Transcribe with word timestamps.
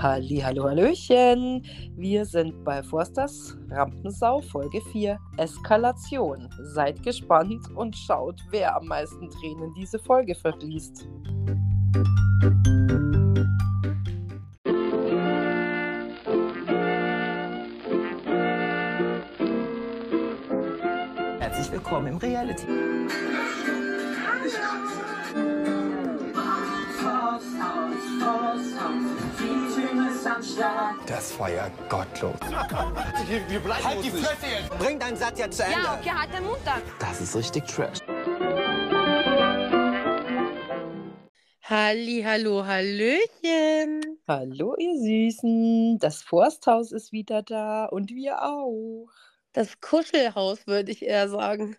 Halli, 0.00 0.36
hallo, 0.36 0.68
hallöchen. 0.68 1.66
Wir 1.96 2.24
sind 2.24 2.64
bei 2.64 2.84
Forsters 2.84 3.58
Rampensau 3.68 4.40
Folge 4.42 4.80
4 4.92 5.18
Eskalation. 5.38 6.48
Seid 6.72 7.02
gespannt 7.02 7.68
und 7.74 7.96
schaut, 7.96 8.40
wer 8.50 8.76
am 8.76 8.86
meisten 8.86 9.28
Tränen 9.28 9.74
diese 9.74 9.98
Folge 9.98 10.36
verliest. 10.36 11.08
Herzlich 21.40 21.72
willkommen 21.72 22.06
im 22.06 22.16
Reality. 22.18 22.66
Das 31.06 31.38
war 31.38 31.50
ja 31.50 31.70
gottlos. 31.88 32.34
Halt 32.42 34.04
die 34.04 34.10
Fresse 34.10 34.46
jetzt! 34.46 34.78
Bring 34.78 34.98
deinen 34.98 35.16
Satz 35.16 35.38
jetzt 35.38 35.56
zu 35.56 35.64
Ende. 35.64 35.78
Ja, 35.78 35.98
okay, 35.98 36.10
halt 36.10 36.34
den 36.34 36.44
Mund 36.44 36.58
dann. 36.66 36.82
Das 36.98 37.20
ist 37.20 37.34
richtig 37.34 37.64
Trash. 37.64 38.00
Halli, 41.62 42.22
hallo, 42.26 42.66
hallöchen. 42.66 44.18
Hallo, 44.26 44.74
ihr 44.76 44.98
Süßen. 44.98 45.98
Das 45.98 46.22
Forsthaus 46.22 46.92
ist 46.92 47.12
wieder 47.12 47.42
da 47.42 47.86
und 47.86 48.10
wir 48.10 48.42
auch. 48.42 49.08
Das 49.54 49.80
Kuschelhaus, 49.80 50.66
würde 50.66 50.92
ich 50.92 51.06
eher 51.06 51.30
sagen. 51.30 51.76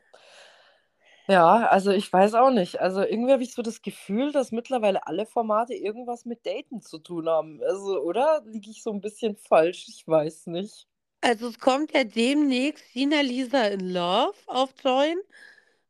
Ja, 1.30 1.68
also 1.68 1.92
ich 1.92 2.12
weiß 2.12 2.34
auch 2.34 2.50
nicht. 2.50 2.80
Also 2.82 3.02
irgendwie 3.04 3.32
habe 3.34 3.44
ich 3.44 3.54
so 3.54 3.62
das 3.62 3.82
Gefühl, 3.84 4.32
dass 4.32 4.52
mittlerweile 4.52 5.06
alle 5.06 5.28
Formate 5.28 5.76
irgendwas 5.76 6.26
mit 6.26 6.44
Daten 6.46 6.82
zu 6.82 6.98
tun 6.98 7.30
haben. 7.30 7.62
Also, 7.64 8.02
oder? 8.02 8.42
Liege 8.46 8.72
ich 8.72 8.82
so 8.82 8.92
ein 8.92 9.00
bisschen 9.02 9.38
falsch? 9.38 9.88
Ich 9.90 10.08
weiß 10.08 10.48
nicht. 10.48 10.88
Also 11.22 11.50
es 11.50 11.60
kommt 11.60 11.94
ja 11.94 12.04
demnächst 12.04 12.94
Sina 12.94 13.22
Lisa 13.22 13.68
in 13.68 13.82
Love 13.94 14.36
auf 14.48 14.74
Join. 14.84 15.18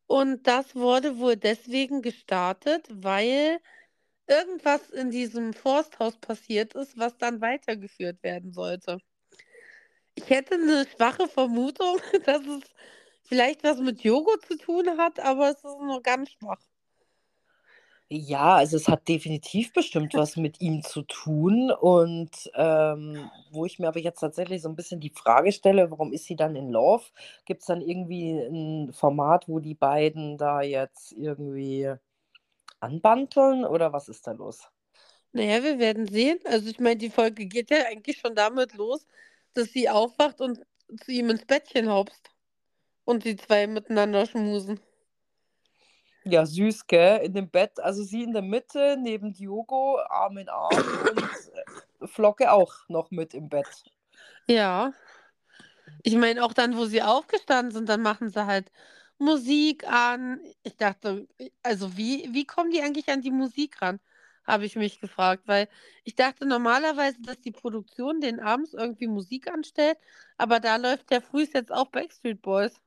Und 0.08 0.48
das 0.48 0.76
wurde 0.76 1.20
wohl 1.20 1.38
deswegen 1.38 2.02
gestartet, 2.02 2.88
weil 2.92 3.60
irgendwas 4.28 4.90
in 4.92 5.12
diesem 5.12 5.54
Forsthaus 5.54 6.18
passiert 6.18 6.76
ist, 6.76 6.98
was 6.98 7.18
dann 7.18 7.42
weitergeführt 7.42 8.24
werden 8.24 8.54
sollte. 8.54 9.00
Ich 10.16 10.30
hätte 10.30 10.56
eine 10.56 10.86
schwache 10.96 11.28
Vermutung, 11.28 11.98
dass 12.26 12.46
es 12.46 12.64
vielleicht 13.30 13.64
was 13.64 13.80
mit 13.80 14.04
Joghurt 14.04 14.46
zu 14.46 14.58
tun 14.58 14.98
hat, 14.98 15.20
aber 15.20 15.52
es 15.52 15.58
ist 15.58 15.80
nur 15.80 16.02
ganz 16.04 16.32
schwach. 16.32 16.60
Ja, 18.12 18.56
also 18.56 18.76
es 18.78 18.88
hat 18.88 19.08
definitiv 19.08 19.72
bestimmt 19.74 20.16
was 20.16 20.36
mit 20.36 20.62
ihm 20.62 20.82
zu 20.84 21.04
tun. 21.04 21.72
Und 21.72 22.32
ähm, 22.56 23.30
wo 23.52 23.66
ich 23.66 23.78
mir 23.80 23.88
aber 23.88 24.00
jetzt 24.00 24.20
tatsächlich 24.20 24.64
so 24.64 24.70
ein 24.70 24.76
bisschen 24.76 25.00
die 25.00 25.12
Frage 25.12 25.52
stelle, 25.52 25.92
warum 25.92 26.12
ist 26.12 26.26
sie 26.26 26.36
dann 26.36 26.56
in 26.56 26.70
Love? 26.72 27.06
Gibt 27.46 27.62
es 27.62 27.68
dann 27.68 27.82
irgendwie 27.82 28.32
ein 28.32 28.94
Format, 28.94 29.48
wo 29.48 29.60
die 29.60 29.76
beiden 29.76 30.38
da 30.40 30.62
jetzt 30.64 31.12
irgendwie 31.14 31.94
anbanteln 32.82 33.66
oder 33.66 33.94
was 33.94 34.10
ist 34.10 34.28
da 34.28 34.34
los? 34.34 34.70
Naja, 35.34 35.64
wir 35.64 35.80
werden 35.80 36.08
sehen. 36.08 36.40
Also 36.46 36.70
ich 36.70 36.80
meine, 36.80 36.98
die 36.98 37.10
Folge 37.10 37.46
geht 37.48 37.70
ja 37.72 37.86
eigentlich 37.88 38.18
schon 38.20 38.36
damit 38.36 38.74
los, 38.74 39.06
dass 39.54 39.70
sie 39.72 39.90
aufwacht 39.90 40.42
und 40.42 40.66
zu 41.06 41.12
ihm 41.12 41.30
ins 41.30 41.46
Bettchen 41.46 41.90
hopst. 41.92 42.32
Und 43.10 43.26
die 43.26 43.36
zwei 43.38 43.66
miteinander 43.66 44.28
schmusen. 44.28 44.80
Ja, 46.26 46.46
süß, 46.46 46.86
gell? 46.86 47.26
In 47.26 47.34
dem 47.34 47.50
Bett, 47.50 47.80
also 47.80 48.04
sie 48.04 48.22
in 48.22 48.34
der 48.34 48.44
Mitte, 48.44 48.98
neben 49.02 49.34
Diogo, 49.34 50.00
Arm 50.10 50.38
in 50.38 50.48
Arm 50.48 50.78
und 51.10 51.18
äh, 52.04 52.08
Flocke 52.08 52.52
auch 52.52 52.72
noch 52.88 53.10
mit 53.10 53.34
im 53.34 53.50
Bett. 53.50 53.66
Ja. 54.46 54.94
Ich 56.04 56.16
meine, 56.18 56.46
auch 56.46 56.54
dann, 56.54 56.78
wo 56.78 56.86
sie 56.86 57.02
aufgestanden 57.02 57.72
sind, 57.72 57.90
dann 57.90 58.04
machen 58.04 58.30
sie 58.30 58.46
halt 58.46 58.72
Musik 59.18 59.92
an. 59.92 60.40
Ich 60.62 60.78
dachte, 60.78 61.28
also 61.64 61.98
wie, 61.98 62.32
wie 62.32 62.46
kommen 62.46 62.70
die 62.70 62.84
eigentlich 62.84 63.10
an 63.10 63.22
die 63.22 63.32
Musik 63.32 63.82
ran? 63.82 64.00
Habe 64.46 64.66
ich 64.66 64.76
mich 64.76 65.00
gefragt, 65.00 65.48
weil 65.48 65.68
ich 66.04 66.14
dachte 66.14 66.46
normalerweise, 66.46 67.20
dass 67.24 67.42
die 67.42 67.52
Produktion 67.52 68.22
den 68.22 68.40
abends 68.40 68.76
irgendwie 68.76 69.08
Musik 69.08 69.52
anstellt, 69.52 69.98
aber 70.38 70.60
da 70.60 70.76
läuft 70.76 71.10
der 71.10 71.22
frühst 71.22 71.56
jetzt 71.56 71.72
auch 71.72 71.88
Backstreet 71.88 72.44
Boys. 72.44 72.80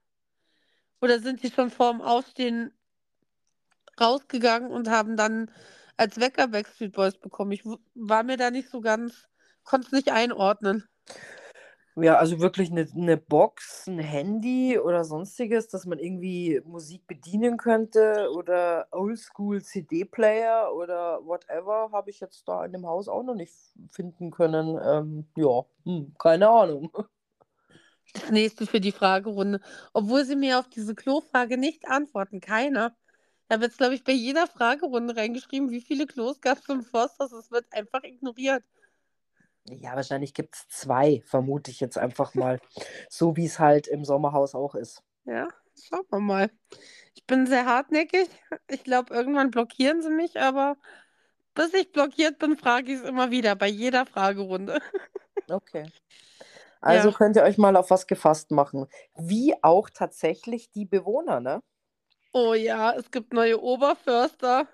Oder 1.03 1.19
sind 1.19 1.43
die 1.43 1.51
schon 1.51 1.71
vorm 1.71 2.01
Aufstehen 2.01 2.73
rausgegangen 4.01 4.71
und 4.71 4.89
haben 4.89 5.17
dann 5.17 5.51
als 5.97 6.19
Wecker 6.21 6.47
Backstreet 6.47 6.93
Boys 6.93 7.19
bekommen? 7.19 7.51
Ich 7.51 7.65
war 7.95 8.23
mir 8.23 8.37
da 8.37 8.53
nicht 8.53 8.71
so 8.71 8.81
ganz, 8.81 9.29
konnte 9.65 9.89
es 9.89 9.93
nicht 9.93 10.13
einordnen. 10.13 10.89
Ja, 11.97 12.17
also 12.17 12.41
wirklich 12.41 12.71
eine, 12.71 12.89
eine 12.95 13.19
Box, 13.19 13.87
ein 13.87 13.99
Handy 13.99 14.79
oder 14.79 15.05
sonstiges, 15.05 15.69
dass 15.69 15.85
man 15.85 15.99
irgendwie 15.99 16.63
Musik 16.65 17.07
bedienen 17.07 17.59
könnte 17.59 18.31
oder 18.35 18.87
Oldschool 18.93 19.61
CD-Player 19.61 20.73
oder 20.75 21.21
whatever, 21.27 21.91
habe 21.93 22.09
ich 22.09 22.21
jetzt 22.21 22.49
da 22.49 22.65
in 22.65 22.73
dem 22.73 22.87
Haus 22.87 23.09
auch 23.09 23.25
noch 23.25 23.35
nicht 23.35 23.53
finden 23.91 24.31
können. 24.31 24.81
Ähm, 24.83 25.27
ja, 25.37 25.65
hm, 25.85 26.15
keine 26.19 26.49
Ahnung. 26.49 26.91
Das 28.15 28.31
nächste 28.31 28.67
für 28.67 28.81
die 28.81 28.93
Fragerunde. 28.93 29.61
Obwohl 29.93 30.25
sie 30.25 30.37
mir 30.37 30.59
auf 30.59 30.69
diese 30.69 30.95
Klofrage 30.95 31.57
nicht 31.57 31.89
antworten. 31.89 32.41
Keiner. 32.41 32.97
Ich 33.49 33.55
habe 33.55 33.65
jetzt, 33.65 33.79
glaube 33.79 33.95
ich, 33.95 34.05
bei 34.05 34.13
jeder 34.13 34.47
Fragerunde 34.47 35.17
reingeschrieben, 35.17 35.71
wie 35.71 35.81
viele 35.81 36.07
Klos 36.07 36.41
gab 36.41 36.59
es 36.59 36.69
im 36.69 36.83
Forsthaus. 36.83 37.33
Es 37.33 37.51
wird 37.51 37.67
einfach 37.71 38.03
ignoriert. 38.03 38.65
Ja, 39.69 39.95
wahrscheinlich 39.95 40.35
gibt 40.35 40.57
es 40.57 40.69
zwei, 40.69 41.23
vermute 41.25 41.71
ich 41.71 41.81
jetzt 41.81 41.99
einfach 41.99 42.35
mal. 42.35 42.61
So 43.09 43.37
wie 43.37 43.47
es 43.47 43.59
halt 43.59 43.87
im 43.87 44.05
Sommerhaus 44.05 44.55
auch 44.55 44.75
ist. 44.75 45.03
Ja, 45.25 45.49
schauen 45.81 46.05
wir 46.11 46.21
mal. 46.21 46.51
Ich 47.15 47.27
bin 47.27 47.47
sehr 47.47 47.67
hartnäckig. 47.67 48.29
Ich 48.69 48.85
glaube, 48.85 49.15
irgendwann 49.15 49.51
blockieren 49.51 50.03
sie 50.03 50.11
mich, 50.11 50.41
aber 50.41 50.77
bis 51.55 51.75
ich 51.75 51.93
blockiert 51.93 52.39
bin, 52.39 52.57
frage 52.57 52.93
ich 52.93 53.01
es 53.01 53.05
immer 53.05 53.31
wieder 53.31 53.55
bei 53.55 53.69
jeder 53.69 54.07
Fragerunde. 54.07 54.81
Okay. 55.49 55.91
Also 56.83 57.09
Ja. 57.09 57.13
könnt 57.13 57.37
ihr 57.37 57.43
euch 57.45 57.59
mal 57.59 57.77
auf 57.77 57.91
was 57.91 58.07
gefasst 58.07 58.51
machen. 58.51 58.87
Wie 59.17 59.55
auch 59.63 59.89
tatsächlich 59.91 60.71
die 60.71 60.85
Bewohner, 60.85 61.41
ne? 61.41 61.63
Oh 62.35 62.55
ja, 62.55 62.93
es 62.93 63.11
gibt 63.11 63.33
neue 63.33 63.61
Oberförster 63.63 64.69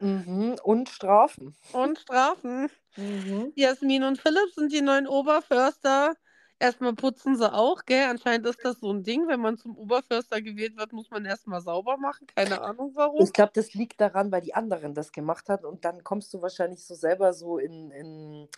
Mhm. 0.00 0.56
Und 0.64 0.88
Strafen. 0.88 1.54
und 1.72 1.98
Strafen. 1.98 2.68
Mhm. 2.96 3.52
Jasmin 3.54 4.04
und 4.04 4.18
Philipp 4.20 4.52
sind 4.54 4.72
die 4.72 4.82
neuen 4.82 5.06
Oberförster. 5.06 6.14
Erstmal 6.58 6.94
putzen 6.94 7.36
sie 7.36 7.52
auch, 7.52 7.84
gell? 7.86 8.04
Anscheinend 8.08 8.46
ist 8.46 8.64
das 8.64 8.80
so 8.80 8.92
ein 8.92 9.02
Ding. 9.02 9.26
Wenn 9.28 9.40
man 9.40 9.56
zum 9.56 9.76
Oberförster 9.76 10.42
gewählt 10.42 10.76
wird, 10.76 10.92
muss 10.92 11.10
man 11.10 11.24
erstmal 11.24 11.60
sauber 11.62 11.96
machen. 11.96 12.26
Keine 12.34 12.60
Ahnung 12.60 12.92
warum. 12.94 13.22
Ich 13.22 13.32
glaube, 13.32 13.52
das 13.54 13.72
liegt 13.74 14.00
daran, 14.00 14.30
weil 14.30 14.42
die 14.42 14.54
anderen 14.54 14.94
das 14.94 15.12
gemacht 15.12 15.48
haben 15.48 15.64
und 15.64 15.84
dann 15.84 16.04
kommst 16.04 16.34
du 16.34 16.42
wahrscheinlich 16.42 16.84
so 16.84 16.94
selber 16.94 17.32
so 17.32 17.58
in, 17.58 17.90
in, 17.92 18.48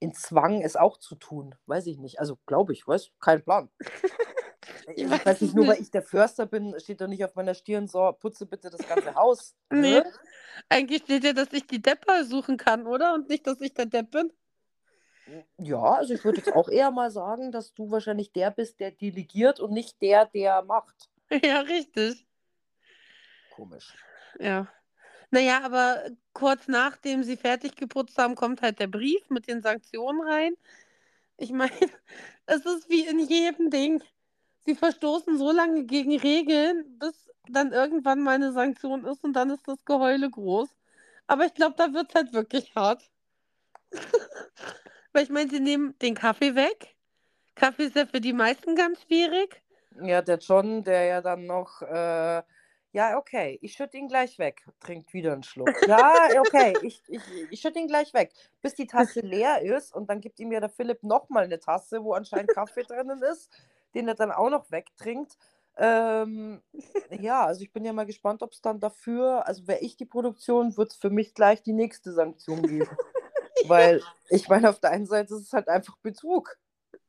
in 0.00 0.12
Zwang, 0.14 0.62
es 0.62 0.76
auch 0.76 0.96
zu 0.96 1.14
tun. 1.14 1.54
Weiß 1.66 1.86
ich 1.86 1.98
nicht. 1.98 2.18
Also 2.18 2.38
glaube 2.46 2.72
ich, 2.72 2.86
weiß, 2.86 3.10
kein 3.20 3.42
Plan. 3.42 3.70
Ich 4.94 5.04
Ich 5.04 5.10
weiß 5.10 5.24
weiß 5.24 5.40
nicht, 5.40 5.54
nur 5.54 5.68
weil 5.68 5.80
ich 5.80 5.90
der 5.90 6.02
Förster 6.02 6.46
bin, 6.46 6.78
steht 6.78 7.00
doch 7.00 7.06
nicht 7.06 7.24
auf 7.24 7.34
meiner 7.34 7.54
Stirn, 7.54 7.86
so, 7.86 8.12
putze 8.12 8.44
bitte 8.44 8.70
das 8.70 8.86
ganze 8.86 9.14
Haus. 9.14 9.54
Nee. 9.72 10.00
Ne? 10.00 10.12
Eigentlich 10.68 11.02
steht 11.02 11.24
ja, 11.24 11.32
dass 11.32 11.52
ich 11.52 11.66
die 11.66 11.80
Depper 11.80 12.24
suchen 12.24 12.56
kann, 12.56 12.86
oder? 12.86 13.14
Und 13.14 13.28
nicht, 13.28 13.46
dass 13.46 13.60
ich 13.60 13.72
der 13.72 13.86
Depp 13.86 14.10
bin. 14.10 14.32
Ja, 15.58 15.80
also 15.94 16.14
ich 16.14 16.24
würde 16.24 16.38
jetzt 16.38 16.52
auch 16.52 16.68
eher 16.68 16.90
mal 16.90 17.10
sagen, 17.10 17.52
dass 17.52 17.72
du 17.72 17.90
wahrscheinlich 17.90 18.32
der 18.32 18.50
bist, 18.50 18.80
der 18.80 18.90
delegiert 18.90 19.60
und 19.60 19.72
nicht 19.72 20.00
der, 20.02 20.26
der 20.26 20.62
macht. 20.62 21.08
Ja, 21.44 21.60
richtig. 21.60 22.26
Komisch. 23.54 23.94
Ja. 24.40 24.66
Naja, 25.30 25.60
aber 25.62 26.04
kurz 26.32 26.66
nachdem 26.68 27.22
sie 27.22 27.36
fertig 27.36 27.76
geputzt 27.76 28.18
haben, 28.18 28.34
kommt 28.34 28.62
halt 28.62 28.80
der 28.80 28.88
Brief 28.88 29.28
mit 29.30 29.48
den 29.48 29.62
Sanktionen 29.62 30.20
rein. 30.22 30.54
Ich 31.36 31.52
meine, 31.52 31.72
es 32.46 32.66
ist 32.66 32.88
wie 32.90 33.06
in 33.06 33.18
jedem 33.20 33.70
Ding. 33.70 34.02
Sie 34.66 34.74
verstoßen 34.74 35.38
so 35.38 35.52
lange 35.52 35.84
gegen 35.84 36.16
Regeln, 36.18 36.98
bis 36.98 37.30
dann 37.48 37.72
irgendwann 37.72 38.20
mal 38.20 38.34
eine 38.34 38.52
Sanktion 38.52 39.04
ist 39.04 39.24
und 39.24 39.32
dann 39.34 39.50
ist 39.50 39.66
das 39.66 39.84
Geheule 39.84 40.30
groß. 40.30 40.68
Aber 41.26 41.46
ich 41.46 41.54
glaube, 41.54 41.76
da 41.76 41.92
wird 41.92 42.10
es 42.10 42.14
halt 42.14 42.32
wirklich 42.32 42.74
hart. 42.74 43.10
Weil 45.12 45.24
ich 45.24 45.30
meine, 45.30 45.50
sie 45.50 45.60
nehmen 45.60 45.96
den 46.00 46.14
Kaffee 46.14 46.54
weg. 46.54 46.96
Kaffee 47.54 47.84
ist 47.84 47.96
ja 47.96 48.06
für 48.06 48.20
die 48.20 48.32
meisten 48.32 48.76
ganz 48.76 49.02
schwierig. 49.02 49.62
Ja, 50.02 50.22
der 50.22 50.38
John, 50.38 50.82
der 50.84 51.04
ja 51.04 51.20
dann 51.20 51.46
noch, 51.46 51.82
äh, 51.82 52.42
ja, 52.92 53.16
okay, 53.16 53.58
ich 53.62 53.74
schütte 53.74 53.96
ihn 53.96 54.08
gleich 54.08 54.38
weg. 54.38 54.64
Trinkt 54.80 55.12
wieder 55.12 55.32
einen 55.32 55.42
Schluck. 55.42 55.70
Ja, 55.86 56.28
okay, 56.40 56.74
ich, 56.82 57.02
ich, 57.08 57.22
ich 57.50 57.60
schütte 57.60 57.78
ihn 57.78 57.86
gleich 57.86 58.12
weg, 58.14 58.32
bis 58.62 58.74
die 58.74 58.86
Tasse 58.86 59.20
leer 59.20 59.62
ist. 59.62 59.94
Und 59.94 60.10
dann 60.10 60.20
gibt 60.20 60.40
ihm 60.40 60.50
ja 60.50 60.60
der 60.60 60.70
Philipp 60.70 61.02
nochmal 61.02 61.44
eine 61.44 61.60
Tasse, 61.60 62.02
wo 62.02 62.14
anscheinend 62.14 62.50
Kaffee 62.50 62.82
drinnen 62.82 63.22
ist, 63.22 63.50
den 63.94 64.08
er 64.08 64.14
dann 64.14 64.32
auch 64.32 64.50
noch 64.50 64.70
wegtrinkt. 64.70 65.36
Ähm, 65.76 66.62
ja, 67.10 67.46
also 67.46 67.62
ich 67.62 67.72
bin 67.72 67.84
ja 67.84 67.92
mal 67.92 68.06
gespannt, 68.06 68.42
ob 68.42 68.52
es 68.52 68.60
dann 68.60 68.80
dafür, 68.80 69.46
also 69.46 69.66
wäre 69.66 69.80
ich 69.80 69.96
die 69.96 70.04
Produktion, 70.04 70.76
würde 70.76 70.90
es 70.90 70.96
für 70.96 71.10
mich 71.10 71.32
gleich 71.34 71.62
die 71.62 71.72
nächste 71.72 72.12
Sanktion 72.12 72.62
geben. 72.62 72.90
Weil 73.66 74.02
ich 74.28 74.48
meine, 74.48 74.68
auf 74.68 74.80
der 74.80 74.90
einen 74.90 75.06
Seite 75.06 75.34
ist 75.34 75.42
es 75.42 75.52
halt 75.52 75.68
einfach 75.68 75.96
Betrug, 75.98 76.58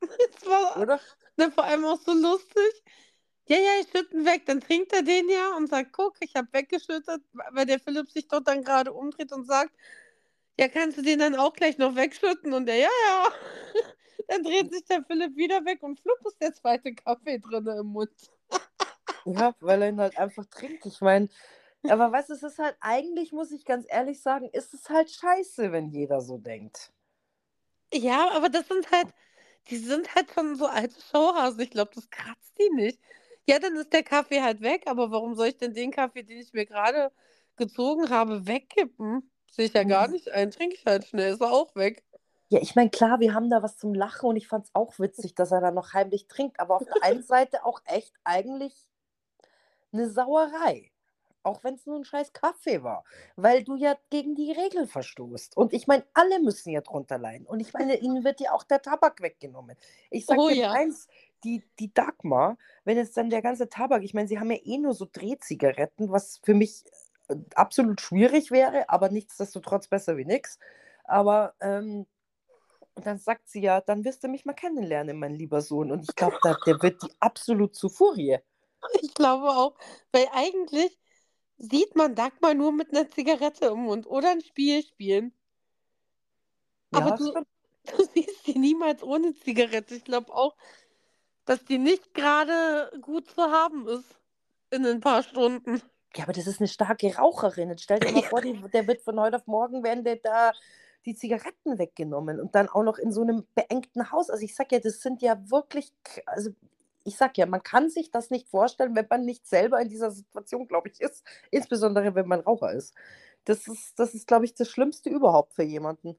Das 0.00 0.46
war 0.46 0.80
oder? 0.80 1.00
ne, 1.36 1.50
vor 1.50 1.64
allem 1.64 1.84
auch 1.84 1.98
so 2.00 2.12
lustig. 2.12 2.84
Ja, 3.48 3.56
ja, 3.56 3.70
ich 3.80 3.88
schütte 3.90 4.16
ihn 4.16 4.24
weg. 4.24 4.46
Dann 4.46 4.60
trinkt 4.60 4.92
er 4.92 5.02
den 5.02 5.28
ja 5.28 5.56
und 5.56 5.68
sagt, 5.68 5.92
guck, 5.92 6.14
ich 6.20 6.34
habe 6.34 6.48
weggeschüttet, 6.52 7.22
weil 7.50 7.66
der 7.66 7.80
Philipp 7.80 8.10
sich 8.10 8.28
dort 8.28 8.46
dann 8.46 8.62
gerade 8.62 8.92
umdreht 8.92 9.32
und 9.32 9.46
sagt, 9.46 9.72
ja, 10.58 10.68
kannst 10.68 10.98
du 10.98 11.02
den 11.02 11.18
dann 11.18 11.34
auch 11.34 11.52
gleich 11.54 11.78
noch 11.78 11.96
wegschütten? 11.96 12.52
Und 12.52 12.66
der, 12.66 12.76
ja, 12.76 12.90
ja. 13.06 13.28
Dann 14.28 14.44
dreht 14.44 14.72
sich 14.72 14.84
der 14.84 15.02
Philipp 15.02 15.36
wieder 15.36 15.64
weg 15.64 15.82
und 15.82 15.98
flupp 15.98 16.20
ist 16.26 16.40
der 16.40 16.54
zweite 16.54 16.94
Kaffee 16.94 17.38
drin 17.38 17.66
im 17.66 17.86
Mund. 17.86 18.12
Ja, 19.24 19.54
weil 19.60 19.82
er 19.82 19.88
ihn 19.88 20.00
halt 20.00 20.16
einfach 20.16 20.46
trinkt. 20.46 20.86
Ich 20.86 21.00
meine, 21.00 21.28
aber 21.88 22.12
weißt 22.12 22.30
du, 22.30 22.34
es 22.34 22.42
ist 22.42 22.58
halt, 22.58 22.76
eigentlich 22.80 23.32
muss 23.32 23.50
ich 23.50 23.64
ganz 23.64 23.86
ehrlich 23.88 24.22
sagen, 24.22 24.48
ist 24.52 24.72
es 24.74 24.88
halt 24.88 25.10
scheiße, 25.10 25.72
wenn 25.72 25.90
jeder 25.90 26.20
so 26.20 26.38
denkt. 26.38 26.92
Ja, 27.92 28.30
aber 28.30 28.48
das 28.48 28.68
sind 28.68 28.90
halt, 28.90 29.08
die 29.68 29.76
sind 29.76 30.14
halt 30.14 30.30
schon 30.32 30.56
so 30.56 30.66
alte 30.66 31.00
Showhasen. 31.10 31.60
Ich 31.60 31.70
glaube, 31.70 31.90
das 31.94 32.08
kratzt 32.08 32.58
die 32.58 32.70
nicht. 32.70 32.98
Ja, 33.48 33.58
dann 33.58 33.74
ist 33.76 33.92
der 33.92 34.02
Kaffee 34.04 34.42
halt 34.42 34.60
weg, 34.60 34.84
aber 34.86 35.10
warum 35.10 35.34
soll 35.34 35.48
ich 35.48 35.56
denn 35.58 35.74
den 35.74 35.90
Kaffee, 35.90 36.22
den 36.22 36.38
ich 36.38 36.52
mir 36.52 36.64
gerade 36.66 37.12
gezogen 37.56 38.08
habe, 38.10 38.46
wegkippen? 38.46 39.30
Sehe 39.50 39.66
ich 39.66 39.72
ja 39.74 39.84
gar 39.84 40.08
Mhm. 40.08 40.12
nicht 40.12 40.30
ein. 40.30 40.50
Trinke 40.50 40.76
ich 40.76 40.86
halt 40.86 41.04
schnell, 41.06 41.32
ist 41.34 41.40
er 41.40 41.52
auch 41.52 41.74
weg. 41.74 42.04
Ja, 42.50 42.60
ich 42.60 42.76
meine, 42.76 42.88
klar, 42.90 43.18
wir 43.20 43.34
haben 43.34 43.50
da 43.50 43.62
was 43.64 43.78
zum 43.78 43.94
Lachen 43.94 44.28
und 44.28 44.36
ich 44.36 44.46
fand 44.46 44.66
es 44.66 44.74
auch 44.74 44.98
witzig, 45.00 45.34
dass 45.34 45.50
er 45.52 45.60
dann 45.60 45.74
noch 45.74 45.92
heimlich 45.92 46.28
trinkt, 46.28 46.60
aber 46.60 46.76
auf 46.76 46.84
der 46.84 47.02
einen 47.02 47.22
Seite 47.24 47.64
auch 47.64 47.80
echt 47.86 48.14
eigentlich 48.24 48.86
eine 49.92 50.08
Sauerei. 50.10 50.90
Auch 51.44 51.64
wenn 51.64 51.74
es 51.74 51.86
nur 51.86 51.96
ein 51.98 52.04
scheiß 52.04 52.32
Kaffee 52.32 52.84
war, 52.84 53.02
weil 53.34 53.64
du 53.64 53.74
ja 53.74 53.96
gegen 54.10 54.36
die 54.36 54.52
Regel 54.52 54.86
verstoßt. 54.86 55.56
Und 55.56 55.72
ich 55.72 55.88
meine, 55.88 56.04
alle 56.14 56.38
müssen 56.38 56.70
ja 56.70 56.80
drunter 56.82 57.18
leiden. 57.18 57.46
Und 57.48 57.58
ich 57.58 57.72
meine, 57.72 57.96
ihnen 57.96 58.22
wird 58.22 58.40
ja 58.40 58.52
auch 58.52 58.62
der 58.62 58.80
Tabak 58.80 59.20
weggenommen. 59.22 59.76
Ich 60.10 60.26
sag 60.26 60.38
Oh 60.38 60.48
dir 60.48 60.56
ja. 60.56 60.72
eins, 60.72 61.08
die, 61.44 61.62
die 61.78 61.92
Dagmar, 61.92 62.56
wenn 62.84 62.96
jetzt 62.96 63.16
dann 63.16 63.30
der 63.30 63.42
ganze 63.42 63.68
Tabak, 63.68 64.02
ich 64.02 64.14
meine, 64.14 64.28
sie 64.28 64.38
haben 64.38 64.50
ja 64.50 64.58
eh 64.62 64.78
nur 64.78 64.94
so 64.94 65.06
Drehzigaretten, 65.10 66.10
was 66.10 66.40
für 66.42 66.54
mich 66.54 66.84
äh, 67.28 67.36
absolut 67.54 68.00
schwierig 68.00 68.50
wäre, 68.50 68.88
aber 68.88 69.08
nichtsdestotrotz 69.08 69.88
besser 69.88 70.16
wie 70.16 70.24
nix. 70.24 70.58
Aber 71.04 71.54
ähm, 71.60 72.06
dann 72.96 73.18
sagt 73.18 73.48
sie 73.48 73.60
ja, 73.60 73.80
dann 73.80 74.04
wirst 74.04 74.22
du 74.24 74.28
mich 74.28 74.44
mal 74.44 74.52
kennenlernen, 74.52 75.18
mein 75.18 75.34
lieber 75.34 75.60
Sohn. 75.60 75.90
Und 75.90 76.08
ich 76.08 76.14
glaube, 76.14 76.38
der 76.66 76.82
wird 76.82 77.02
die 77.02 77.12
absolut 77.20 77.74
zu 77.74 77.88
Furie. 77.88 78.38
Ich 79.00 79.14
glaube 79.14 79.48
auch, 79.50 79.76
weil 80.10 80.26
eigentlich 80.32 80.98
sieht 81.56 81.94
man 81.94 82.16
Dagmar 82.16 82.54
nur 82.54 82.72
mit 82.72 82.90
einer 82.90 83.08
Zigarette 83.08 83.66
im 83.66 83.84
Mund 83.84 84.08
oder 84.08 84.32
ein 84.32 84.40
Spiel 84.40 84.82
spielen. 84.82 85.32
Aber 86.90 87.10
Ja, 87.10 87.16
du, 87.16 87.32
du 87.96 88.04
siehst 88.12 88.44
sie 88.44 88.58
niemals 88.58 89.02
ohne 89.04 89.34
Zigarette. 89.34 89.94
Ich 89.94 90.04
glaube 90.04 90.34
auch, 90.34 90.56
dass 91.44 91.64
die 91.64 91.78
nicht 91.78 92.14
gerade 92.14 92.90
gut 93.00 93.30
zu 93.30 93.42
haben 93.42 93.88
ist 93.88 94.16
in 94.70 94.86
ein 94.86 95.00
paar 95.00 95.22
Stunden. 95.22 95.82
Ja, 96.16 96.24
aber 96.24 96.32
das 96.32 96.46
ist 96.46 96.60
eine 96.60 96.68
starke 96.68 97.16
Raucherin. 97.16 97.70
Jetzt 97.70 97.84
stell 97.84 98.00
dir 98.00 98.12
mal 98.12 98.22
vor, 98.30 98.40
die, 98.40 98.60
der 98.72 98.86
wird 98.86 99.02
von 99.02 99.18
heute 99.18 99.36
auf 99.36 99.46
morgen 99.46 99.82
werden 99.82 100.04
der 100.04 100.16
da 100.16 100.52
die 101.04 101.14
Zigaretten 101.14 101.78
weggenommen 101.78 102.40
und 102.40 102.54
dann 102.54 102.68
auch 102.68 102.84
noch 102.84 102.98
in 102.98 103.12
so 103.12 103.22
einem 103.22 103.44
beengten 103.54 104.12
Haus. 104.12 104.30
Also 104.30 104.44
ich 104.44 104.54
sag 104.54 104.70
ja, 104.70 104.78
das 104.78 105.00
sind 105.00 105.20
ja 105.20 105.50
wirklich, 105.50 105.92
also 106.26 106.50
ich 107.04 107.16
sag 107.16 107.36
ja, 107.38 107.46
man 107.46 107.62
kann 107.62 107.90
sich 107.90 108.10
das 108.10 108.30
nicht 108.30 108.48
vorstellen, 108.48 108.94
wenn 108.94 109.06
man 109.10 109.24
nicht 109.24 109.46
selber 109.46 109.80
in 109.80 109.88
dieser 109.88 110.12
Situation, 110.12 110.68
glaube 110.68 110.90
ich, 110.90 111.00
ist. 111.00 111.24
Insbesondere, 111.50 112.14
wenn 112.14 112.28
man 112.28 112.40
Raucher 112.40 112.72
ist. 112.72 112.94
Das 113.44 113.66
ist, 113.66 113.98
das 113.98 114.14
ist, 114.14 114.28
glaube 114.28 114.44
ich, 114.44 114.54
das 114.54 114.68
Schlimmste 114.68 115.10
überhaupt 115.10 115.54
für 115.54 115.64
jemanden. 115.64 116.16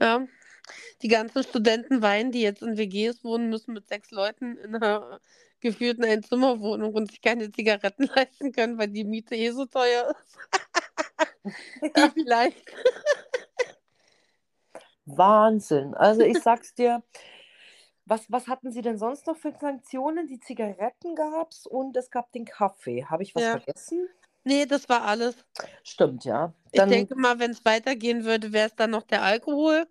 Ja. 0.00 0.24
Die 1.02 1.08
ganzen 1.08 1.42
Studenten 1.42 2.02
weinen, 2.02 2.32
die 2.32 2.42
jetzt 2.42 2.62
in 2.62 2.76
WGs 2.76 3.24
wohnen 3.24 3.48
müssen 3.50 3.74
mit 3.74 3.88
sechs 3.88 4.10
Leuten 4.10 4.56
in 4.58 4.74
einer 4.74 5.20
geführten 5.60 6.04
Einzimmerwohnung 6.04 6.94
und 6.94 7.10
sich 7.10 7.22
keine 7.22 7.50
Zigaretten 7.50 8.04
leisten 8.14 8.52
können, 8.52 8.78
weil 8.78 8.88
die 8.88 9.04
Miete 9.04 9.34
eh 9.34 9.50
so 9.50 9.66
teuer 9.66 10.10
ist. 10.10 10.38
Die 11.82 12.10
vielleicht. 12.10 12.72
Wahnsinn. 15.06 15.94
Also 15.94 16.22
ich 16.22 16.38
sag's 16.38 16.74
dir, 16.74 17.02
was, 18.06 18.30
was 18.30 18.48
hatten 18.48 18.70
Sie 18.70 18.82
denn 18.82 18.98
sonst 18.98 19.26
noch 19.26 19.36
für 19.36 19.52
Sanktionen? 19.52 20.26
Die 20.26 20.40
Zigaretten 20.40 21.14
gab's 21.14 21.66
und 21.66 21.96
es 21.96 22.10
gab 22.10 22.32
den 22.32 22.44
Kaffee. 22.44 23.04
Habe 23.04 23.22
ich 23.22 23.34
was 23.34 23.42
Ja. 23.42 23.52
vergessen? 23.52 24.08
Nee, 24.44 24.66
das 24.66 24.88
war 24.88 25.02
alles. 25.02 25.36
Stimmt, 25.82 26.24
ja. 26.24 26.52
Ich 26.70 26.80
Dann, 26.80 26.90
denke 26.90 27.14
mal, 27.14 27.38
wenn 27.38 27.50
es 27.50 27.64
weitergehen 27.64 28.24
würde, 28.24 28.52
wäre 28.52 28.68
es 28.68 28.74
dann 28.74 28.90
noch 28.90 29.04
der 29.04 29.22
Alkohol. 29.22 29.86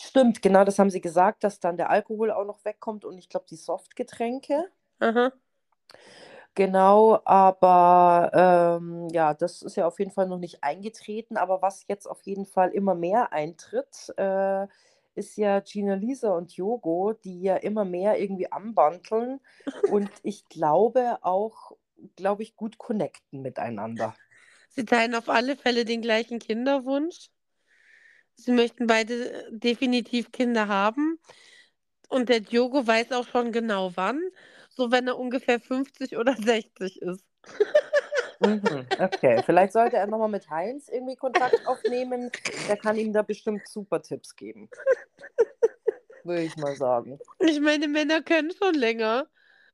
Stimmt, 0.00 0.42
genau, 0.42 0.64
das 0.64 0.78
haben 0.78 0.90
Sie 0.90 1.00
gesagt, 1.00 1.44
dass 1.44 1.60
dann 1.60 1.76
der 1.76 1.90
Alkohol 1.90 2.30
auch 2.30 2.44
noch 2.44 2.64
wegkommt 2.64 3.04
und 3.04 3.18
ich 3.18 3.28
glaube 3.28 3.46
die 3.48 3.56
Softgetränke. 3.56 4.70
Aha. 5.00 5.32
Genau, 6.54 7.18
aber 7.24 8.78
ähm, 8.78 9.08
ja, 9.10 9.32
das 9.32 9.62
ist 9.62 9.76
ja 9.76 9.86
auf 9.86 9.98
jeden 9.98 10.10
Fall 10.10 10.28
noch 10.28 10.38
nicht 10.38 10.62
eingetreten. 10.62 11.38
Aber 11.38 11.62
was 11.62 11.86
jetzt 11.88 12.06
auf 12.06 12.22
jeden 12.22 12.44
Fall 12.44 12.70
immer 12.70 12.94
mehr 12.94 13.32
eintritt, 13.32 14.12
äh, 14.18 14.66
ist 15.14 15.36
ja 15.36 15.60
Gina 15.60 15.94
Lisa 15.94 16.30
und 16.30 16.52
Yogo, 16.52 17.14
die 17.24 17.42
ja 17.42 17.56
immer 17.56 17.84
mehr 17.84 18.20
irgendwie 18.20 18.52
anbandeln 18.52 19.40
und 19.90 20.10
ich 20.22 20.46
glaube 20.48 21.18
auch, 21.22 21.72
glaube 22.16 22.42
ich, 22.42 22.56
gut 22.56 22.78
connecten 22.78 23.40
miteinander. 23.40 24.14
Sie 24.68 24.84
teilen 24.84 25.14
auf 25.14 25.28
alle 25.28 25.56
Fälle 25.56 25.84
den 25.84 26.00
gleichen 26.00 26.38
Kinderwunsch. 26.38 27.30
Sie 28.36 28.52
möchten 28.52 28.86
beide 28.86 29.32
äh, 29.32 29.44
definitiv 29.50 30.32
Kinder 30.32 30.68
haben. 30.68 31.18
Und 32.08 32.28
der 32.28 32.40
Diogo 32.40 32.86
weiß 32.86 33.12
auch 33.12 33.26
schon 33.26 33.52
genau 33.52 33.92
wann. 33.94 34.20
So 34.70 34.90
wenn 34.90 35.06
er 35.06 35.18
ungefähr 35.18 35.60
50 35.60 36.16
oder 36.16 36.34
60 36.36 37.00
ist. 37.02 37.24
Mhm, 38.40 38.86
okay, 38.98 39.42
vielleicht 39.44 39.72
sollte 39.72 39.96
er 39.96 40.06
nochmal 40.06 40.28
mit 40.28 40.48
Heinz 40.50 40.88
irgendwie 40.88 41.16
Kontakt 41.16 41.66
aufnehmen. 41.66 42.30
Der 42.68 42.76
kann 42.76 42.96
ihm 42.96 43.12
da 43.12 43.22
bestimmt 43.22 43.66
super 43.68 44.02
Tipps 44.02 44.34
geben. 44.34 44.68
Würde 46.24 46.42
ich 46.42 46.56
mal 46.56 46.74
sagen. 46.74 47.20
Ich 47.38 47.60
meine, 47.60 47.88
Männer 47.88 48.22
können 48.22 48.52
schon 48.52 48.74
länger. 48.74 49.28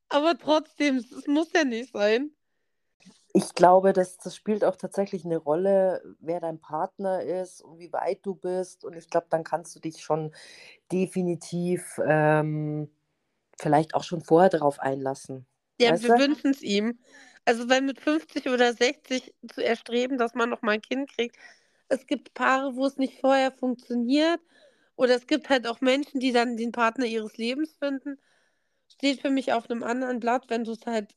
Aber 0.09 0.39
trotzdem, 0.39 0.97
es 0.97 1.27
muss 1.27 1.53
ja 1.53 1.65
nicht 1.65 1.93
sein. 1.93 2.31
Ich 3.39 3.55
glaube, 3.55 3.93
das, 3.93 4.19
das 4.19 4.35
spielt 4.35 4.65
auch 4.65 4.75
tatsächlich 4.75 5.25
eine 5.25 5.37
Rolle, 5.37 6.03
wer 6.19 6.41
dein 6.41 6.59
Partner 6.59 7.23
ist 7.23 7.63
und 7.63 7.79
wie 7.79 7.93
weit 7.93 8.19
du 8.27 8.35
bist. 8.35 8.85
Und 8.85 8.97
ich 8.97 9.09
glaube, 9.11 9.29
dann 9.31 9.45
kannst 9.45 9.77
du 9.77 9.81
dich 9.81 10.03
schon 10.03 10.33
definitiv 10.91 12.01
ähm, 12.05 12.91
vielleicht 13.57 13.95
auch 13.95 14.03
schon 14.03 14.23
vorher 14.23 14.51
darauf 14.51 14.81
einlassen. 14.81 15.47
Ja, 15.81 15.93
Weißt 15.93 16.03
wir 16.03 16.09
du? 16.09 16.19
wünschen 16.19 16.51
es 16.51 16.63
ihm. 16.63 16.99
Also, 17.45 17.69
weil 17.69 17.83
mit 17.83 18.01
50 18.01 18.49
oder 18.49 18.73
60 18.75 19.33
zu 19.55 19.65
erstreben, 19.65 20.19
dass 20.19 20.35
man 20.35 20.51
noch 20.51 20.63
mal 20.63 20.73
ein 20.73 20.83
Kind 20.83 21.09
kriegt. 21.09 21.37
Es 21.89 22.09
gibt 22.09 22.35
Paare, 22.35 22.75
wo 22.75 22.87
es 22.87 22.97
nicht 22.97 23.21
vorher 23.21 23.53
funktioniert. 23.53 24.41
Oder 24.97 25.15
es 25.15 25.29
gibt 25.29 25.49
halt 25.49 25.69
auch 25.69 25.81
Menschen, 25.81 26.19
die 26.19 26.33
dann 26.33 26.57
den 26.57 26.73
Partner 26.73 27.07
ihres 27.07 27.37
Lebens 27.37 27.77
finden. 27.79 28.19
Steht 28.89 29.21
für 29.23 29.31
mich 29.31 29.53
auf 29.53 29.71
einem 29.71 29.85
anderen 29.85 30.19
Blatt, 30.19 30.47
wenn 30.49 30.65
du 30.65 30.73
es 30.73 30.85
halt 30.87 31.15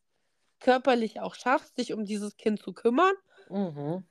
körperlich 0.61 1.19
auch 1.19 1.35
schaffst, 1.35 1.77
dich 1.77 1.93
um 1.93 2.05
dieses 2.05 2.37
Kind 2.37 2.61
zu 2.61 2.73
kümmern. 2.73 3.13
Mhm. 3.49 4.05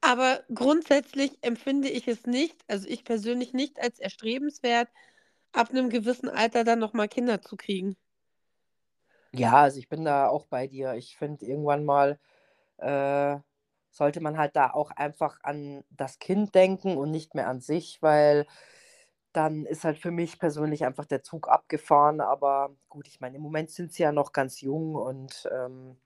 Aber 0.00 0.42
grundsätzlich 0.54 1.38
empfinde 1.42 1.88
ich 1.88 2.08
es 2.08 2.26
nicht, 2.26 2.62
also 2.68 2.86
ich 2.88 3.04
persönlich 3.04 3.52
nicht 3.52 3.80
als 3.80 3.98
erstrebenswert, 3.98 4.88
ab 5.52 5.70
einem 5.70 5.88
gewissen 5.88 6.28
Alter 6.28 6.64
dann 6.64 6.78
noch 6.78 6.92
mal 6.92 7.08
Kinder 7.08 7.40
zu 7.40 7.56
kriegen. 7.56 7.96
Ja, 9.32 9.62
also 9.62 9.78
ich 9.78 9.88
bin 9.88 10.04
da 10.04 10.28
auch 10.28 10.46
bei 10.46 10.66
dir. 10.66 10.94
Ich 10.94 11.16
finde, 11.16 11.46
irgendwann 11.46 11.84
mal 11.84 12.18
äh, 12.78 13.36
sollte 13.90 14.20
man 14.20 14.38
halt 14.38 14.56
da 14.56 14.70
auch 14.70 14.90
einfach 14.90 15.38
an 15.42 15.84
das 15.90 16.18
Kind 16.18 16.54
denken 16.54 16.96
und 16.96 17.10
nicht 17.10 17.34
mehr 17.34 17.48
an 17.48 17.60
sich, 17.60 18.02
weil 18.02 18.46
dann 19.34 19.66
ist 19.66 19.84
halt 19.84 19.98
für 19.98 20.10
mich 20.10 20.38
persönlich 20.38 20.84
einfach 20.84 21.04
der 21.04 21.22
Zug 21.22 21.48
abgefahren. 21.48 22.20
Aber 22.20 22.70
gut, 22.88 23.08
ich 23.08 23.20
meine, 23.20 23.36
im 23.36 23.42
Moment 23.42 23.70
sind 23.70 23.92
sie 23.92 24.04
ja 24.04 24.12
noch 24.12 24.32
ganz 24.32 24.60
jung 24.60 24.94
und 24.94 25.48
ähm, 25.52 25.96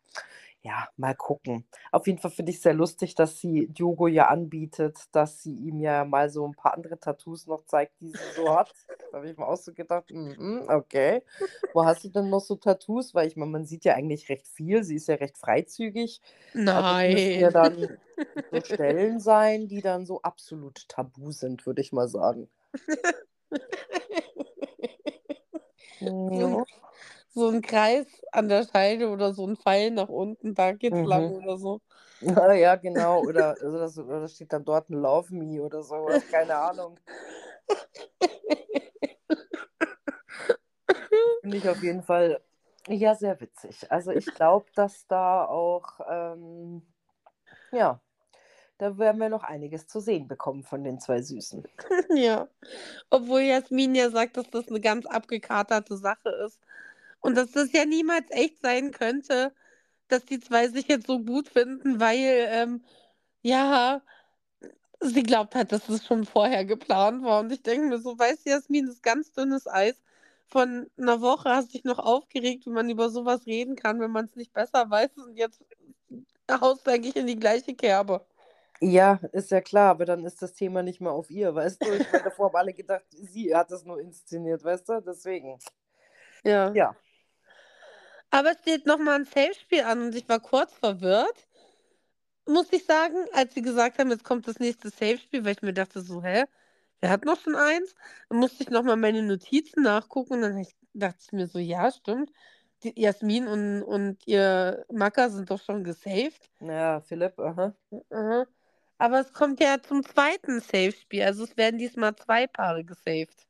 ja, 0.68 0.86
mal 0.98 1.14
gucken. 1.14 1.64
Auf 1.92 2.06
jeden 2.06 2.18
Fall 2.18 2.30
finde 2.30 2.52
ich 2.52 2.60
sehr 2.60 2.74
lustig, 2.74 3.14
dass 3.14 3.38
sie 3.40 3.68
Diogo 3.68 4.06
ja 4.06 4.28
anbietet, 4.28 4.98
dass 5.12 5.42
sie 5.42 5.54
ihm 5.54 5.80
ja 5.80 6.04
mal 6.04 6.28
so 6.28 6.46
ein 6.46 6.52
paar 6.52 6.74
andere 6.74 7.00
Tattoos 7.00 7.46
noch 7.46 7.64
zeigt, 7.64 7.98
die 8.02 8.10
sie 8.10 8.18
so 8.36 8.54
hat. 8.54 8.74
Da 9.10 9.16
habe 9.16 9.30
ich 9.30 9.36
mir 9.38 9.48
auch 9.48 9.56
so 9.56 9.72
gedacht, 9.72 10.10
mhm, 10.10 10.64
okay. 10.68 11.22
Wo 11.72 11.86
hast 11.86 12.04
du 12.04 12.10
denn 12.10 12.28
noch 12.28 12.40
so 12.40 12.56
Tattoos? 12.56 13.14
Weil 13.14 13.28
ich 13.28 13.36
meine, 13.36 13.50
man 13.50 13.64
sieht 13.64 13.86
ja 13.86 13.94
eigentlich 13.94 14.28
recht 14.28 14.46
viel. 14.46 14.84
Sie 14.84 14.96
ist 14.96 15.08
ja 15.08 15.14
recht 15.14 15.38
freizügig. 15.38 16.20
Also 16.54 16.96
es 16.96 17.12
müssten 17.14 17.40
ja 17.40 17.50
Nein. 17.50 17.52
dann 17.52 17.98
so 18.52 18.60
Stellen 18.60 19.20
sein, 19.20 19.68
die 19.68 19.80
dann 19.80 20.04
so 20.04 20.20
absolut 20.20 20.86
tabu 20.86 21.32
sind, 21.32 21.64
würde 21.64 21.80
ich 21.80 21.92
mal 21.92 22.08
sagen. 22.08 22.50
Ja. 26.00 26.64
So 27.38 27.48
ein 27.48 27.62
Kreis 27.62 28.06
an 28.32 28.48
der 28.48 28.64
Scheide 28.64 29.08
oder 29.10 29.32
so 29.34 29.46
ein 29.46 29.56
Pfeil 29.56 29.90
nach 29.92 30.08
unten, 30.08 30.54
da 30.54 30.72
geht's 30.72 31.04
lang 31.04 31.28
Mhm. 31.28 31.34
oder 31.44 31.58
so. 31.58 31.80
Ja, 32.20 32.76
genau. 32.76 33.22
Oder, 33.28 33.56
also 33.62 33.78
das, 33.78 33.98
oder 33.98 34.28
steht 34.28 34.52
dann 34.52 34.64
dort 34.64 34.90
ein 34.90 34.94
Love 34.94 35.32
Me 35.34 35.62
oder 35.62 35.82
sowas. 35.84 36.26
Keine 36.30 36.56
Ahnung. 36.56 36.98
Finde 41.40 41.56
ich 41.56 41.68
auf 41.68 41.82
jeden 41.82 42.02
Fall 42.02 42.40
ja 42.88 43.14
sehr 43.14 43.40
witzig. 43.40 43.90
Also 43.90 44.10
ich 44.10 44.26
glaube, 44.34 44.66
dass 44.74 45.06
da 45.06 45.44
auch, 45.44 46.00
ähm, 46.08 46.82
ja, 47.72 48.00
da 48.78 48.98
werden 48.98 49.20
wir 49.20 49.28
noch 49.28 49.44
einiges 49.44 49.86
zu 49.88 50.00
sehen 50.00 50.28
bekommen 50.28 50.64
von 50.64 50.84
den 50.84 51.00
zwei 51.00 51.22
Süßen. 51.22 51.64
Ja. 52.16 52.48
Obwohl 53.10 53.42
Jasmin 53.42 53.94
ja 53.94 54.10
sagt, 54.10 54.36
dass 54.36 54.50
das 54.50 54.68
eine 54.68 54.80
ganz 54.80 55.06
abgekaterte 55.06 55.96
Sache 55.96 56.30
ist. 56.46 56.58
Und 57.20 57.36
dass 57.36 57.52
das 57.52 57.72
ja 57.72 57.84
niemals 57.84 58.26
echt 58.30 58.60
sein 58.60 58.92
könnte, 58.92 59.52
dass 60.08 60.24
die 60.24 60.40
zwei 60.40 60.68
sich 60.68 60.88
jetzt 60.88 61.06
so 61.06 61.18
gut 61.20 61.48
finden, 61.48 62.00
weil, 62.00 62.46
ähm, 62.50 62.84
ja, 63.42 64.02
sie 65.00 65.22
glaubt 65.22 65.54
halt, 65.54 65.72
dass 65.72 65.88
es 65.88 66.06
schon 66.06 66.24
vorher 66.24 66.64
geplant 66.64 67.22
war. 67.24 67.40
Und 67.40 67.52
ich 67.52 67.62
denke 67.62 67.86
mir 67.86 67.98
so, 67.98 68.18
weißt 68.18 68.46
du, 68.46 68.50
Jasmin, 68.50 68.86
das 68.86 68.96
ist 68.96 69.02
ganz 69.02 69.32
dünnes 69.32 69.66
Eis. 69.66 70.00
Von 70.46 70.88
einer 70.96 71.20
Woche 71.20 71.50
hast 71.50 71.68
du 71.68 71.72
dich 71.72 71.84
noch 71.84 71.98
aufgeregt, 71.98 72.64
wie 72.66 72.70
man 72.70 72.88
über 72.88 73.10
sowas 73.10 73.46
reden 73.46 73.76
kann, 73.76 74.00
wenn 74.00 74.10
man 74.10 74.24
es 74.24 74.34
nicht 74.34 74.52
besser 74.54 74.88
weiß. 74.88 75.10
Und 75.18 75.36
jetzt 75.36 75.62
haust 76.50 76.86
du 76.86 76.90
eigentlich 76.90 77.16
in 77.16 77.26
die 77.26 77.38
gleiche 77.38 77.74
Kerbe. 77.74 78.24
Ja, 78.80 79.18
ist 79.32 79.50
ja 79.50 79.60
klar, 79.60 79.90
aber 79.90 80.04
dann 80.04 80.24
ist 80.24 80.40
das 80.40 80.54
Thema 80.54 80.82
nicht 80.82 81.00
mehr 81.00 81.12
auf 81.12 81.30
ihr, 81.30 81.54
weißt 81.54 81.82
du? 81.82 81.92
Ich 81.94 82.12
meine, 82.12 82.24
davor 82.24 82.46
haben 82.46 82.56
alle 82.56 82.72
gedacht, 82.72 83.04
sie 83.10 83.54
hat 83.54 83.70
das 83.70 83.84
nur 83.84 84.00
inszeniert, 84.00 84.62
weißt 84.62 84.88
du? 84.88 85.02
Deswegen. 85.02 85.58
Ja. 86.44 86.72
Ja. 86.72 86.96
Aber 88.30 88.52
es 88.52 88.58
steht 88.60 88.86
nochmal 88.86 89.20
ein 89.20 89.24
Safe-Spiel 89.24 89.82
an 89.82 90.02
und 90.02 90.14
ich 90.14 90.28
war 90.28 90.40
kurz 90.40 90.74
verwirrt, 90.74 91.46
muss 92.46 92.72
ich 92.72 92.84
sagen, 92.84 93.16
als 93.32 93.54
sie 93.54 93.62
gesagt 93.62 93.98
haben, 93.98 94.10
jetzt 94.10 94.24
kommt 94.24 94.48
das 94.48 94.58
nächste 94.58 94.90
Safe-Spiel, 94.90 95.44
weil 95.44 95.52
ich 95.52 95.62
mir 95.62 95.74
dachte 95.74 96.00
so, 96.00 96.22
hä, 96.22 96.44
wer 97.00 97.10
hat 97.10 97.24
noch 97.24 97.40
schon 97.40 97.54
eins? 97.56 97.94
Dann 98.28 98.38
musste 98.38 98.62
ich 98.62 98.70
nochmal 98.70 98.96
meine 98.96 99.22
Notizen 99.22 99.82
nachgucken 99.82 100.34
und 100.34 100.42
dann 100.42 100.66
dachte 100.94 101.18
ich 101.20 101.32
mir 101.32 101.46
so, 101.46 101.58
ja, 101.58 101.90
stimmt. 101.90 102.30
Die 102.84 103.00
Jasmin 103.00 103.48
und, 103.48 103.82
und 103.82 104.26
ihr 104.26 104.84
Macker 104.90 105.30
sind 105.30 105.50
doch 105.50 105.60
schon 105.60 105.84
gesaved. 105.84 106.48
Ja, 106.60 107.00
Philipp, 107.00 107.38
aha. 107.38 107.74
Aha. 108.10 108.46
Aber 108.98 109.20
es 109.20 109.32
kommt 109.32 109.60
ja 109.60 109.80
zum 109.82 110.04
zweiten 110.04 110.60
Safe-Spiel, 110.60 111.22
also 111.22 111.44
es 111.44 111.56
werden 111.56 111.78
diesmal 111.78 112.14
zwei 112.16 112.46
Paare 112.46 112.84
gesaved. 112.84 113.47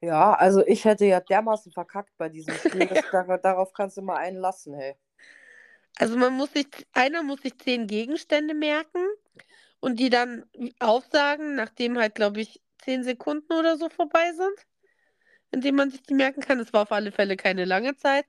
Ja, 0.00 0.34
also 0.34 0.64
ich 0.66 0.84
hätte 0.84 1.06
ja 1.06 1.20
dermaßen 1.20 1.72
verkackt 1.72 2.16
bei 2.18 2.28
diesem 2.28 2.54
Spiel, 2.58 2.86
dass 2.86 3.04
dar 3.10 3.38
darauf 3.38 3.72
kannst 3.72 3.96
du 3.96 4.02
mal 4.02 4.16
einen 4.16 4.38
lassen, 4.38 4.74
hey. 4.74 4.94
Also 5.98 6.16
man 6.16 6.34
muss 6.34 6.52
sich, 6.52 6.68
einer 6.92 7.22
muss 7.22 7.42
sich 7.42 7.58
zehn 7.58 7.86
Gegenstände 7.88 8.54
merken 8.54 9.04
und 9.80 9.98
die 9.98 10.10
dann 10.10 10.44
aufsagen, 10.78 11.56
nachdem 11.56 11.98
halt, 11.98 12.14
glaube 12.14 12.40
ich, 12.40 12.60
zehn 12.78 13.02
Sekunden 13.02 13.52
oder 13.52 13.76
so 13.76 13.88
vorbei 13.88 14.32
sind, 14.32 14.66
indem 15.50 15.76
man 15.76 15.90
sich 15.90 16.02
die 16.02 16.14
merken 16.14 16.40
kann. 16.40 16.60
Es 16.60 16.72
war 16.72 16.82
auf 16.82 16.92
alle 16.92 17.12
Fälle 17.12 17.36
keine 17.36 17.64
lange 17.64 17.96
Zeit. 17.96 18.26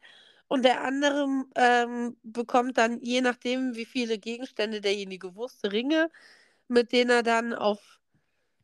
Und 0.48 0.66
der 0.66 0.84
andere 0.84 1.46
ähm, 1.56 2.18
bekommt 2.24 2.78
dann, 2.80 3.00
je 3.02 3.22
nachdem, 3.22 3.76
wie 3.76 3.86
viele 3.86 4.18
Gegenstände 4.18 4.82
derjenige 4.82 5.36
wusste, 5.36 5.72
Ringe, 5.72 6.10
mit 6.68 6.92
denen 6.92 7.12
er 7.12 7.24
dann 7.24 7.54
auf 7.54 7.99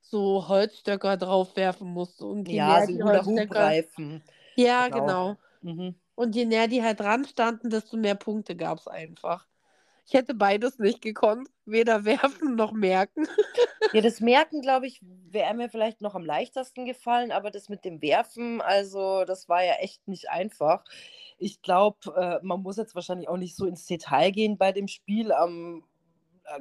so 0.09 0.47
Holzstöcker 0.47 1.17
draufwerfen 1.17 1.87
musste. 1.87 2.25
Und 2.25 2.47
je 2.47 2.57
Ja, 2.57 2.67
näher 2.67 2.87
so 2.87 2.93
die 2.93 3.03
Holzstöcker. 3.03 3.73
Ja, 4.55 4.87
Genau. 4.87 5.05
genau. 5.05 5.37
Mhm. 5.61 5.95
Und 6.15 6.35
je 6.35 6.45
näher 6.45 6.67
die 6.67 6.81
halt 6.81 6.99
dran 6.99 7.25
standen, 7.25 7.69
desto 7.69 7.97
mehr 7.97 8.15
Punkte 8.15 8.55
gab 8.55 8.79
es 8.79 8.87
einfach. 8.87 9.47
Ich 10.07 10.13
hätte 10.13 10.33
beides 10.35 10.77
nicht 10.79 11.01
gekonnt. 11.01 11.49
Weder 11.65 12.05
werfen 12.05 12.55
noch 12.55 12.71
merken. 12.71 13.27
Ja, 13.93 14.01
das 14.01 14.19
Merken, 14.19 14.61
glaube 14.61 14.87
ich, 14.87 14.99
wäre 15.01 15.53
mir 15.53 15.69
vielleicht 15.69 16.01
noch 16.01 16.15
am 16.15 16.25
leichtesten 16.25 16.85
gefallen, 16.85 17.31
aber 17.31 17.49
das 17.49 17.69
mit 17.69 17.85
dem 17.85 18.01
Werfen, 18.01 18.59
also 18.59 19.23
das 19.23 19.47
war 19.47 19.63
ja 19.63 19.75
echt 19.75 20.05
nicht 20.07 20.29
einfach. 20.29 20.83
Ich 21.37 21.61
glaube, 21.61 22.13
äh, 22.17 22.45
man 22.45 22.61
muss 22.61 22.75
jetzt 22.75 22.93
wahrscheinlich 22.95 23.29
auch 23.29 23.37
nicht 23.37 23.55
so 23.55 23.65
ins 23.65 23.85
Detail 23.85 24.31
gehen 24.31 24.57
bei 24.57 24.73
dem 24.73 24.89
Spiel. 24.89 25.31
Am 25.31 25.83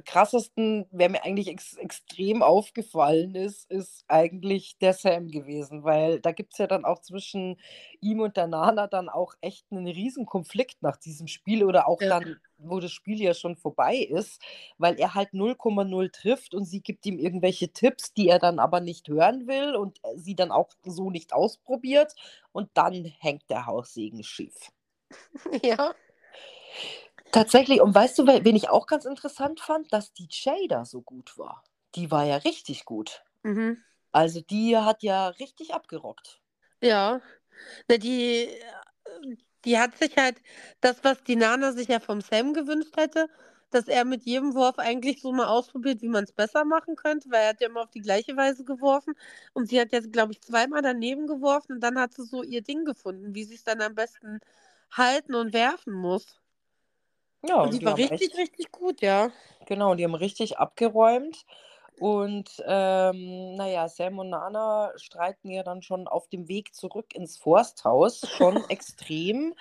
krassesten, 0.04 0.86
wer 0.90 1.08
mir 1.10 1.24
eigentlich 1.24 1.48
ex 1.48 1.74
extrem 1.76 2.42
aufgefallen 2.42 3.34
ist, 3.34 3.70
ist 3.70 4.04
eigentlich 4.08 4.78
der 4.78 4.92
Sam 4.94 5.28
gewesen, 5.28 5.84
weil 5.84 6.20
da 6.20 6.32
gibt 6.32 6.52
es 6.54 6.58
ja 6.58 6.66
dann 6.66 6.84
auch 6.84 7.00
zwischen 7.00 7.58
ihm 8.00 8.20
und 8.20 8.36
der 8.36 8.46
Nana 8.46 8.86
dann 8.86 9.08
auch 9.08 9.34
echt 9.40 9.66
einen 9.70 9.86
riesen 9.86 10.26
Konflikt 10.26 10.82
nach 10.82 10.96
diesem 10.96 11.26
Spiel 11.26 11.64
oder 11.64 11.88
auch 11.88 12.02
Ja. 12.02 12.08
dann, 12.08 12.40
wo 12.58 12.80
das 12.80 12.92
Spiel 12.92 13.20
ja 13.20 13.34
schon 13.34 13.56
vorbei 13.56 13.96
ist, 13.96 14.40
weil 14.78 14.98
er 14.98 15.14
halt 15.14 15.32
0,0 15.34 16.10
trifft 16.10 16.54
und 16.54 16.64
sie 16.64 16.80
gibt 16.80 17.04
ihm 17.06 17.18
irgendwelche 17.18 17.72
Tipps, 17.72 18.12
die 18.14 18.28
er 18.28 18.38
dann 18.38 18.58
aber 18.58 18.80
nicht 18.80 19.08
hören 19.08 19.46
will 19.46 19.74
und 19.76 19.98
äh, 20.04 20.16
sie 20.16 20.34
dann 20.34 20.50
auch 20.52 20.70
so 20.84 21.10
nicht 21.10 21.32
ausprobiert 21.32 22.14
und 22.52 22.70
dann 22.74 23.04
hängt 23.04 23.48
der 23.50 23.66
Haussegen 23.66 24.22
schief. 24.24 24.70
ja. 25.62 25.94
Tatsächlich, 27.34 27.80
und 27.80 27.92
weißt 27.92 28.16
du, 28.16 28.26
wen 28.28 28.54
ich 28.54 28.68
auch 28.68 28.86
ganz 28.86 29.06
interessant 29.06 29.58
fand, 29.58 29.92
dass 29.92 30.12
die 30.12 30.28
Jada 30.30 30.84
so 30.84 31.02
gut 31.02 31.36
war. 31.36 31.64
Die 31.96 32.12
war 32.12 32.24
ja 32.24 32.36
richtig 32.36 32.84
gut. 32.84 33.24
Mhm. 33.42 33.82
Also 34.12 34.40
die 34.40 34.76
hat 34.78 35.02
ja 35.02 35.26
richtig 35.28 35.74
abgerockt. 35.74 36.40
Ja. 36.80 37.20
Na, 37.88 37.96
die, 37.96 38.48
die 39.64 39.80
hat 39.80 39.98
sich 39.98 40.16
halt 40.16 40.36
das, 40.80 41.02
was 41.02 41.24
die 41.24 41.34
Nana 41.34 41.72
sich 41.72 41.88
ja 41.88 41.98
vom 41.98 42.20
Sam 42.20 42.52
gewünscht 42.52 42.96
hätte, 42.96 43.28
dass 43.70 43.88
er 43.88 44.04
mit 44.04 44.22
jedem 44.22 44.54
Wurf 44.54 44.78
eigentlich 44.78 45.20
so 45.20 45.32
mal 45.32 45.46
ausprobiert, 45.46 46.02
wie 46.02 46.08
man 46.08 46.22
es 46.22 46.32
besser 46.32 46.64
machen 46.64 46.94
könnte, 46.94 47.32
weil 47.32 47.42
er 47.42 47.48
hat 47.48 47.60
ja 47.60 47.66
immer 47.66 47.82
auf 47.82 47.90
die 47.90 48.00
gleiche 48.00 48.36
Weise 48.36 48.64
geworfen. 48.64 49.14
Und 49.54 49.68
sie 49.70 49.80
hat 49.80 49.90
jetzt, 49.90 50.12
glaube 50.12 50.30
ich, 50.30 50.40
zweimal 50.40 50.82
daneben 50.82 51.26
geworfen 51.26 51.72
und 51.72 51.80
dann 51.80 51.98
hat 51.98 52.14
sie 52.14 52.24
so 52.24 52.44
ihr 52.44 52.62
Ding 52.62 52.84
gefunden, 52.84 53.34
wie 53.34 53.42
sie 53.42 53.56
es 53.56 53.64
dann 53.64 53.82
am 53.82 53.96
besten 53.96 54.38
halten 54.92 55.34
und 55.34 55.52
werfen 55.52 55.94
muss. 55.94 56.40
Ja, 57.46 57.62
Und 57.62 57.74
die 57.74 57.84
war 57.84 57.92
haben 57.92 58.00
richtig, 58.00 58.30
echt, 58.30 58.38
richtig 58.38 58.72
gut, 58.72 59.00
ja. 59.00 59.30
genau, 59.66 59.94
die 59.94 60.04
haben 60.04 60.14
richtig 60.14 60.58
abgeräumt. 60.58 61.44
Und 61.98 62.50
ähm, 62.66 63.54
naja, 63.54 63.88
Sam 63.88 64.18
und 64.18 64.30
Nana 64.30 64.92
streiten 64.96 65.50
ja 65.50 65.62
dann 65.62 65.82
schon 65.82 66.08
auf 66.08 66.28
dem 66.28 66.48
Weg 66.48 66.74
zurück 66.74 67.14
ins 67.14 67.36
Forsthaus, 67.36 68.22
schon 68.36 68.56
extrem. 68.68 69.54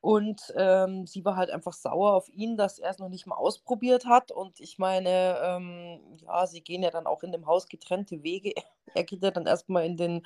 Und 0.00 0.54
ähm, 0.56 1.06
sie 1.06 1.24
war 1.24 1.36
halt 1.36 1.50
einfach 1.50 1.72
sauer 1.72 2.14
auf 2.14 2.28
ihn, 2.28 2.56
dass 2.56 2.78
er 2.78 2.90
es 2.90 2.98
noch 2.98 3.08
nicht 3.08 3.26
mal 3.26 3.36
ausprobiert 3.36 4.06
hat. 4.06 4.30
Und 4.30 4.60
ich 4.60 4.78
meine, 4.78 5.38
ähm, 5.42 6.00
ja, 6.24 6.46
sie 6.46 6.60
gehen 6.60 6.82
ja 6.82 6.90
dann 6.90 7.06
auch 7.06 7.22
in 7.22 7.32
dem 7.32 7.46
Haus 7.46 7.68
getrennte 7.68 8.22
Wege. 8.22 8.54
Er 8.94 9.04
geht 9.04 9.22
ja 9.22 9.30
dann 9.30 9.46
erstmal 9.46 9.84
in 9.84 9.98
den, 9.98 10.24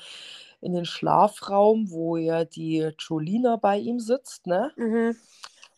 in 0.60 0.74
den 0.74 0.84
Schlafraum, 0.84 1.90
wo 1.90 2.16
ja 2.16 2.44
die 2.44 2.90
Jolina 2.98 3.56
bei 3.56 3.78
ihm 3.78 3.98
sitzt, 3.98 4.46
ne? 4.46 4.70
Mhm. 4.76 5.16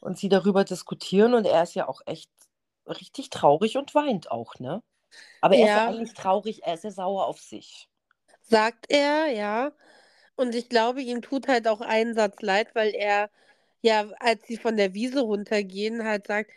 Und 0.02 0.18
sie 0.18 0.28
darüber 0.28 0.64
diskutieren. 0.64 1.34
Und 1.34 1.46
er 1.46 1.62
ist 1.62 1.74
ja 1.74 1.88
auch 1.88 2.02
echt 2.06 2.30
richtig 2.86 3.30
traurig 3.30 3.78
und 3.78 3.94
weint 3.94 4.30
auch, 4.30 4.56
ne? 4.58 4.82
Aber 5.40 5.56
er 5.56 5.66
ist 5.66 5.74
ja 5.74 5.82
Ja. 5.82 5.86
eigentlich 5.86 6.14
traurig, 6.14 6.64
er 6.64 6.74
ist 6.74 6.84
ja 6.84 6.90
sauer 6.92 7.26
auf 7.26 7.40
sich. 7.40 7.88
Sagt 8.42 8.86
er, 8.90 9.26
ja. 9.28 9.72
Und 10.36 10.54
ich 10.54 10.68
glaube, 10.68 11.02
ihm 11.02 11.22
tut 11.22 11.48
halt 11.48 11.68
auch 11.68 11.80
ein 11.80 12.14
Satz 12.14 12.40
leid, 12.42 12.74
weil 12.74 12.94
er, 12.94 13.30
ja, 13.82 14.10
als 14.20 14.46
sie 14.46 14.56
von 14.58 14.76
der 14.76 14.94
Wiese 14.94 15.20
runtergehen, 15.22 16.04
halt 16.04 16.26
sagt, 16.28 16.50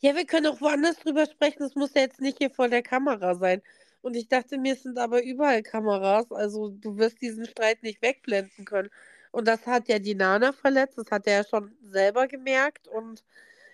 ja, 0.00 0.16
wir 0.16 0.26
können 0.26 0.46
auch 0.48 0.60
woanders 0.60 0.98
drüber 0.98 1.26
sprechen, 1.26 1.60
das 1.60 1.74
muss 1.76 1.94
ja 1.94 2.02
jetzt 2.02 2.20
nicht 2.20 2.38
hier 2.38 2.50
vor 2.50 2.68
der 2.68 2.82
Kamera 2.82 3.34
sein. 3.36 3.62
Und 4.02 4.16
ich 4.16 4.28
dachte 4.28 4.58
mir, 4.58 4.74
es 4.74 4.82
sind 4.82 4.98
aber 4.98 5.22
überall 5.24 5.62
Kameras, 5.62 6.30
also 6.32 6.70
du 6.70 6.96
wirst 6.98 7.20
diesen 7.22 7.46
Streit 7.46 7.82
nicht 7.84 8.02
wegblenden 8.02 8.64
können. 8.64 8.90
Und 9.32 9.48
das 9.48 9.66
hat 9.66 9.88
ja 9.88 9.98
die 9.98 10.14
Nana 10.14 10.52
verletzt, 10.52 10.98
das 10.98 11.10
hat 11.10 11.26
er 11.26 11.38
ja 11.38 11.44
schon 11.44 11.74
selber 11.82 12.28
gemerkt 12.28 12.86
und 12.88 13.24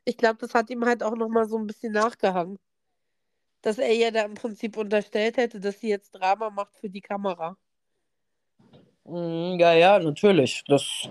ich 0.04 0.16
glaube, 0.16 0.38
das 0.38 0.54
hat 0.54 0.70
ihm 0.70 0.84
halt 0.86 1.02
auch 1.02 1.16
nochmal 1.16 1.46
so 1.48 1.58
ein 1.58 1.66
bisschen 1.66 1.92
nachgehangen. 1.92 2.58
Dass 3.62 3.78
er 3.78 3.92
ja 3.92 4.10
da 4.10 4.22
im 4.22 4.34
Prinzip 4.34 4.76
unterstellt 4.76 5.36
hätte, 5.36 5.60
dass 5.60 5.80
sie 5.80 5.88
jetzt 5.88 6.12
Drama 6.12 6.48
macht 6.50 6.76
für 6.76 6.88
die 6.88 7.00
Kamera. 7.02 7.56
Mm, 9.04 9.58
Ja, 9.58 9.72
ja, 9.72 9.98
natürlich. 9.98 10.64
Das 10.68 11.08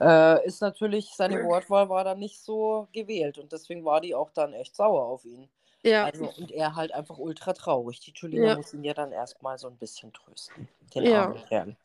äh, 0.00 0.44
ist 0.46 0.60
natürlich, 0.60 1.10
seine 1.14 1.36
Wortwahl 1.42 1.88
war 1.88 2.04
dann 2.04 2.18
nicht 2.18 2.40
so 2.40 2.88
gewählt 2.92 3.38
und 3.38 3.52
deswegen 3.52 3.84
war 3.84 4.00
die 4.00 4.14
auch 4.14 4.30
dann 4.30 4.54
echt 4.54 4.74
sauer 4.74 5.04
auf 5.06 5.24
ihn. 5.24 5.48
Ja, 5.84 6.04
Also, 6.06 6.32
und 6.38 6.50
er 6.50 6.74
halt 6.74 6.92
einfach 6.92 7.18
ultra 7.18 7.52
traurig. 7.52 8.00
Die 8.00 8.12
Julina 8.14 8.48
Ja. 8.48 8.56
muss 8.56 8.74
ihn 8.74 8.82
ja 8.84 8.94
dann 8.94 9.12
erstmal 9.12 9.58
so 9.58 9.68
ein 9.68 9.76
bisschen 9.76 10.12
trösten, 10.12 10.68
den 10.94 11.04
Ja. 11.04 11.26
armen 11.26 11.44
Kerl. 11.46 11.76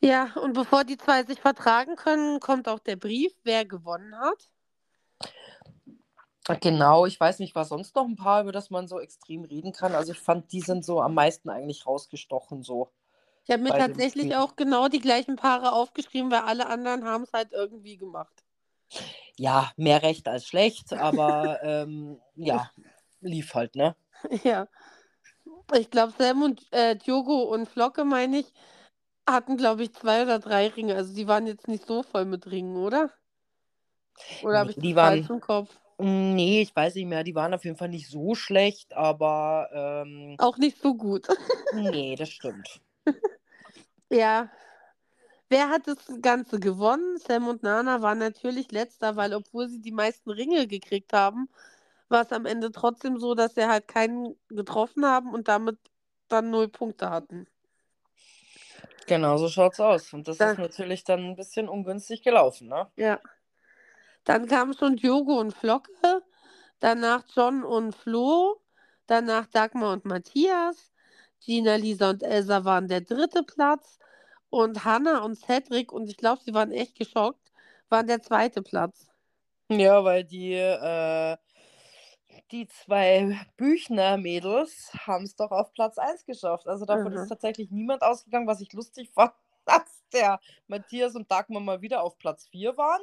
Ja, 0.00 0.32
und 0.42 0.54
bevor 0.54 0.84
die 0.84 0.96
zwei 0.96 1.24
sich 1.24 1.40
vertragen 1.40 1.96
können, 1.96 2.40
kommt 2.40 2.68
auch 2.68 2.78
der 2.78 2.96
Brief, 2.96 3.32
wer 3.44 3.64
gewonnen 3.64 4.14
hat. 4.18 4.48
Genau, 6.60 7.06
ich 7.06 7.20
weiß 7.20 7.38
nicht, 7.38 7.54
was 7.54 7.68
sonst 7.68 7.94
noch 7.94 8.06
ein 8.06 8.16
paar, 8.16 8.42
über 8.42 8.52
das 8.52 8.70
man 8.70 8.88
so 8.88 8.98
extrem 8.98 9.44
reden 9.44 9.72
kann. 9.72 9.94
Also 9.94 10.12
ich 10.12 10.18
fand, 10.18 10.50
die 10.52 10.60
sind 10.60 10.84
so 10.84 11.00
am 11.00 11.14
meisten 11.14 11.48
eigentlich 11.48 11.86
rausgestochen 11.86 12.62
so. 12.62 12.90
Ich 13.44 13.52
habe 13.52 13.62
mir 13.62 13.70
tatsächlich 13.70 14.34
auch 14.36 14.56
genau 14.56 14.88
die 14.88 15.00
gleichen 15.00 15.36
Paare 15.36 15.72
aufgeschrieben, 15.72 16.30
weil 16.30 16.40
alle 16.40 16.66
anderen 16.66 17.04
haben 17.04 17.24
es 17.24 17.32
halt 17.32 17.52
irgendwie 17.52 17.96
gemacht. 17.96 18.44
Ja, 19.36 19.70
mehr 19.76 20.02
recht 20.02 20.28
als 20.28 20.46
schlecht, 20.46 20.92
aber 20.92 21.60
ähm, 21.62 22.20
ja, 22.36 22.70
lief 23.20 23.54
halt, 23.54 23.76
ne? 23.76 23.96
Ja. 24.44 24.66
Ich 25.74 25.90
glaube, 25.90 26.12
Sam 26.18 26.42
und 26.42 26.60
äh, 26.72 26.96
Diogo 26.96 27.42
und 27.42 27.68
Flocke, 27.68 28.04
meine 28.04 28.38
ich, 28.38 28.52
hatten, 29.28 29.56
glaube 29.56 29.82
ich, 29.82 29.92
zwei 29.92 30.22
oder 30.22 30.38
drei 30.38 30.68
Ringe. 30.68 30.94
Also 30.94 31.14
die 31.14 31.28
waren 31.28 31.46
jetzt 31.46 31.68
nicht 31.68 31.86
so 31.86 32.02
voll 32.02 32.24
mit 32.24 32.50
Ringen, 32.50 32.76
oder? 32.76 33.10
Oder 34.42 34.58
habe 34.58 34.70
ich 34.70 34.76
die 34.76 34.94
falsch 34.94 35.28
waren, 35.28 35.36
im 35.36 35.40
Kopf? 35.40 35.70
nee, 35.98 36.62
ich 36.62 36.74
weiß 36.74 36.94
nicht 36.94 37.06
mehr, 37.06 37.24
die 37.24 37.34
waren 37.34 37.54
auf 37.54 37.64
jeden 37.64 37.76
Fall 37.76 37.88
nicht 37.88 38.08
so 38.08 38.34
schlecht, 38.34 38.94
aber 38.94 39.68
ähm, 39.72 40.36
Auch 40.38 40.56
nicht 40.56 40.80
so 40.80 40.94
gut. 40.94 41.28
nee, 41.74 42.16
das 42.16 42.30
stimmt. 42.30 42.80
Ja. 44.10 44.50
Wer 45.48 45.68
hat 45.68 45.88
das 45.88 45.98
Ganze 46.22 46.60
gewonnen? 46.60 47.18
Sam 47.18 47.48
und 47.48 47.62
Nana 47.62 48.02
waren 48.02 48.18
natürlich 48.18 48.70
letzter, 48.70 49.16
weil 49.16 49.34
obwohl 49.34 49.68
sie 49.68 49.80
die 49.80 49.92
meisten 49.92 50.30
Ringe 50.30 50.66
gekriegt 50.68 51.12
haben, 51.12 51.48
war 52.08 52.22
es 52.22 52.32
am 52.32 52.46
Ende 52.46 52.70
trotzdem 52.70 53.18
so, 53.18 53.34
dass 53.34 53.54
sie 53.54 53.66
halt 53.66 53.88
keinen 53.88 54.36
getroffen 54.48 55.04
haben 55.04 55.32
und 55.32 55.48
damit 55.48 55.78
dann 56.28 56.50
null 56.50 56.68
Punkte 56.68 57.10
hatten. 57.10 57.46
Genau 59.06 59.36
so 59.38 59.48
schaut's 59.48 59.80
aus. 59.80 60.12
Und 60.12 60.28
das 60.28 60.38
Da, 60.38 60.52
ist 60.52 60.58
natürlich 60.58 61.04
dann 61.04 61.20
ein 61.30 61.36
bisschen 61.36 61.68
ungünstig 61.68 62.22
gelaufen, 62.22 62.68
ne? 62.68 62.88
ja. 62.96 63.20
Dann 64.24 64.46
kamen 64.46 64.74
schon 64.74 64.96
Diogo 64.96 65.38
und 65.40 65.52
Flocke, 65.54 66.22
danach 66.80 67.24
John 67.34 67.64
und 67.64 67.94
Flo, 67.94 68.60
danach 69.06 69.46
Dagmar 69.46 69.92
und 69.94 70.04
Matthias, 70.04 70.92
Gina, 71.40 71.76
Lisa 71.76 72.10
und 72.10 72.22
Elsa 72.22 72.64
waren 72.64 72.88
der 72.88 73.00
dritte 73.00 73.42
Platz 73.42 73.98
und 74.50 74.84
Hannah 74.84 75.24
und 75.24 75.36
Cedric, 75.36 75.92
und 75.92 76.08
ich 76.08 76.16
glaube, 76.16 76.42
sie 76.44 76.54
waren 76.54 76.72
echt 76.72 76.96
geschockt, 76.98 77.52
waren 77.88 78.06
der 78.06 78.22
zweite 78.22 78.62
Platz. 78.62 79.08
Ja, 79.70 80.02
weil 80.04 80.24
die, 80.24 80.52
äh, 80.54 81.36
die 82.52 82.66
zwei 82.68 83.38
Büchner-Mädels 83.56 84.92
haben 85.06 85.24
es 85.24 85.36
doch 85.36 85.50
auf 85.50 85.72
Platz 85.72 85.98
1 85.98 86.24
geschafft. 86.26 86.66
Also 86.68 86.84
davon 86.84 87.12
ist 87.12 87.26
Aha. 87.26 87.28
tatsächlich 87.28 87.70
niemand 87.70 88.02
ausgegangen, 88.02 88.46
was 88.46 88.60
ich 88.60 88.72
lustig 88.72 89.10
fand, 89.14 89.32
dass 89.70 90.00
der 90.12 90.40
Matthias 90.66 91.14
und 91.14 91.30
Dagmar 91.30 91.60
mal 91.60 91.82
wieder 91.82 92.02
auf 92.02 92.18
Platz 92.18 92.46
4 92.48 92.76
waren. 92.76 93.00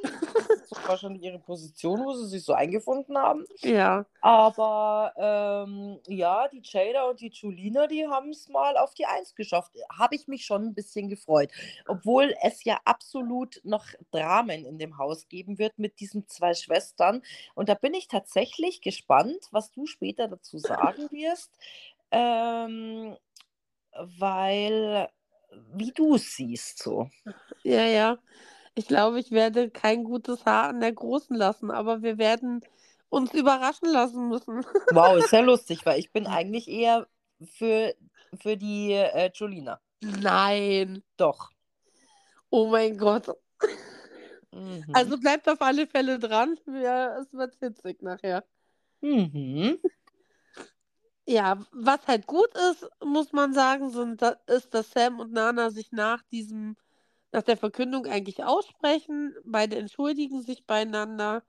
Das 0.48 0.72
ist 0.72 0.88
wahrscheinlich 0.88 1.24
ihre 1.24 1.40
Position, 1.40 2.04
wo 2.04 2.14
sie 2.14 2.28
sich 2.28 2.44
so 2.44 2.54
eingefunden 2.54 3.18
haben. 3.18 3.46
Ja, 3.62 4.06
Aber 4.22 5.14
ähm, 5.16 6.00
ja, 6.08 6.48
die 6.50 6.62
Jada 6.64 7.06
und 7.06 7.22
die 7.22 7.30
Julina, 7.30 7.88
die 7.88 8.08
haben 8.08 8.32
es 8.32 8.50
mal 8.50 8.78
auf 8.78 8.94
die 8.94 9.06
Eins 9.06 9.36
geschafft. 9.36 9.72
Habe 9.98 10.16
ich 10.16 10.28
mich 10.28 10.46
schon 10.46 10.66
ein 10.66 10.74
bisschen 10.74 11.10
gefreut. 11.10 11.52
Obwohl 11.88 12.36
es 12.42 12.64
ja 12.64 12.80
absolut 12.86 13.62
noch 13.64 13.86
Dramen 14.12 14.66
in 14.66 14.78
dem 14.78 14.98
Haus 14.98 15.28
geben 15.28 15.58
wird 15.58 15.80
mit 15.80 16.00
diesen 16.00 16.28
zwei 16.28 16.54
Schwestern. 16.54 17.22
Und 17.56 17.70
da 17.70 17.74
bin 17.74 17.94
ich 17.94 18.08
tatsächlich 18.08 18.82
gespannt, 18.82 19.48
was 19.52 19.72
du 19.72 19.86
später 19.86 20.28
dazu 20.28 20.58
sagen 20.58 21.10
wirst. 21.12 21.52
Ähm, 22.12 23.16
weil, 23.92 25.10
wie 25.74 25.92
du 25.92 26.16
es 26.16 26.36
siehst, 26.36 26.80
so. 26.80 27.10
ja, 27.64 27.84
ja. 27.86 28.18
Ich 28.76 28.88
glaube, 28.88 29.20
ich 29.20 29.32
werde 29.32 29.72
kein 29.72 30.04
gutes 30.04 30.46
Haar 30.46 30.70
an 30.70 30.82
der 30.82 30.94
Großen 30.94 31.36
lassen, 31.36 31.72
aber 31.72 32.04
wir 32.04 32.18
werden 32.18 32.62
uns 33.10 33.34
überraschen 33.34 33.90
lassen 33.90 34.28
müssen. 34.28 34.64
Wow, 34.92 35.18
ist 35.18 35.32
ja 35.32 35.40
lustig, 35.40 35.86
weil 35.86 36.00
ich 36.00 36.12
bin 36.12 36.28
eigentlich 36.28 36.68
eher 36.68 37.08
für, 37.44 37.96
für 38.40 38.58
die 38.58 38.92
äh, 38.92 39.32
Julina. 39.34 39.80
Nein. 40.02 41.04
Doch. 41.18 41.50
Oh 42.50 42.68
mein 42.68 42.98
Gott. 42.98 43.28
Mhm. 44.52 44.86
Also 44.94 45.18
bleibt 45.18 45.50
auf 45.50 45.62
alle 45.62 45.88
Fälle 45.88 46.20
dran. 46.20 46.58
Ja, 46.68 47.18
es 47.18 47.34
wird 47.34 47.60
witzig 47.62 48.02
nachher. 48.02 48.44
Mhm. 49.02 49.80
Ja, 51.28 51.66
was 51.74 52.08
halt 52.08 52.28
gut 52.28 52.50
ist, 52.72 52.90
muss 53.06 53.34
man 53.34 53.54
sagen, 53.54 53.92
sind, 53.92 54.22
ist, 54.48 54.74
dass 54.74 54.92
Sam 54.92 55.20
und 55.20 55.34
Nana 55.34 55.72
sich 55.72 55.92
nach 55.94 56.24
diesem, 56.32 56.78
nach 57.34 57.44
der 57.44 57.58
Verkündung 57.58 58.08
eigentlich 58.08 58.44
aussprechen. 58.46 59.36
Beide 59.46 59.78
entschuldigen 59.78 60.42
sich 60.44 60.66
beieinander. 60.68 61.44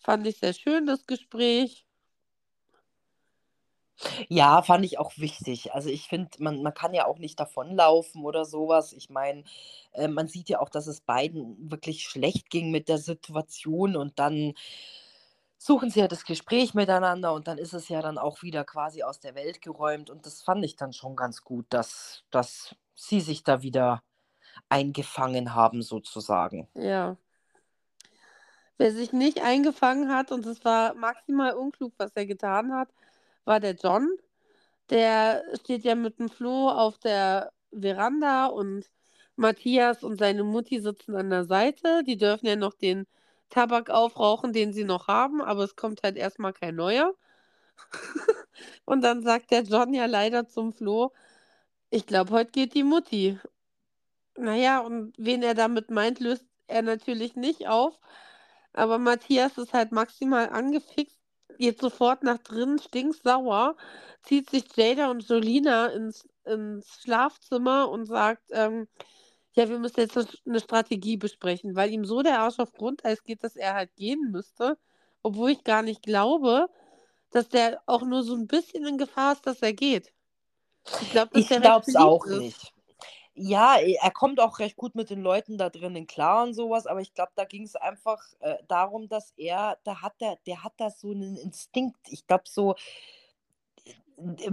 Fand 0.00 0.26
ich 0.26 0.38
sehr 0.38 0.54
schön, 0.54 0.86
das 0.86 1.06
Gespräch. 1.06 1.86
Ja, 4.30 4.62
fand 4.62 4.84
ich 4.84 4.98
auch 4.98 5.12
wichtig. 5.18 5.72
Also 5.74 5.90
ich 5.90 6.08
finde, 6.08 6.30
man, 6.38 6.62
man 6.62 6.74
kann 6.74 6.94
ja 6.94 7.06
auch 7.06 7.18
nicht 7.18 7.38
davonlaufen 7.40 8.24
oder 8.24 8.44
sowas. 8.46 8.92
Ich 8.94 9.10
meine, 9.10 9.44
äh, 9.92 10.08
man 10.08 10.28
sieht 10.28 10.48
ja 10.48 10.60
auch, 10.60 10.70
dass 10.70 10.86
es 10.86 11.00
beiden 11.02 11.70
wirklich 11.70 12.04
schlecht 12.04 12.50
ging 12.50 12.70
mit 12.70 12.88
der 12.88 12.98
Situation 12.98 13.96
und 13.96 14.18
dann 14.18 14.54
suchen 15.62 15.90
sie 15.90 16.00
ja 16.00 16.08
das 16.08 16.24
Gespräch 16.24 16.72
miteinander 16.72 17.34
und 17.34 17.46
dann 17.46 17.58
ist 17.58 17.74
es 17.74 17.90
ja 17.90 18.00
dann 18.00 18.16
auch 18.16 18.40
wieder 18.40 18.64
quasi 18.64 19.02
aus 19.02 19.20
der 19.20 19.34
Welt 19.34 19.60
geräumt 19.60 20.08
und 20.08 20.24
das 20.24 20.40
fand 20.40 20.64
ich 20.64 20.74
dann 20.74 20.94
schon 20.94 21.16
ganz 21.16 21.44
gut, 21.44 21.66
dass, 21.68 22.24
dass 22.30 22.74
sie 22.94 23.20
sich 23.20 23.44
da 23.44 23.60
wieder 23.60 24.02
eingefangen 24.70 25.54
haben 25.54 25.82
sozusagen. 25.82 26.66
Ja. 26.72 27.18
Wer 28.78 28.92
sich 28.92 29.12
nicht 29.12 29.42
eingefangen 29.42 30.08
hat, 30.08 30.32
und 30.32 30.46
es 30.46 30.64
war 30.64 30.94
maximal 30.94 31.52
unklug, 31.52 31.92
was 31.98 32.12
er 32.14 32.24
getan 32.24 32.72
hat, 32.72 32.88
war 33.44 33.60
der 33.60 33.74
John. 33.74 34.08
Der 34.88 35.44
steht 35.60 35.84
ja 35.84 35.94
mit 35.94 36.18
dem 36.18 36.30
Flo 36.30 36.70
auf 36.70 36.96
der 36.96 37.52
Veranda 37.70 38.46
und 38.46 38.90
Matthias 39.36 40.02
und 40.02 40.18
seine 40.18 40.42
Mutti 40.42 40.80
sitzen 40.80 41.14
an 41.16 41.28
der 41.28 41.44
Seite. 41.44 42.02
Die 42.04 42.16
dürfen 42.16 42.46
ja 42.46 42.56
noch 42.56 42.72
den 42.72 43.06
Tabak 43.50 43.90
aufrauchen, 43.90 44.52
den 44.52 44.72
sie 44.72 44.84
noch 44.84 45.08
haben, 45.08 45.42
aber 45.42 45.64
es 45.64 45.76
kommt 45.76 46.02
halt 46.02 46.16
erstmal 46.16 46.52
kein 46.52 46.76
neuer. 46.76 47.14
Und 48.84 49.02
dann 49.02 49.22
sagt 49.22 49.50
der 49.50 49.62
John 49.62 49.94
ja 49.94 50.06
leider 50.06 50.46
zum 50.48 50.72
Flo, 50.72 51.12
ich 51.90 52.06
glaube, 52.06 52.30
heute 52.32 52.52
geht 52.52 52.74
die 52.74 52.84
Mutti. 52.84 53.38
Naja, 54.36 54.80
und 54.80 55.12
wen 55.18 55.42
er 55.42 55.54
damit 55.54 55.90
meint, 55.90 56.20
löst 56.20 56.44
er 56.68 56.82
natürlich 56.82 57.34
nicht 57.36 57.68
auf. 57.68 57.98
Aber 58.72 58.98
Matthias 58.98 59.58
ist 59.58 59.72
halt 59.72 59.92
maximal 59.92 60.48
angefixt, 60.50 61.18
geht 61.58 61.80
sofort 61.80 62.22
nach 62.22 62.38
drinnen, 62.38 62.78
stinksauer, 62.78 63.76
zieht 64.22 64.50
sich 64.50 64.64
Jada 64.76 65.10
und 65.10 65.28
Jolina 65.28 65.86
ins, 65.88 66.28
ins 66.44 67.00
Schlafzimmer 67.02 67.88
und 67.90 68.06
sagt, 68.06 68.44
ähm, 68.52 68.86
ja, 69.52 69.68
wir 69.68 69.78
müssen 69.78 70.00
jetzt 70.00 70.16
eine 70.46 70.60
Strategie 70.60 71.16
besprechen, 71.16 71.74
weil 71.76 71.90
ihm 71.90 72.04
so 72.04 72.22
der 72.22 72.40
Arsch 72.40 72.58
auf 72.58 72.72
Grundeis 72.72 73.22
geht, 73.24 73.42
dass 73.44 73.56
er 73.56 73.74
halt 73.74 73.94
gehen 73.96 74.30
müsste, 74.30 74.78
obwohl 75.22 75.50
ich 75.50 75.64
gar 75.64 75.82
nicht 75.82 76.02
glaube, 76.02 76.68
dass 77.30 77.48
der 77.48 77.82
auch 77.86 78.02
nur 78.02 78.22
so 78.22 78.34
ein 78.34 78.46
bisschen 78.46 78.86
in 78.86 78.98
Gefahr 78.98 79.32
ist, 79.34 79.46
dass 79.46 79.62
er 79.62 79.72
geht. 79.72 80.12
Ich 81.00 81.10
glaube, 81.10 81.32
dass 81.32 81.44
Ich 81.44 81.48
glaube 81.48 81.86
es 81.88 81.96
auch 81.96 82.26
ist. 82.26 82.38
nicht. 82.40 82.74
Ja, 83.34 83.76
er 83.78 84.10
kommt 84.10 84.40
auch 84.40 84.58
recht 84.58 84.76
gut 84.76 84.94
mit 84.94 85.08
den 85.08 85.22
Leuten 85.22 85.56
da 85.56 85.70
drinnen 85.70 86.06
klar 86.06 86.42
und 86.44 86.52
sowas, 86.54 86.86
aber 86.86 87.00
ich 87.00 87.14
glaube, 87.14 87.32
da 87.36 87.44
ging 87.44 87.62
es 87.64 87.76
einfach 87.76 88.20
äh, 88.40 88.56
darum, 88.68 89.08
dass 89.08 89.32
er, 89.36 89.78
da 89.84 90.02
hat 90.02 90.20
der, 90.20 90.36
der 90.46 90.64
hat 90.64 90.74
da 90.78 90.90
so 90.90 91.12
einen 91.12 91.36
Instinkt. 91.36 91.96
Ich 92.08 92.26
glaube, 92.26 92.44
so 92.46 92.74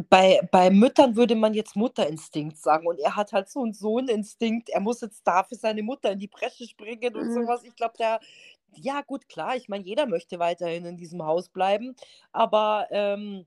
bei, 0.10 0.39
bei 0.51 0.69
Müttern 0.69 1.15
würde 1.15 1.36
man 1.36 1.53
jetzt 1.53 1.75
Mutterinstinkt 1.75 2.58
sagen 2.58 2.88
und 2.88 2.99
er 2.99 3.15
hat 3.15 3.34
halt 3.34 3.49
so 3.49 3.63
einen 3.63 3.73
Sohninstinkt. 3.73 4.69
Er 4.69 4.80
muss 4.82 5.01
jetzt 5.01 5.21
da 5.27 5.43
für 5.43 5.56
seine 5.56 5.84
Mutter 5.84 6.12
in 6.12 6.19
die 6.19 6.27
Bresche 6.27 6.67
springen 6.67 7.15
und 7.17 7.32
Mhm. 7.32 7.34
sowas. 7.34 7.63
Ich 7.63 7.75
glaube, 7.75 7.95
der, 7.99 8.19
ja, 8.75 9.01
gut, 9.01 9.27
klar, 9.30 9.56
ich 9.56 9.69
meine, 9.69 9.84
jeder 9.86 10.06
möchte 10.08 10.39
weiterhin 10.39 10.86
in 10.86 10.97
diesem 10.97 11.23
Haus 11.25 11.49
bleiben, 11.49 11.95
aber 12.32 12.88
ähm, 12.91 13.45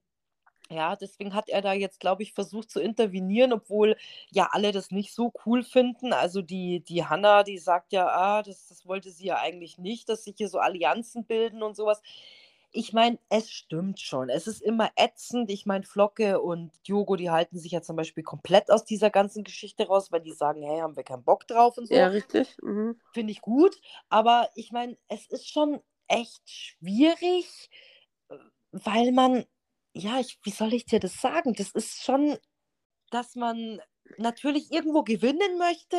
ja, 0.71 0.97
deswegen 0.97 1.35
hat 1.35 1.49
er 1.49 1.63
da 1.63 1.73
jetzt, 1.73 2.01
glaube 2.01 2.23
ich, 2.23 2.33
versucht 2.35 2.71
zu 2.71 2.81
intervenieren, 2.81 3.53
obwohl 3.53 3.97
ja 4.31 4.49
alle 4.53 4.73
das 4.73 4.91
nicht 4.93 5.13
so 5.15 5.33
cool 5.47 5.65
finden. 5.65 6.13
Also 6.13 6.43
die, 6.43 6.81
die 6.85 7.05
Hanna, 7.07 7.43
die 7.43 7.59
sagt 7.59 7.93
ja, 7.93 8.07
ah, 8.09 8.43
das, 8.43 8.69
das 8.69 8.87
wollte 8.87 9.11
sie 9.11 9.27
ja 9.27 9.39
eigentlich 9.39 9.79
nicht, 9.79 10.09
dass 10.09 10.25
sich 10.25 10.37
hier 10.39 10.49
so 10.49 10.59
Allianzen 10.61 11.25
bilden 11.27 11.63
und 11.65 11.77
sowas. 11.77 12.03
Ich 12.73 12.93
meine, 12.93 13.19
es 13.29 13.51
stimmt 13.51 13.99
schon. 14.01 14.29
Es 14.29 14.47
ist 14.47 14.63
immer 14.63 14.91
ätzend. 14.97 15.51
Ich 15.51 15.67
meine, 15.67 15.85
Flocke 15.85 16.41
und 16.41 16.71
Diogo, 16.87 17.17
die 17.17 17.31
halten 17.31 17.59
sich 17.59 17.73
ja 17.73 17.83
zum 17.83 17.97
Beispiel 17.97 18.23
komplett 18.23 18.71
aus 18.71 18.85
dieser 18.85 19.11
ganzen 19.11 19.43
Geschichte 19.43 19.87
raus, 19.89 20.13
weil 20.13 20.21
die 20.21 20.33
sagen, 20.33 20.63
hey, 20.63 20.81
haben 20.81 20.97
wir 20.97 21.03
keinen 21.03 21.25
Bock 21.25 21.47
drauf 21.49 21.79
und 21.79 21.89
so. 21.89 21.95
Ja, 21.95 22.09
richtig. 22.09 22.57
Mhm. 22.63 23.01
Finde 23.13 23.33
ich 23.33 23.41
gut. 23.41 23.81
Aber 24.09 24.49
ich 24.55 24.71
meine, 24.71 24.97
es 25.09 25.27
ist 25.27 25.49
schon 25.49 25.81
echt 26.07 26.49
schwierig, 26.49 27.71
äh, 28.29 28.37
weil 28.73 29.11
man, 29.13 29.45
ja, 29.93 30.21
ich, 30.21 30.39
wie 30.45 30.51
soll 30.51 30.73
ich 30.73 30.87
dir 30.87 31.01
das 31.01 31.21
sagen? 31.21 31.55
Das 31.55 31.73
ist 31.73 32.05
schon, 32.05 32.39
dass 33.11 33.35
man 33.35 33.81
natürlich 34.19 34.73
irgendwo 34.73 35.03
gewinnen 35.03 35.59
möchte 35.59 35.97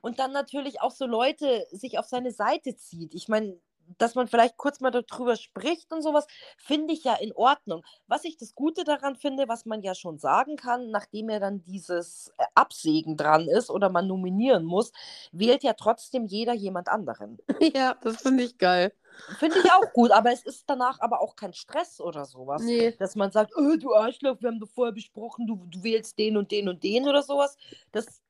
und 0.00 0.18
dann 0.18 0.32
natürlich 0.32 0.80
auch 0.80 0.90
so 0.90 1.06
Leute 1.06 1.66
sich 1.70 1.98
auf 1.98 2.06
seine 2.06 2.32
Seite 2.32 2.76
zieht. 2.76 3.14
Ich 3.14 3.28
meine, 3.28 3.60
dass 3.98 4.14
man 4.14 4.28
vielleicht 4.28 4.56
kurz 4.56 4.80
mal 4.80 4.90
darüber 4.90 5.36
spricht 5.36 5.92
und 5.92 6.02
sowas, 6.02 6.26
finde 6.56 6.94
ich 6.94 7.04
ja 7.04 7.14
in 7.14 7.32
Ordnung. 7.32 7.82
Was 8.06 8.24
ich 8.24 8.36
das 8.36 8.54
Gute 8.54 8.84
daran 8.84 9.16
finde, 9.16 9.48
was 9.48 9.66
man 9.66 9.82
ja 9.82 9.94
schon 9.94 10.18
sagen 10.18 10.56
kann, 10.56 10.90
nachdem 10.90 11.30
ja 11.30 11.38
dann 11.38 11.62
dieses 11.62 12.32
äh, 12.38 12.44
Absägen 12.54 13.16
dran 13.16 13.48
ist 13.48 13.70
oder 13.70 13.88
man 13.90 14.06
nominieren 14.06 14.64
muss, 14.64 14.92
wählt 15.32 15.62
ja 15.62 15.74
trotzdem 15.74 16.26
jeder 16.26 16.54
jemand 16.54 16.88
anderen. 16.88 17.38
Ja, 17.74 17.94
das 18.02 18.22
finde 18.22 18.44
ich 18.44 18.58
geil. 18.58 18.92
Finde 19.38 19.58
ich 19.58 19.70
auch 19.72 19.92
gut, 19.92 20.10
aber 20.10 20.32
es 20.32 20.44
ist 20.44 20.64
danach 20.66 21.00
aber 21.00 21.20
auch 21.20 21.36
kein 21.36 21.52
Stress 21.52 22.00
oder 22.00 22.24
sowas, 22.24 22.62
Nee. 22.62 22.92
dass 22.98 23.14
man 23.14 23.30
sagt, 23.30 23.52
oh, 23.56 23.76
du 23.76 23.94
Arschloch, 23.94 24.40
wir 24.40 24.48
haben 24.48 24.60
doch 24.60 24.68
vorher 24.68 24.92
besprochen, 24.92 25.46
du, 25.46 25.64
du 25.70 25.82
wählst 25.82 26.18
den 26.18 26.36
und 26.36 26.50
den 26.50 26.68
und 26.68 26.82
den 26.82 27.08
oder 27.08 27.22
sowas. 27.22 27.56
Das 27.92 28.22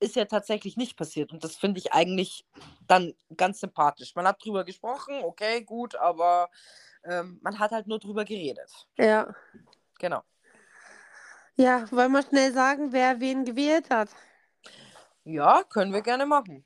ist 0.00 0.16
ja 0.16 0.24
tatsächlich 0.24 0.76
nicht 0.76 0.96
passiert 0.96 1.32
und 1.32 1.44
das 1.44 1.56
finde 1.56 1.78
ich 1.80 1.92
eigentlich 1.92 2.46
dann 2.86 3.14
ganz 3.36 3.60
sympathisch. 3.60 4.14
Man 4.14 4.26
hat 4.26 4.44
drüber 4.44 4.64
gesprochen, 4.64 5.20
okay, 5.24 5.62
gut, 5.62 5.94
aber 5.96 6.50
ähm, 7.04 7.38
man 7.42 7.58
hat 7.58 7.72
halt 7.72 7.86
nur 7.86 7.98
drüber 7.98 8.24
geredet. 8.24 8.70
Ja. 8.96 9.34
Genau. 9.98 10.22
Ja, 11.56 11.90
wollen 11.90 12.12
wir 12.12 12.22
schnell 12.22 12.52
sagen, 12.52 12.92
wer 12.92 13.20
wen 13.20 13.44
gewählt 13.44 13.90
hat? 13.90 14.10
Ja, 15.24 15.64
können 15.64 15.92
wir 15.92 16.02
gerne 16.02 16.24
machen. 16.24 16.64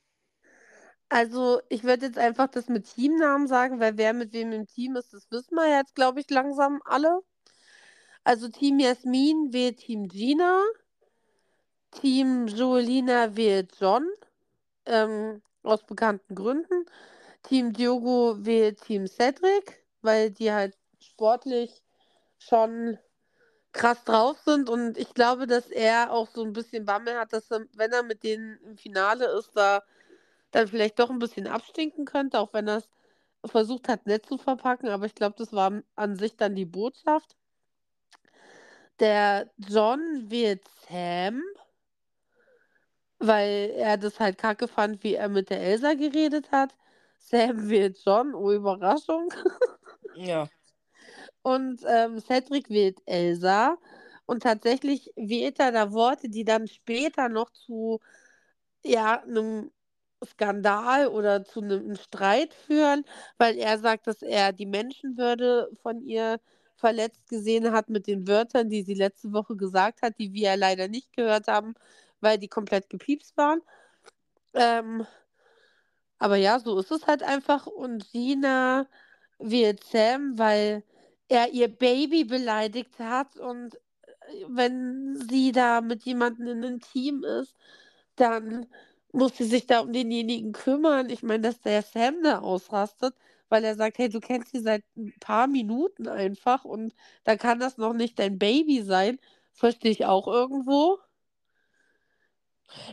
Also, 1.08 1.60
ich 1.68 1.82
würde 1.84 2.06
jetzt 2.06 2.18
einfach 2.18 2.48
das 2.48 2.68
mit 2.68 2.94
Teamnamen 2.94 3.46
sagen, 3.46 3.80
weil 3.80 3.98
wer 3.98 4.12
mit 4.12 4.32
wem 4.32 4.52
im 4.52 4.66
Team 4.66 4.96
ist, 4.96 5.12
das 5.12 5.30
wissen 5.30 5.54
wir 5.56 5.68
jetzt, 5.68 5.94
glaube 5.94 6.20
ich, 6.20 6.30
langsam 6.30 6.80
alle. 6.84 7.20
Also 8.24 8.48
Team 8.48 8.78
Jasmin 8.78 9.52
wählt 9.52 9.78
Team 9.78 10.06
Gina, 10.06 10.62
Team 11.92 12.46
Joelina 12.48 13.36
wählt 13.36 13.72
John, 13.80 14.06
ähm, 14.86 15.42
aus 15.62 15.84
bekannten 15.84 16.34
Gründen. 16.34 16.86
Team 17.42 17.72
Diogo 17.72 18.36
wählt 18.44 18.80
Team 18.82 19.06
Cedric, 19.06 19.84
weil 20.02 20.30
die 20.30 20.52
halt 20.52 20.76
sportlich 21.00 21.82
schon 22.38 22.98
krass 23.72 24.04
drauf 24.04 24.38
sind 24.44 24.68
und 24.68 24.98
ich 24.98 25.14
glaube, 25.14 25.46
dass 25.46 25.70
er 25.70 26.12
auch 26.12 26.28
so 26.28 26.44
ein 26.44 26.52
bisschen 26.52 26.84
Bammel 26.84 27.18
hat, 27.18 27.32
dass 27.32 27.50
er, 27.50 27.66
wenn 27.74 27.92
er 27.92 28.02
mit 28.02 28.22
denen 28.22 28.58
im 28.64 28.76
Finale 28.76 29.26
ist, 29.38 29.56
da 29.56 29.82
dann 30.50 30.68
vielleicht 30.68 30.98
doch 30.98 31.10
ein 31.10 31.18
bisschen 31.18 31.46
abstinken 31.46 32.04
könnte, 32.04 32.38
auch 32.38 32.52
wenn 32.52 32.68
er 32.68 32.78
es 32.78 32.88
versucht 33.50 33.88
hat, 33.88 34.06
nett 34.06 34.26
zu 34.26 34.38
verpacken, 34.38 34.88
aber 34.88 35.06
ich 35.06 35.14
glaube, 35.14 35.36
das 35.38 35.52
war 35.52 35.82
an 35.96 36.16
sich 36.16 36.36
dann 36.36 36.54
die 36.54 36.66
Botschaft. 36.66 37.36
Der 39.00 39.50
John 39.56 40.30
wählt 40.30 40.62
Sam, 40.88 41.42
weil 43.22 43.70
er 43.76 43.96
das 43.96 44.20
halt 44.20 44.38
kacke 44.38 44.68
fand, 44.68 45.02
wie 45.04 45.14
er 45.14 45.28
mit 45.28 45.50
der 45.50 45.60
Elsa 45.60 45.94
geredet 45.94 46.50
hat. 46.52 46.76
Sam 47.18 47.70
wählt 47.70 47.98
John, 48.04 48.34
oh 48.34 48.52
Überraschung. 48.52 49.32
Ja. 50.14 50.48
Und 51.42 51.82
ähm, 51.86 52.20
Cedric 52.20 52.68
wählt 52.70 52.98
Elsa. 53.06 53.78
Und 54.26 54.42
tatsächlich 54.42 55.12
wählt 55.16 55.58
er 55.60 55.72
da 55.72 55.92
Worte, 55.92 56.28
die 56.28 56.44
dann 56.44 56.68
später 56.68 57.28
noch 57.28 57.50
zu 57.50 58.00
ja, 58.84 59.22
einem 59.22 59.70
Skandal 60.24 61.08
oder 61.08 61.44
zu 61.44 61.60
einem 61.60 61.96
Streit 61.96 62.54
führen, 62.54 63.04
weil 63.38 63.58
er 63.58 63.78
sagt, 63.78 64.06
dass 64.06 64.22
er 64.22 64.52
die 64.52 64.66
Menschenwürde 64.66 65.70
von 65.82 66.02
ihr 66.02 66.40
verletzt 66.76 67.28
gesehen 67.28 67.72
hat 67.72 67.88
mit 67.90 68.06
den 68.06 68.26
Wörtern, 68.28 68.68
die 68.70 68.82
sie 68.82 68.94
letzte 68.94 69.32
Woche 69.32 69.56
gesagt 69.56 70.02
hat, 70.02 70.18
die 70.18 70.32
wir 70.32 70.56
leider 70.56 70.88
nicht 70.88 71.12
gehört 71.12 71.48
haben, 71.48 71.74
weil 72.22 72.38
die 72.38 72.48
komplett 72.48 72.88
gepiepst 72.90 73.36
waren. 73.36 73.60
Ähm, 74.54 75.06
aber 76.18 76.36
ja, 76.36 76.58
so 76.60 76.78
ist 76.78 76.90
es 76.92 77.06
halt 77.06 77.22
einfach. 77.22 77.66
Und 77.66 78.10
Gina 78.12 78.86
wählt 79.38 79.84
Sam, 79.84 80.38
weil 80.38 80.84
er 81.28 81.52
ihr 81.52 81.68
Baby 81.68 82.24
beleidigt 82.24 82.98
hat 82.98 83.36
und 83.38 83.78
wenn 84.48 85.16
sie 85.28 85.52
da 85.52 85.80
mit 85.80 86.04
jemandem 86.04 86.48
in 86.48 86.64
einem 86.64 86.80
Team 86.80 87.24
ist, 87.24 87.54
dann 88.16 88.66
muss 89.12 89.36
sie 89.36 89.44
sich 89.44 89.66
da 89.66 89.80
um 89.80 89.92
denjenigen 89.92 90.52
kümmern. 90.52 91.10
Ich 91.10 91.22
meine, 91.22 91.42
dass 91.42 91.60
der 91.60 91.82
Sam 91.82 92.22
da 92.22 92.40
ausrastet, 92.40 93.14
weil 93.48 93.64
er 93.64 93.74
sagt, 93.76 93.98
hey, 93.98 94.08
du 94.08 94.20
kennst 94.20 94.52
sie 94.52 94.60
seit 94.60 94.84
ein 94.96 95.14
paar 95.20 95.46
Minuten 95.48 96.08
einfach 96.08 96.64
und 96.64 96.94
da 97.24 97.36
kann 97.36 97.60
das 97.60 97.78
noch 97.78 97.92
nicht 97.94 98.18
dein 98.18 98.38
Baby 98.38 98.82
sein. 98.82 99.18
Verstehe 99.52 99.90
ich 99.92 100.06
auch 100.06 100.28
irgendwo. 100.28 100.98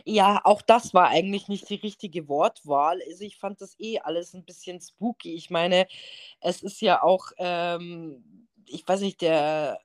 Ja, 0.04 0.40
auch 0.44 0.62
das 0.62 0.94
war 0.94 1.08
eigentlich 1.08 1.48
nicht 1.48 1.68
die 1.70 1.76
richtige 1.76 2.28
Wortwahl. 2.28 3.00
Also 3.08 3.24
ich 3.24 3.36
fand 3.38 3.60
das 3.60 3.78
eh 3.78 3.98
alles 4.00 4.34
ein 4.34 4.44
bisschen 4.44 4.80
spooky. 4.80 5.34
Ich 5.34 5.50
meine, 5.50 5.86
es 6.40 6.62
ist 6.62 6.80
ja 6.80 7.02
auch, 7.02 7.32
ähm, 7.38 8.48
ich 8.66 8.86
weiß 8.86 9.00
nicht, 9.00 9.20
der 9.22 9.80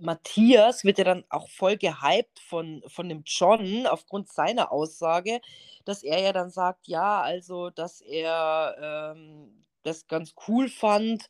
Matthias 0.00 0.84
wird 0.84 0.98
ja 0.98 1.04
dann 1.04 1.24
auch 1.28 1.48
voll 1.48 1.76
gehypt 1.76 2.40
von, 2.40 2.82
von 2.86 3.08
dem 3.08 3.22
John 3.24 3.86
aufgrund 3.86 4.28
seiner 4.28 4.72
Aussage, 4.72 5.40
dass 5.84 6.02
er 6.02 6.20
ja 6.20 6.32
dann 6.32 6.50
sagt, 6.50 6.88
ja, 6.88 7.20
also, 7.20 7.70
dass 7.70 8.00
er 8.00 9.14
ähm, 9.14 9.64
das 9.86 10.06
ganz 10.06 10.34
cool 10.48 10.68
fand, 10.68 11.28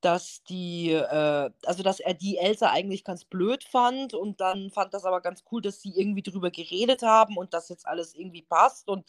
dass 0.00 0.42
die, 0.44 0.90
äh, 0.90 1.50
also 1.64 1.82
dass 1.82 2.00
er 2.00 2.14
die 2.14 2.38
Elsa 2.38 2.70
eigentlich 2.70 3.04
ganz 3.04 3.24
blöd 3.24 3.64
fand 3.64 4.14
und 4.14 4.40
dann 4.40 4.70
fand 4.70 4.92
das 4.94 5.04
aber 5.04 5.20
ganz 5.20 5.44
cool, 5.50 5.62
dass 5.62 5.80
sie 5.80 5.92
irgendwie 5.94 6.22
drüber 6.22 6.50
geredet 6.50 7.02
haben 7.02 7.36
und 7.36 7.54
dass 7.54 7.68
jetzt 7.68 7.86
alles 7.86 8.14
irgendwie 8.14 8.42
passt 8.42 8.88
und 8.88 9.08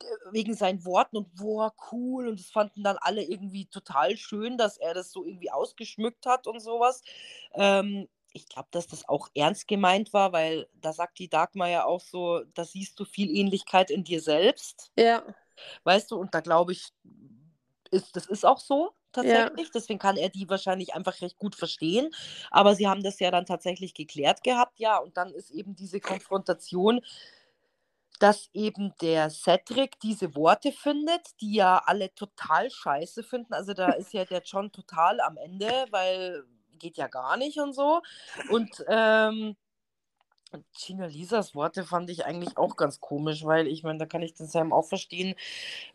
äh, 0.00 0.04
wegen 0.32 0.54
seinen 0.54 0.84
Worten 0.84 1.16
und 1.16 1.34
boah, 1.34 1.74
cool 1.90 2.28
und 2.28 2.38
das 2.38 2.50
fanden 2.50 2.82
dann 2.82 2.98
alle 3.00 3.22
irgendwie 3.22 3.66
total 3.66 4.16
schön, 4.16 4.58
dass 4.58 4.76
er 4.78 4.94
das 4.94 5.10
so 5.10 5.24
irgendwie 5.24 5.50
ausgeschmückt 5.50 6.26
hat 6.26 6.46
und 6.46 6.60
sowas. 6.60 7.02
Ähm, 7.54 8.08
ich 8.34 8.48
glaube, 8.48 8.68
dass 8.72 8.86
das 8.88 9.08
auch 9.08 9.28
ernst 9.34 9.68
gemeint 9.68 10.12
war, 10.12 10.32
weil 10.32 10.68
da 10.74 10.92
sagt 10.92 11.18
die 11.20 11.28
Dagmar 11.28 11.68
ja 11.68 11.84
auch 11.84 12.00
so, 12.00 12.42
da 12.54 12.64
siehst 12.64 12.98
du 12.98 13.04
viel 13.04 13.30
Ähnlichkeit 13.30 13.90
in 13.90 14.04
dir 14.04 14.20
selbst. 14.20 14.90
Ja. 14.98 15.22
Weißt 15.84 16.10
du, 16.10 16.16
und 16.16 16.34
da 16.34 16.40
glaube 16.40 16.72
ich, 16.72 16.92
ist, 17.94 18.16
das 18.16 18.26
ist 18.26 18.44
auch 18.46 18.58
so 18.60 18.92
Ja. 19.20 19.50
tatsächlich. 19.52 19.70
Deswegen 19.72 20.00
kann 20.00 20.16
er 20.16 20.28
die 20.30 20.48
wahrscheinlich 20.50 20.94
einfach 20.94 21.20
recht 21.22 21.38
gut 21.38 21.54
verstehen. 21.56 22.10
Aber 22.50 22.74
sie 22.74 22.88
haben 22.88 23.02
das 23.02 23.20
ja 23.20 23.30
dann 23.30 23.46
tatsächlich 23.46 23.94
geklärt 23.94 24.42
gehabt, 24.44 24.78
ja. 24.80 24.98
Und 24.98 25.16
dann 25.16 25.32
ist 25.32 25.50
eben 25.50 25.76
diese 25.76 26.00
Konfrontation, 26.00 27.00
dass 28.20 28.48
eben 28.52 28.94
der 29.00 29.30
Cedric 29.30 29.98
diese 30.00 30.34
Worte 30.36 30.72
findet, 30.72 31.40
die 31.40 31.54
ja 31.54 31.82
alle 31.84 32.14
total 32.14 32.70
scheiße 32.70 33.22
finden. 33.22 33.54
Also 33.54 33.74
da 33.74 33.92
ist 33.94 34.12
ja 34.12 34.24
der 34.24 34.42
John 34.44 34.72
total 34.72 35.20
am 35.20 35.36
Ende, 35.36 35.86
weil 35.90 36.44
geht 36.78 36.96
ja 36.96 37.08
gar 37.08 37.36
nicht 37.36 37.58
und 37.58 37.72
so. 37.74 38.02
Und 38.46 38.84
ähm, 38.88 39.56
Gina 40.76 41.06
Lisas 41.06 41.54
Worte 41.54 41.84
fand 41.84 42.10
ich 42.10 42.24
eigentlich 42.24 42.56
auch 42.56 42.76
ganz 42.76 43.00
komisch, 43.00 43.44
weil 43.44 43.66
ich 43.66 43.82
meine, 43.82 43.98
da 43.98 44.06
kann 44.06 44.22
ich 44.22 44.34
den 44.34 44.46
Sam 44.46 44.72
auch 44.72 44.86
verstehen. 44.86 45.34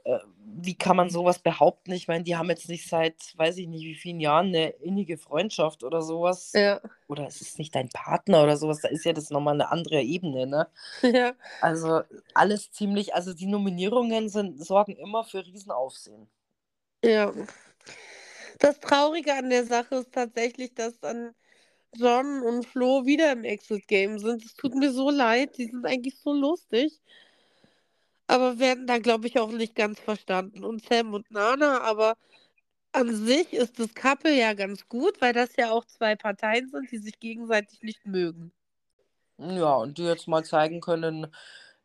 Äh, 0.04 0.20
wie 0.62 0.76
kann 0.76 0.96
man 0.96 1.10
sowas 1.10 1.40
behaupten? 1.40 1.92
Ich 1.92 2.08
meine, 2.08 2.24
die 2.24 2.36
haben 2.36 2.50
jetzt 2.50 2.70
nicht 2.70 2.88
seit, 2.88 3.16
weiß 3.38 3.58
ich 3.58 3.68
nicht, 3.68 3.84
wie 3.86 3.96
vielen 3.96 4.20
Jahren 4.20 4.48
eine 4.48 4.70
innige 4.70 5.18
Freundschaft 5.18 5.84
oder 5.84 6.02
sowas. 6.02 6.52
Ja. 6.54 6.82
Oder 7.08 7.28
es 7.28 7.42
ist 7.42 7.60
nicht 7.60 7.76
dein 7.76 7.90
Partner 7.90 8.44
oder 8.44 8.58
sowas. 8.58 8.82
Da 8.82 8.90
ist 8.90 9.06
ja 9.06 9.14
das 9.14 9.30
nochmal 9.30 9.56
eine 9.56 9.72
andere 9.72 10.02
Ebene, 10.02 10.48
ne? 10.48 10.68
Ja. 11.02 11.34
Also 11.62 12.02
alles 12.34 12.72
ziemlich, 12.72 13.16
also 13.16 13.34
die 13.34 13.48
Nominierungen 13.48 14.30
sind, 14.30 14.64
sorgen 14.64 14.96
immer 14.96 15.24
für 15.24 15.46
Riesenaufsehen. 15.46 16.30
Ja. 17.04 17.34
Das 18.60 18.80
Traurige 18.80 19.34
an 19.34 19.50
der 19.50 19.66
Sache 19.66 19.96
ist 19.96 20.12
tatsächlich, 20.12 20.74
dass 20.76 21.00
dann 21.00 21.34
John 21.96 22.42
und 22.42 22.66
Flo 22.66 23.06
wieder 23.06 23.32
im 23.32 23.44
Exit-Game 23.44 24.20
sind. 24.20 24.44
Es 24.44 24.54
tut 24.54 24.76
mir 24.76 24.92
so 24.92 25.10
leid, 25.10 25.58
die 25.58 25.66
sind 25.66 25.86
eigentlich 25.86 26.20
so 26.20 26.34
lustig. 26.34 27.02
Aber 28.28 28.60
werden 28.60 28.86
da, 28.86 29.00
glaube 29.00 29.28
ich, 29.28 29.40
auch 29.40 29.52
nicht 29.52 29.76
ganz 29.76 30.00
verstanden. 30.00 30.64
Und 30.64 30.88
Sam 30.88 31.14
und 31.14 31.32
Nana, 31.32 31.82
aber 31.82 32.16
an 32.92 33.14
sich 33.16 33.54
ist 33.54 33.80
das 33.80 33.94
Couple 33.94 34.36
ja 34.36 34.54
ganz 34.54 34.88
gut, 34.88 35.20
weil 35.22 35.34
das 35.34 35.56
ja 35.58 35.72
auch 35.72 35.86
zwei 35.86 36.16
Parteien 36.16 36.70
sind, 36.70 36.92
die 36.92 36.98
sich 36.98 37.20
gegenseitig 37.20 37.82
nicht 37.82 38.06
mögen. 38.06 38.52
Ja, 39.38 39.76
und 39.76 39.98
die 39.98 40.04
jetzt 40.04 40.28
mal 40.28 40.44
zeigen 40.44 40.82
können, 40.82 41.28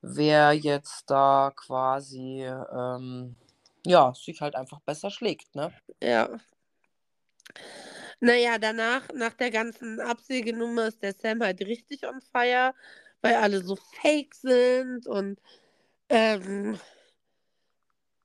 wer 0.03 0.53
jetzt 0.53 1.09
da 1.09 1.53
quasi, 1.55 2.45
ähm, 2.45 3.37
ja, 3.87 4.12
sich 4.14 4.40
halt 4.40 4.57
einfach 4.57 4.81
besser 4.81 5.11
schlägt, 5.11 5.55
ne? 5.55 5.73
Ja. 6.03 6.29
Naja, 8.25 8.57
danach, 8.59 9.07
nach 9.15 9.35
der 9.35 9.51
ganzen 9.51 10.01
Absägenummer, 10.01 10.87
ist 10.89 11.03
der 11.03 11.13
Sam 11.13 11.43
halt 11.43 11.61
richtig 11.61 12.07
on 12.09 12.23
fire, 12.23 12.73
weil 13.21 13.35
alle 13.35 13.63
so 13.63 13.77
fake 13.77 14.35
sind 14.35 15.07
und 15.07 15.39
ähm, 16.11 16.79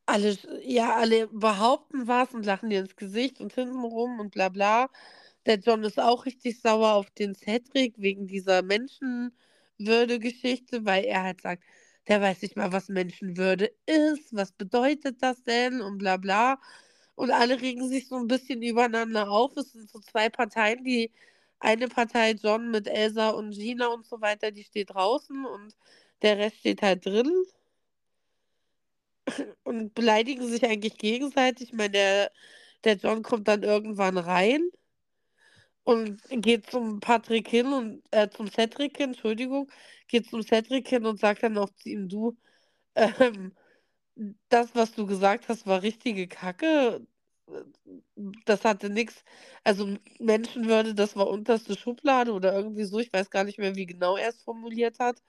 alle, 0.06 0.38
ja, 0.64 0.96
alle 0.96 1.28
behaupten 1.28 2.08
was 2.08 2.34
und 2.34 2.46
lachen 2.46 2.70
dir 2.70 2.80
ins 2.82 2.96
Gesicht 2.96 3.40
und 3.42 3.54
hinten 3.54 3.84
rum 3.84 4.20
und 4.20 4.32
bla 4.32 4.50
bla. 4.50 4.90
Der 5.46 5.58
John 5.60 5.84
ist 5.84 6.00
auch 6.00 6.26
richtig 6.26 6.60
sauer 6.62 6.94
auf 6.94 7.10
den 7.12 7.36
Cedric 7.36 7.96
wegen 7.98 8.28
dieser 8.28 8.62
Menschenwürde-Geschichte, 8.64 10.86
weil 10.86 11.06
er 11.06 11.24
halt 11.24 11.42
sagt, 11.42 11.64
der 12.08 12.22
weiß 12.22 12.42
nicht 12.42 12.56
mal, 12.58 12.72
was 12.74 12.90
Menschenwürde 12.90 13.72
ist, 13.86 14.34
was 14.36 14.52
bedeutet 14.54 15.22
das 15.24 15.44
denn 15.44 15.82
und 15.82 15.98
bla 16.00 16.18
bla. 16.18 16.60
Und 17.19 17.32
alle 17.32 17.60
regen 17.60 17.89
sich 17.89 18.08
so 18.08 18.15
ein 18.15 18.27
bisschen 18.27 18.62
übereinander 18.62 19.29
auf. 19.29 19.58
Es 19.58 19.73
sind 19.73 19.89
so 19.89 19.99
zwei 19.99 20.29
Parteien, 20.29 20.86
die 20.86 21.12
eine 21.60 21.89
Partei, 21.89 22.32
John 22.32 22.71
mit 22.71 22.88
Elsa 22.88 23.32
und 23.32 23.51
Gina 23.51 23.88
und 23.88 24.05
so 24.05 24.21
weiter, 24.21 24.51
die 24.51 24.63
steht 24.63 24.91
draußen 24.91 25.45
und 25.45 25.75
der 26.21 26.38
Rest 26.38 26.60
steht 26.60 26.82
halt 26.82 27.05
drin 27.05 27.29
und 29.63 29.93
beleidigen 29.95 30.47
sich 30.47 30.63
eigentlich 30.63 30.97
gegenseitig. 30.97 31.69
Ich 31.69 31.73
meine, 31.73 31.89
der, 31.91 32.32
der 32.86 32.95
John 32.95 33.21
kommt 33.21 33.49
dann 33.49 33.63
irgendwann 33.63 34.17
rein 34.17 34.69
und 35.84 36.21
geht 36.29 36.71
zum 36.71 37.01
Patrick 37.01 37.49
hin 37.49 37.73
und 37.73 38.01
äh, 38.12 38.29
zum 38.29 38.49
Cedric 38.49 38.95
hin, 38.95 39.10
Entschuldigung, 39.10 39.69
geht 40.08 40.29
zum 40.29 40.41
Cedric 40.41 40.88
hin 40.88 41.05
und 41.05 41.19
sagt 41.19 41.43
dann 41.43 41.58
auch 41.58 41.71
zu 41.71 41.89
ihm, 41.89 42.08
du, 42.08 42.38
ähm, 42.95 43.51
das, 44.49 44.75
was 44.75 44.91
du 44.93 45.05
gesagt 45.05 45.49
hast, 45.49 45.65
war 45.67 45.82
richtige 45.82 46.27
Kacke. 46.27 47.05
Das 48.45 48.65
hatte 48.65 48.89
nichts, 48.89 49.23
also 49.63 49.95
Menschenwürde, 50.19 50.93
das 50.93 51.15
war 51.15 51.27
unterste 51.27 51.75
Schublade 51.77 52.34
oder 52.34 52.53
irgendwie 52.53 52.84
so. 52.84 52.99
Ich 52.99 53.12
weiß 53.13 53.29
gar 53.32 53.43
nicht 53.43 53.58
mehr, 53.58 53.75
wie 53.75 53.86
genau 53.86 54.17
er 54.17 54.29
es 54.29 54.41
formuliert 54.43 54.99
hat. 54.99 55.21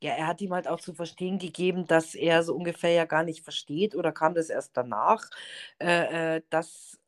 Ja, 0.00 0.14
er 0.14 0.26
hat 0.26 0.40
ihm 0.40 0.52
halt 0.52 0.66
auch 0.66 0.80
zu 0.80 0.94
verstehen 0.94 1.38
gegeben, 1.38 1.86
dass 1.86 2.14
er 2.16 2.42
so 2.42 2.54
ungefähr 2.56 2.90
ja 2.90 3.04
gar 3.04 3.22
nicht 3.22 3.44
versteht 3.44 3.94
oder 3.94 4.10
kam 4.12 4.34
das 4.34 4.50
erst 4.50 4.76
danach, 4.76 5.30
äh, 5.80 6.36
äh, 6.38 6.42
dass 6.50 6.98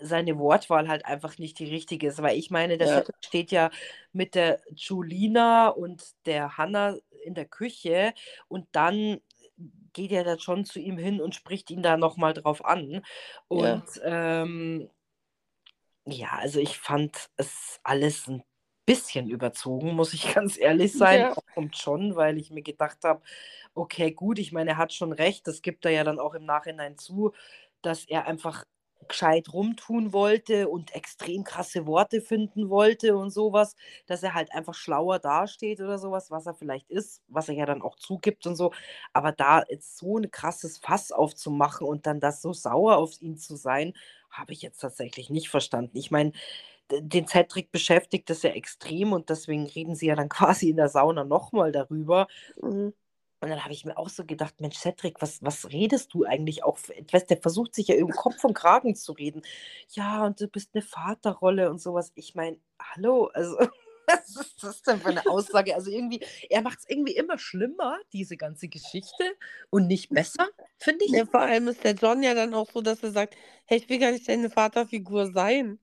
seine 0.00 0.38
Wortwahl 0.38 0.88
halt 0.88 1.04
einfach 1.04 1.38
nicht 1.38 1.58
die 1.58 1.64
richtige 1.66 2.06
ist. 2.08 2.22
Weil 2.22 2.38
ich 2.38 2.50
meine, 2.50 2.78
der 2.78 2.88
Ja. 2.88 3.04
Steht 3.24 3.50
ja 3.50 3.70
mit 4.12 4.34
der 4.36 4.60
Julina 4.72 5.68
und 5.68 6.14
der 6.26 6.56
Hanna 6.56 6.96
in 7.24 7.34
der 7.34 7.46
Küche 7.46 8.14
und 8.48 8.68
dann 8.72 9.20
geht 9.94 10.12
er 10.12 10.24
dann 10.24 10.40
schon 10.40 10.64
zu 10.66 10.80
ihm 10.80 10.98
hin 10.98 11.20
und 11.22 11.34
spricht 11.34 11.70
ihn 11.70 11.82
da 11.82 11.96
nochmal 11.96 12.34
drauf 12.34 12.64
an. 12.64 13.02
Und 13.48 13.84
ähm, 14.04 14.90
ja, 16.06 16.30
also 16.32 16.60
ich 16.60 16.78
fand 16.78 17.30
es 17.36 17.80
alles 17.82 18.28
ein 18.28 18.42
bisschen 18.86 19.28
überzogen, 19.30 19.94
muss 19.94 20.12
ich 20.14 20.34
ganz 20.34 20.58
ehrlich 20.58 20.92
sein, 20.92 21.22
Ja. 21.22 21.32
auch 21.32 21.42
vom 21.54 21.70
John, 21.72 22.16
weil 22.16 22.38
ich 22.38 22.50
mir 22.50 22.62
gedacht 22.62 22.98
habe, 23.04 23.22
okay, 23.74 24.12
gut, 24.12 24.38
ich 24.38 24.52
meine, 24.52 24.72
er 24.72 24.76
hat 24.76 24.92
schon 24.92 25.12
recht, 25.12 25.46
das 25.46 25.62
gibt 25.62 25.84
er 25.84 25.92
ja 25.92 26.04
dann 26.04 26.18
auch 26.18 26.34
im 26.34 26.44
Nachhinein 26.44 26.98
zu, 26.98 27.32
dass 27.82 28.04
er 28.04 28.26
einfach 28.26 28.64
gescheit 29.08 29.52
rumtun 29.52 30.12
wollte 30.12 30.68
und 30.68 30.94
extrem 30.94 31.44
krasse 31.44 31.86
Worte 31.86 32.20
finden 32.20 32.70
wollte 32.70 33.16
und 33.16 33.30
sowas, 33.30 33.76
dass 34.06 34.22
er 34.22 34.34
halt 34.34 34.52
einfach 34.52 34.74
schlauer 34.74 35.18
dasteht 35.18 35.80
oder 35.80 35.98
sowas, 35.98 36.30
was 36.30 36.46
er 36.46 36.54
vielleicht 36.54 36.90
ist, 36.90 37.22
was 37.28 37.48
er 37.48 37.54
ja 37.54 37.66
dann 37.66 37.82
auch 37.82 37.96
zugibt 37.96 38.46
und 38.46 38.56
so. 38.56 38.72
Aber 39.12 39.32
da 39.32 39.62
jetzt 39.68 39.96
so 39.98 40.18
ein 40.18 40.30
krasses 40.30 40.78
Fass 40.78 41.12
aufzumachen 41.12 41.86
und 41.86 42.06
dann 42.06 42.20
das 42.20 42.42
so 42.42 42.52
sauer 42.52 42.96
auf 42.96 43.20
ihn 43.20 43.36
zu 43.36 43.56
sein, 43.56 43.94
habe 44.30 44.52
ich 44.52 44.62
jetzt 44.62 44.80
tatsächlich 44.80 45.30
nicht 45.30 45.48
verstanden. 45.48 45.96
Ich 45.96 46.10
meine, 46.10 46.32
den 46.92 47.26
Cedric 47.28 47.72
beschäftigt 47.72 48.30
das 48.30 48.42
ja 48.42 48.50
extrem 48.50 49.12
und 49.12 49.30
deswegen 49.30 49.66
reden 49.66 49.94
sie 49.96 50.06
ja 50.06 50.16
dann 50.16 50.28
quasi 50.30 50.70
in 50.70 50.76
der 50.76 50.88
Sauna 50.88 51.24
nochmal 51.24 51.72
darüber. 51.72 52.26
Mhm. 52.62 52.92
Und 53.44 53.50
dann 53.50 53.62
habe 53.62 53.74
ich 53.74 53.84
mir 53.84 53.98
auch 53.98 54.08
so 54.08 54.24
gedacht, 54.24 54.58
Mensch, 54.62 54.78
Cedric, 54.78 55.20
was, 55.20 55.42
was 55.42 55.70
redest 55.70 56.14
du 56.14 56.24
eigentlich 56.24 56.64
auch 56.64 56.78
etwas? 56.88 57.26
Der 57.26 57.36
versucht 57.36 57.74
sich 57.74 57.88
ja 57.88 57.94
im 57.94 58.08
Kopf 58.08 58.42
und 58.42 58.54
Kragen 58.54 58.94
zu 58.94 59.12
reden. 59.12 59.42
Ja, 59.90 60.24
und 60.24 60.40
du 60.40 60.48
bist 60.48 60.70
eine 60.72 60.80
Vaterrolle 60.80 61.68
und 61.68 61.78
sowas. 61.78 62.10
Ich 62.14 62.34
meine, 62.34 62.56
hallo, 62.80 63.26
also 63.34 63.58
was 64.06 64.34
ist 64.34 64.62
das 64.62 64.82
denn 64.82 64.98
für 64.98 65.10
eine 65.10 65.26
Aussage? 65.26 65.74
Also 65.74 65.90
irgendwie, 65.90 66.20
er 66.48 66.62
macht 66.62 66.78
es 66.78 66.88
irgendwie 66.88 67.16
immer 67.16 67.36
schlimmer, 67.36 67.98
diese 68.14 68.38
ganze 68.38 68.68
Geschichte, 68.68 69.36
und 69.68 69.88
nicht 69.88 70.08
besser, 70.08 70.48
finde 70.78 71.04
ich. 71.04 71.10
Ja, 71.10 71.26
vor 71.26 71.40
allem 71.40 71.68
ist 71.68 71.84
der 71.84 71.92
John 71.92 72.22
ja 72.22 72.32
dann 72.32 72.54
auch 72.54 72.70
so, 72.72 72.80
dass 72.80 73.02
er 73.02 73.12
sagt, 73.12 73.36
hey, 73.66 73.76
ich 73.76 73.90
will 73.90 73.98
gar 73.98 74.10
nicht 74.10 74.26
deine 74.26 74.48
Vaterfigur 74.48 75.32
sein. 75.32 75.78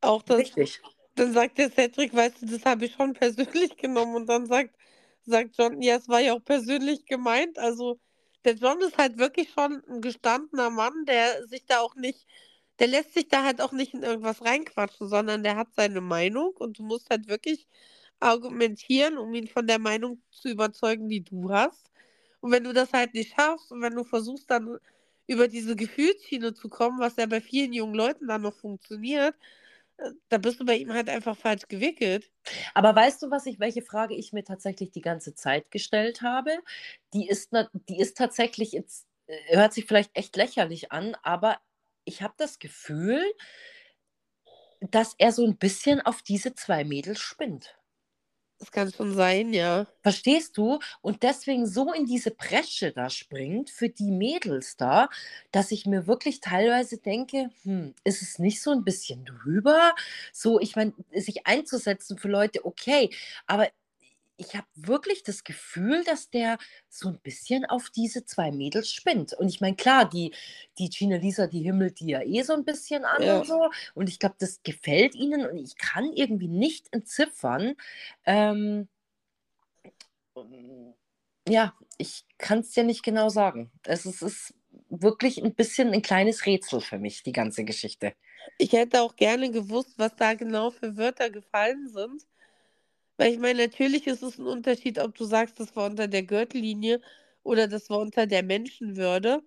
Auch 0.00 0.22
das, 0.22 0.38
Richtig. 0.38 0.82
dann 1.14 1.32
sagt 1.32 1.58
der 1.58 1.70
Cedric, 1.70 2.12
weißt 2.12 2.42
du, 2.42 2.46
das 2.46 2.64
habe 2.64 2.86
ich 2.86 2.94
schon 2.94 3.12
persönlich 3.12 3.76
genommen. 3.76 4.16
Und 4.16 4.26
dann 4.26 4.46
sagt, 4.46 4.74
sagt 5.26 5.56
John, 5.58 5.80
ja, 5.82 5.96
es 5.96 6.08
war 6.08 6.20
ja 6.20 6.34
auch 6.34 6.44
persönlich 6.44 7.06
gemeint. 7.06 7.58
Also 7.58 7.98
der 8.44 8.54
John 8.54 8.80
ist 8.80 8.98
halt 8.98 9.18
wirklich 9.18 9.50
schon 9.50 9.82
ein 9.88 10.00
gestandener 10.00 10.70
Mann, 10.70 11.04
der 11.06 11.46
sich 11.48 11.66
da 11.66 11.80
auch 11.80 11.94
nicht, 11.94 12.26
der 12.78 12.88
lässt 12.88 13.14
sich 13.14 13.28
da 13.28 13.44
halt 13.44 13.60
auch 13.60 13.72
nicht 13.72 13.94
in 13.94 14.02
irgendwas 14.02 14.42
reinquatschen, 14.44 15.08
sondern 15.08 15.42
der 15.42 15.56
hat 15.56 15.68
seine 15.74 16.00
Meinung 16.00 16.52
und 16.56 16.78
du 16.78 16.82
musst 16.82 17.10
halt 17.10 17.28
wirklich 17.28 17.66
argumentieren, 18.20 19.18
um 19.18 19.32
ihn 19.34 19.48
von 19.48 19.66
der 19.66 19.78
Meinung 19.78 20.22
zu 20.30 20.48
überzeugen, 20.48 21.08
die 21.08 21.22
du 21.24 21.50
hast. 21.50 21.90
Und 22.40 22.52
wenn 22.52 22.64
du 22.64 22.72
das 22.72 22.92
halt 22.92 23.14
nicht 23.14 23.34
schaffst 23.34 23.72
und 23.72 23.82
wenn 23.82 23.94
du 23.94 24.04
versuchst 24.04 24.50
dann 24.50 24.78
über 25.26 25.48
diese 25.48 25.76
Gefühlsschiene 25.76 26.54
zu 26.54 26.68
kommen, 26.68 26.98
was 27.00 27.16
ja 27.16 27.26
bei 27.26 27.40
vielen 27.40 27.72
jungen 27.72 27.94
Leuten 27.94 28.26
dann 28.28 28.42
noch 28.42 28.54
funktioniert, 28.54 29.34
da 30.28 30.38
bist 30.38 30.60
du 30.60 30.64
bei 30.64 30.76
ihm 30.76 30.92
halt 30.92 31.08
einfach 31.08 31.36
falsch 31.36 31.68
gewickelt. 31.68 32.30
Aber 32.74 32.94
weißt 32.94 33.22
du, 33.22 33.30
was 33.30 33.46
ich, 33.46 33.60
welche 33.60 33.82
Frage 33.82 34.14
ich 34.14 34.32
mir 34.32 34.44
tatsächlich 34.44 34.90
die 34.90 35.00
ganze 35.00 35.34
Zeit 35.34 35.70
gestellt 35.70 36.22
habe? 36.22 36.58
Die 37.14 37.28
ist, 37.28 37.50
die 37.88 37.98
ist 37.98 38.16
tatsächlich 38.16 38.72
jetzt, 38.72 39.06
äh, 39.26 39.56
hört 39.56 39.72
sich 39.72 39.86
vielleicht 39.86 40.16
echt 40.16 40.36
lächerlich 40.36 40.92
an, 40.92 41.16
aber 41.22 41.58
ich 42.04 42.22
habe 42.22 42.34
das 42.36 42.58
Gefühl, 42.58 43.22
dass 44.80 45.14
er 45.18 45.32
so 45.32 45.44
ein 45.46 45.56
bisschen 45.56 46.00
auf 46.00 46.22
diese 46.22 46.54
zwei 46.54 46.84
Mädels 46.84 47.20
spinnt. 47.20 47.76
Das 48.60 48.70
kann 48.72 48.92
schon 48.92 49.14
sein, 49.14 49.54
ja. 49.54 49.86
Verstehst 50.02 50.58
du? 50.58 50.80
Und 51.00 51.22
deswegen 51.22 51.66
so 51.66 51.94
in 51.94 52.04
diese 52.04 52.30
Bresche 52.30 52.92
da 52.92 53.08
springt 53.08 53.70
für 53.70 53.88
die 53.88 54.10
Mädels 54.10 54.76
da, 54.76 55.08
dass 55.50 55.70
ich 55.72 55.86
mir 55.86 56.06
wirklich 56.06 56.40
teilweise 56.40 56.98
denke, 56.98 57.48
hm, 57.62 57.94
ist 58.04 58.20
es 58.20 58.38
nicht 58.38 58.60
so 58.62 58.70
ein 58.70 58.84
bisschen 58.84 59.24
drüber? 59.24 59.94
So, 60.34 60.60
ich 60.60 60.76
meine, 60.76 60.92
sich 61.14 61.46
einzusetzen 61.46 62.18
für 62.18 62.28
Leute, 62.28 62.66
okay, 62.66 63.08
aber 63.46 63.68
ich 64.40 64.56
habe 64.56 64.66
wirklich 64.74 65.22
das 65.24 65.44
Gefühl, 65.44 66.04
dass 66.04 66.30
der 66.30 66.58
so 66.88 67.08
ein 67.08 67.20
bisschen 67.20 67.64
auf 67.66 67.90
diese 67.90 68.24
zwei 68.24 68.52
Mädels 68.52 68.92
spinnt. 68.92 69.34
Und 69.34 69.48
ich 69.48 69.60
meine, 69.60 69.76
klar, 69.76 70.08
die, 70.08 70.34
die 70.78 70.90
Gina 70.90 71.16
Lisa, 71.16 71.46
die 71.46 71.62
himmelt 71.62 72.00
die 72.00 72.08
ja 72.08 72.22
eh 72.22 72.42
so 72.42 72.54
ein 72.54 72.64
bisschen 72.64 73.04
an 73.04 73.22
Ja. 73.24 73.28
und 73.30 73.46
so. 73.46 73.70
Und 73.94 74.08
ich 74.08 74.18
glaube, 74.18 74.36
das 74.38 74.62
gefällt 74.62 75.14
ihnen 75.14 75.46
und 75.46 75.58
ich 75.58 75.76
kann 75.76 76.12
irgendwie 76.14 76.48
nicht 76.48 76.92
entziffern, 76.92 77.74
ähm, 78.26 78.88
ja, 81.48 81.74
ich 81.98 82.24
kann 82.38 82.60
es 82.60 82.70
dir 82.72 82.84
nicht 82.84 83.02
genau 83.02 83.28
sagen. 83.28 83.70
Es 83.84 84.06
ist, 84.06 84.22
ist 84.22 84.54
wirklich 84.88 85.42
ein 85.42 85.54
bisschen 85.54 85.92
ein 85.92 86.02
kleines 86.02 86.46
Rätsel 86.46 86.80
für 86.80 86.98
mich, 86.98 87.22
die 87.22 87.32
ganze 87.32 87.64
Geschichte. 87.64 88.14
Ich 88.58 88.72
hätte 88.72 89.02
auch 89.02 89.16
gerne 89.16 89.50
gewusst, 89.50 89.94
was 89.98 90.14
da 90.16 90.34
genau 90.34 90.70
für 90.70 90.96
Wörter 90.96 91.30
gefallen 91.30 91.88
sind. 91.88 92.24
Weil 93.20 93.34
ich 93.34 93.38
meine, 93.38 93.66
natürlich 93.66 94.06
ist 94.06 94.22
es 94.22 94.38
ein 94.38 94.46
Unterschied, 94.46 94.98
ob 94.98 95.14
du 95.14 95.24
sagst, 95.26 95.60
das 95.60 95.76
war 95.76 95.90
unter 95.90 96.08
der 96.08 96.22
Gürtellinie 96.22 97.02
oder 97.42 97.68
das 97.68 97.90
war 97.90 97.98
unter 97.98 98.26
der 98.26 98.42
Menschenwürde. 98.42 99.42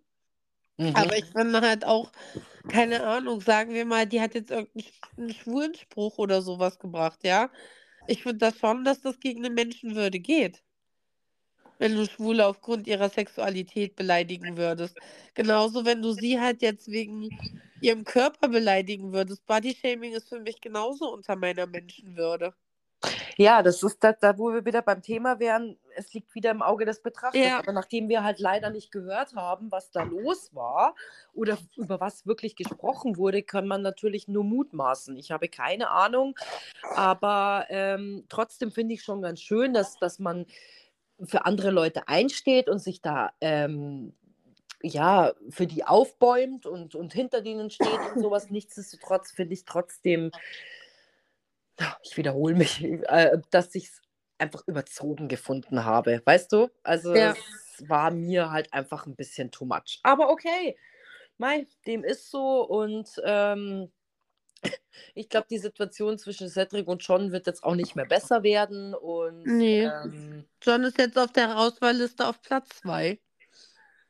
Mhm. 0.77 0.93
Aber 0.95 1.17
ich 1.17 1.25
finde 1.35 1.61
halt 1.61 1.85
auch, 1.85 2.11
keine 2.67 3.03
Ahnung, 3.05 3.41
sagen 3.41 3.73
wir 3.73 3.85
mal, 3.85 4.05
die 4.07 4.21
hat 4.21 4.35
jetzt 4.35 4.51
irgendeinen 4.51 4.83
sch- 4.85 5.17
einen 5.17 5.33
schwulen 5.33 5.75
Spruch 5.75 6.19
oder 6.19 6.41
sowas 6.43 6.79
gebracht, 6.79 7.23
ja. 7.23 7.51
Ich 8.07 8.23
finde 8.23 8.39
das 8.39 8.59
schon, 8.59 8.85
dass 8.85 9.01
das 9.01 9.19
gegen 9.19 9.45
eine 9.45 9.53
Menschenwürde 9.55 10.19
geht. 10.19 10.63
Wenn 11.79 11.95
du 11.95 12.05
Schwule 12.07 12.47
aufgrund 12.47 12.87
ihrer 12.87 13.09
Sexualität 13.09 13.95
beleidigen 13.95 14.57
würdest. 14.57 14.97
Genauso, 15.35 15.85
wenn 15.85 16.01
du 16.01 16.11
sie 16.13 16.39
halt 16.39 16.61
jetzt 16.61 16.87
wegen 16.89 17.35
ihrem 17.79 18.05
Körper 18.05 18.47
beleidigen 18.49 19.13
würdest. 19.13 19.45
Bodyshaming 19.45 20.13
ist 20.13 20.29
für 20.29 20.39
mich 20.39 20.61
genauso 20.61 21.11
unter 21.13 21.35
meiner 21.35 21.67
Menschenwürde. 21.67 22.55
Ja, 23.37 23.61
das 23.61 23.81
ist 23.83 24.03
da, 24.03 24.13
da, 24.13 24.37
wo 24.37 24.53
wir 24.53 24.65
wieder 24.65 24.81
beim 24.81 25.01
Thema 25.01 25.39
wären, 25.39 25.77
es 25.95 26.13
liegt 26.13 26.33
wieder 26.35 26.51
im 26.51 26.61
Auge 26.61 26.85
des 26.85 27.01
Betrachters. 27.01 27.45
Ja. 27.45 27.59
Aber 27.59 27.71
nachdem 27.71 28.09
wir 28.09 28.23
halt 28.23 28.39
leider 28.39 28.69
nicht 28.69 28.91
gehört 28.91 29.35
haben, 29.35 29.71
was 29.71 29.91
da 29.91 30.03
los 30.03 30.53
war 30.53 30.95
oder 31.33 31.57
über 31.75 31.99
was 31.99 32.25
wirklich 32.25 32.55
gesprochen 32.55 33.17
wurde, 33.17 33.43
kann 33.43 33.67
man 33.67 33.81
natürlich 33.81 34.27
nur 34.27 34.43
mutmaßen. 34.43 35.17
Ich 35.17 35.31
habe 35.31 35.49
keine 35.49 35.89
Ahnung, 35.89 36.37
aber 36.95 37.65
ähm, 37.69 38.25
trotzdem 38.29 38.71
finde 38.71 38.95
ich 38.95 39.03
schon 39.03 39.21
ganz 39.21 39.41
schön, 39.41 39.73
dass, 39.73 39.97
dass 39.97 40.19
man 40.19 40.45
für 41.23 41.45
andere 41.45 41.71
Leute 41.71 42.07
einsteht 42.07 42.69
und 42.69 42.79
sich 42.79 43.01
da 43.01 43.31
ähm, 43.41 44.13
ja, 44.83 45.31
für 45.49 45.65
die 45.65 45.85
aufbäumt 45.85 46.65
und, 46.65 46.93
und 46.93 47.13
hinter 47.13 47.41
denen 47.41 47.69
steht 47.69 47.99
und 48.13 48.21
sowas. 48.21 48.49
Nichtsdestotrotz 48.49 49.31
finde 49.31 49.53
ich 49.53 49.65
trotzdem, 49.65 50.31
ich 52.03 52.17
wiederhole 52.17 52.55
mich, 52.55 52.83
äh, 52.83 53.37
dass 53.51 53.73
ich 53.75 53.85
es 53.85 54.01
einfach 54.37 54.63
überzogen 54.67 55.27
gefunden 55.27 55.85
habe. 55.85 56.21
Weißt 56.25 56.51
du? 56.51 56.69
Also 56.83 57.13
Ja. 57.15 57.31
es 57.31 57.87
war 57.89 58.11
mir 58.11 58.51
halt 58.51 58.71
einfach 58.73 59.05
ein 59.05 59.15
bisschen 59.15 59.51
too 59.51 59.65
much. 59.65 59.99
Aber 60.03 60.29
okay, 60.29 60.77
mei, 61.37 61.67
dem 61.85 62.03
ist 62.03 62.29
so 62.29 62.63
und 62.67 63.09
ähm, 63.23 63.91
ich 65.15 65.29
glaube, 65.29 65.47
die 65.49 65.57
Situation 65.59 66.17
zwischen 66.17 66.49
Cedric 66.49 66.87
und 66.87 67.05
John 67.05 67.31
wird 67.31 67.47
jetzt 67.47 67.63
auch 67.63 67.75
nicht 67.75 67.95
mehr 67.95 68.05
besser 68.05 68.43
werden 68.43 68.93
und 68.93 69.45
Nee. 69.47 69.83
ähm, 69.85 70.45
John 70.61 70.83
ist 70.83 70.97
jetzt 70.97 71.17
auf 71.17 71.31
der 71.31 71.57
Auswahlliste 71.57 72.27
auf 72.27 72.41
Platz 72.41 72.69
2. 72.81 73.19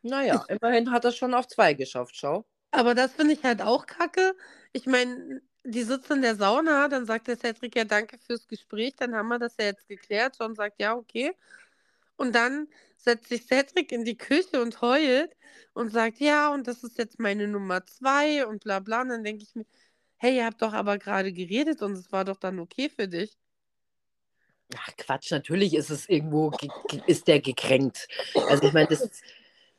Naja, 0.02 0.46
immerhin 0.50 0.92
hat 0.92 1.06
er 1.06 1.12
schon 1.12 1.34
auf 1.34 1.48
zwei 1.48 1.74
geschafft, 1.74 2.16
schau. 2.16 2.46
Aber 2.72 2.94
das 2.94 3.14
finde 3.14 3.34
ich 3.34 3.44
halt 3.44 3.62
auch 3.62 3.86
kacke. 3.86 4.36
Ich 4.74 4.86
meine, 4.86 5.42
die 5.64 5.84
sitzen 5.84 6.14
in 6.14 6.22
der 6.22 6.36
Sauna, 6.36 6.88
dann 6.88 7.06
sagt 7.06 7.28
der 7.28 7.38
Cedric 7.38 7.76
ja 7.76 7.86
danke 7.86 8.18
fürs 8.18 8.48
Gespräch, 8.48 8.96
dann 8.98 9.16
haben 9.16 9.30
wir 9.30 9.40
das 9.40 9.56
ja 9.58 9.66
jetzt 9.66 9.88
geklärt. 9.88 10.36
John 10.40 10.56
sagt 10.56 10.80
ja, 10.80 10.96
okay. 10.96 11.34
Und 12.18 12.36
dann 12.36 12.68
setzt 12.98 13.30
sich 13.30 13.46
Cedric 13.46 13.92
in 13.92 14.06
die 14.06 14.18
Küche 14.18 14.62
und 14.62 14.82
heult 14.82 15.36
und 15.74 15.92
sagt, 15.92 16.20
ja, 16.20 16.54
und 16.54 16.68
das 16.68 16.84
ist 16.84 16.98
jetzt 16.98 17.20
meine 17.20 17.48
Nummer 17.48 17.86
zwei 17.86 18.46
und 18.46 18.64
bla 18.64 18.80
bla. 18.80 19.02
Und 19.02 19.10
dann 19.10 19.24
denke 19.24 19.44
ich 19.44 19.56
mir, 19.56 19.66
hey, 20.18 20.38
ihr 20.38 20.46
habt 20.46 20.62
doch 20.62 20.74
aber 20.74 20.98
gerade 20.98 21.34
geredet 21.34 21.82
und 21.82 21.94
es 21.94 22.12
war 22.12 22.26
doch 22.26 22.38
dann 22.38 22.60
okay 22.60 22.90
für 22.90 23.08
dich. 23.08 23.38
Ach 24.76 24.90
Quatsch, 24.98 25.32
natürlich 25.32 25.74
ist 25.74 25.90
es 25.90 26.10
irgendwo, 26.10 26.52
ist 27.08 27.28
der 27.28 27.40
gekränkt. 27.40 28.08
Also 28.48 28.64
ich 28.64 28.74
meine, 28.74 28.88
das, 28.88 29.22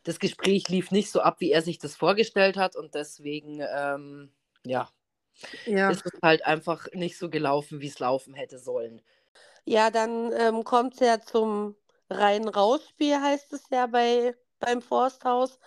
das 0.02 0.18
Gespräch 0.18 0.68
lief 0.68 0.90
nicht 0.90 1.10
so 1.10 1.20
ab, 1.20 1.36
wie 1.40 1.50
er 1.50 1.62
sich 1.62 1.78
das 1.78 1.96
vorgestellt 1.96 2.56
hat 2.56 2.76
und 2.76 2.94
deswegen, 2.94 3.60
ähm, 3.60 4.30
ja, 4.64 4.88
Ja. 5.66 5.90
ist 5.90 6.04
es 6.06 6.12
halt 6.22 6.44
einfach 6.46 6.86
nicht 6.92 7.18
so 7.18 7.28
gelaufen, 7.30 7.80
wie 7.80 7.88
es 7.88 7.98
laufen 7.98 8.34
hätte 8.34 8.58
sollen. 8.58 9.02
Ja, 9.64 9.90
dann 9.90 10.32
ähm, 10.32 10.64
kommt 10.64 10.94
es 10.94 11.00
ja 11.00 11.20
zum 11.20 11.74
Rein-Raus-Spiel, 12.10 13.20
heißt 13.20 13.52
es 13.52 13.68
ja 13.70 13.86
bei, 13.86 14.34
beim 14.60 14.82
Forsthaus. 14.82 15.58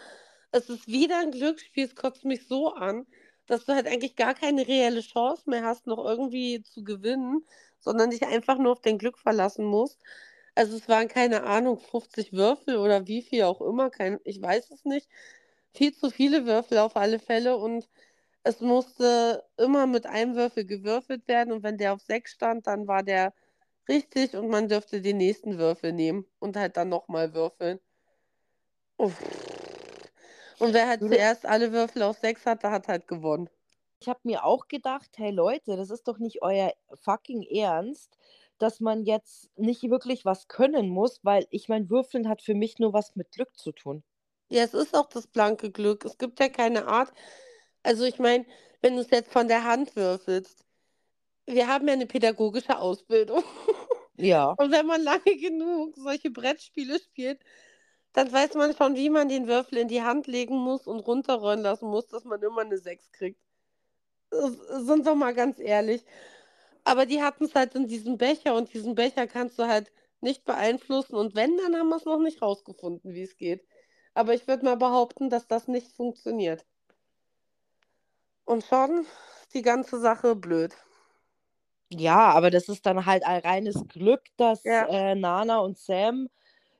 Es 0.51 0.69
ist 0.69 0.87
wieder 0.87 1.19
ein 1.19 1.31
Glücksspiel, 1.31 1.85
es 1.85 1.95
kotzt 1.95 2.23
mich 2.25 2.47
so 2.47 2.73
an, 2.73 3.05
dass 3.47 3.65
du 3.65 3.73
halt 3.73 3.87
eigentlich 3.87 4.15
gar 4.15 4.33
keine 4.33 4.67
reelle 4.67 5.01
Chance 5.01 5.49
mehr 5.49 5.63
hast, 5.63 5.87
noch 5.87 6.03
irgendwie 6.05 6.61
zu 6.63 6.83
gewinnen, 6.83 7.45
sondern 7.79 8.11
dich 8.11 8.25
einfach 8.25 8.57
nur 8.57 8.73
auf 8.73 8.81
dein 8.81 8.97
Glück 8.97 9.17
verlassen 9.17 9.65
musst. 9.65 9.99
Also 10.55 10.77
es 10.77 10.87
waren 10.89 11.07
keine 11.07 11.43
Ahnung, 11.43 11.79
50 11.79 12.33
Würfel 12.33 12.77
oder 12.77 13.07
wie 13.07 13.21
viel 13.21 13.43
auch 13.43 13.61
immer, 13.61 13.89
kein, 13.89 14.19
ich 14.23 14.41
weiß 14.41 14.71
es 14.71 14.85
nicht. 14.85 15.07
Viel 15.73 15.93
zu 15.93 16.09
viele 16.09 16.45
Würfel 16.45 16.79
auf 16.79 16.95
alle 16.95 17.19
Fälle 17.19 17.57
und 17.57 17.87
es 18.47 18.61
musste 18.61 19.43
immer 19.57 19.87
mit 19.87 20.05
einem 20.05 20.35
Würfel 20.35 20.65
gewürfelt 20.65 21.27
werden 21.27 21.51
und 21.51 21.63
wenn 21.63 21.77
der 21.77 21.93
auf 21.93 22.01
6 22.01 22.31
stand, 22.31 22.65
dann 22.65 22.87
war 22.87 23.03
der 23.03 23.33
richtig 23.89 24.35
und 24.35 24.49
man 24.49 24.69
dürfte 24.69 25.01
den 25.01 25.17
nächsten 25.17 25.57
Würfel 25.57 25.91
nehmen 25.91 26.25
und 26.39 26.55
halt 26.55 26.77
dann 26.77 26.89
nochmal 26.89 27.33
würfeln. 27.33 27.79
Uff. 28.97 29.13
Und 30.59 30.73
wer 30.73 30.87
halt 30.87 31.01
zuerst 31.01 31.45
alle 31.45 31.71
Würfel 31.71 32.03
auf 32.03 32.17
6 32.17 32.45
hatte, 32.45 32.71
hat 32.71 32.87
halt 32.87 33.07
gewonnen. 33.07 33.49
Ich 33.99 34.07
habe 34.07 34.19
mir 34.23 34.45
auch 34.45 34.67
gedacht, 34.67 35.09
hey 35.17 35.31
Leute, 35.31 35.75
das 35.75 35.89
ist 35.89 36.07
doch 36.07 36.17
nicht 36.17 36.41
euer 36.41 36.73
fucking 37.01 37.43
Ernst, 37.43 38.17
dass 38.59 38.79
man 38.79 39.03
jetzt 39.03 39.49
nicht 39.57 39.83
wirklich 39.89 40.23
was 40.23 40.47
können 40.47 40.89
muss, 40.89 41.19
weil 41.23 41.47
ich 41.49 41.67
mein, 41.67 41.89
Würfeln 41.89 42.29
hat 42.29 42.41
für 42.41 42.55
mich 42.55 42.79
nur 42.79 42.93
was 42.93 43.15
mit 43.15 43.31
Glück 43.31 43.57
zu 43.57 43.71
tun. 43.71 44.03
Ja, 44.49 44.63
es 44.63 44.73
ist 44.73 44.95
auch 44.95 45.09
das 45.09 45.27
blanke 45.27 45.69
Glück. 45.69 46.05
Es 46.05 46.17
gibt 46.17 46.39
ja 46.39 46.47
keine 46.47 46.87
Art. 46.87 47.11
Also 47.83 48.03
ich 48.05 48.19
meine, 48.19 48.45
wenn 48.81 48.95
du 48.95 49.01
es 49.01 49.09
jetzt 49.09 49.31
von 49.31 49.47
der 49.47 49.63
Hand 49.63 49.95
würfelst, 49.95 50.65
wir 51.45 51.67
haben 51.67 51.87
ja 51.87 51.93
eine 51.93 52.07
pädagogische 52.07 52.79
Ausbildung. 52.79 53.43
Ja. 54.19 54.57
Und 54.57 54.71
wenn 54.71 54.87
man 54.87 55.03
lange 55.03 55.37
genug 55.37 55.95
solche 55.95 56.31
Brettspiele 56.31 56.99
spielt, 56.99 57.39
dann 58.13 58.31
weiß 58.31 58.55
man 58.55 58.75
schon, 58.75 58.95
wie 58.95 59.11
man 59.11 59.29
den 59.29 59.47
Würfel 59.47 59.77
in 59.77 59.87
die 59.87 60.01
Hand 60.01 60.25
legen 60.25 60.57
muss 60.57 60.87
und 60.87 61.01
runterrollen 61.01 61.61
lassen 61.61 61.87
muss, 61.87 62.07
dass 62.07 62.23
man 62.23 62.41
immer 62.41 62.61
eine 62.61 62.79
6 62.79 63.11
kriegt. 63.11 63.39
Sind 64.31 65.05
wir 65.05 65.15
mal 65.15 65.33
ganz 65.35 65.59
ehrlich. 65.59 66.03
Aber 66.83 67.05
die 67.05 67.21
hatten 67.21 67.45
es 67.45 67.55
halt 67.55 67.75
in 67.75 67.87
diesem 67.87 68.17
Becher 68.17 68.55
und 68.55 68.73
diesen 68.73 68.95
Becher 68.95 69.27
kannst 69.27 69.59
du 69.59 69.67
halt 69.67 69.91
nicht 70.21 70.45
beeinflussen. 70.45 71.15
Und 71.15 71.35
wenn, 71.35 71.57
dann 71.57 71.75
haben 71.75 71.89
wir 71.89 71.97
es 71.97 72.05
noch 72.05 72.19
nicht 72.19 72.41
rausgefunden, 72.41 73.13
wie 73.13 73.23
es 73.23 73.37
geht. 73.37 73.65
Aber 74.15 74.33
ich 74.33 74.47
würde 74.47 74.65
mal 74.65 74.77
behaupten, 74.77 75.29
dass 75.29 75.47
das 75.47 75.67
nicht 75.67 75.91
funktioniert. 75.91 76.65
Und 78.47 78.63
schon 78.65 79.01
ist 79.43 79.53
die 79.53 79.61
ganze 79.61 79.99
Sache 79.99 80.35
blöd. 80.35 80.75
Ja, 81.91 82.31
aber 82.31 82.49
das 82.51 82.67
ist 82.67 82.85
dann 82.85 83.05
halt 83.05 83.23
ein 83.25 83.41
reines 83.41 83.87
Glück, 83.87 84.21
dass 84.37 84.63
Ja. 84.63 84.87
äh, 84.87 85.15
Nana 85.15 85.59
und 85.59 85.77
Sam, 85.77 86.29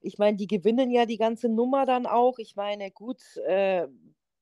ich 0.02 0.18
meine, 0.18 0.36
die 0.38 0.48
gewinnen 0.48 0.92
ja 0.92 1.06
die 1.06 1.18
ganze 1.18 1.48
Nummer 1.50 1.86
dann 1.86 2.06
auch. 2.06 2.40
Ich 2.40 2.56
meine, 2.58 2.92
gut, 2.92 3.22
äh, 3.48 3.88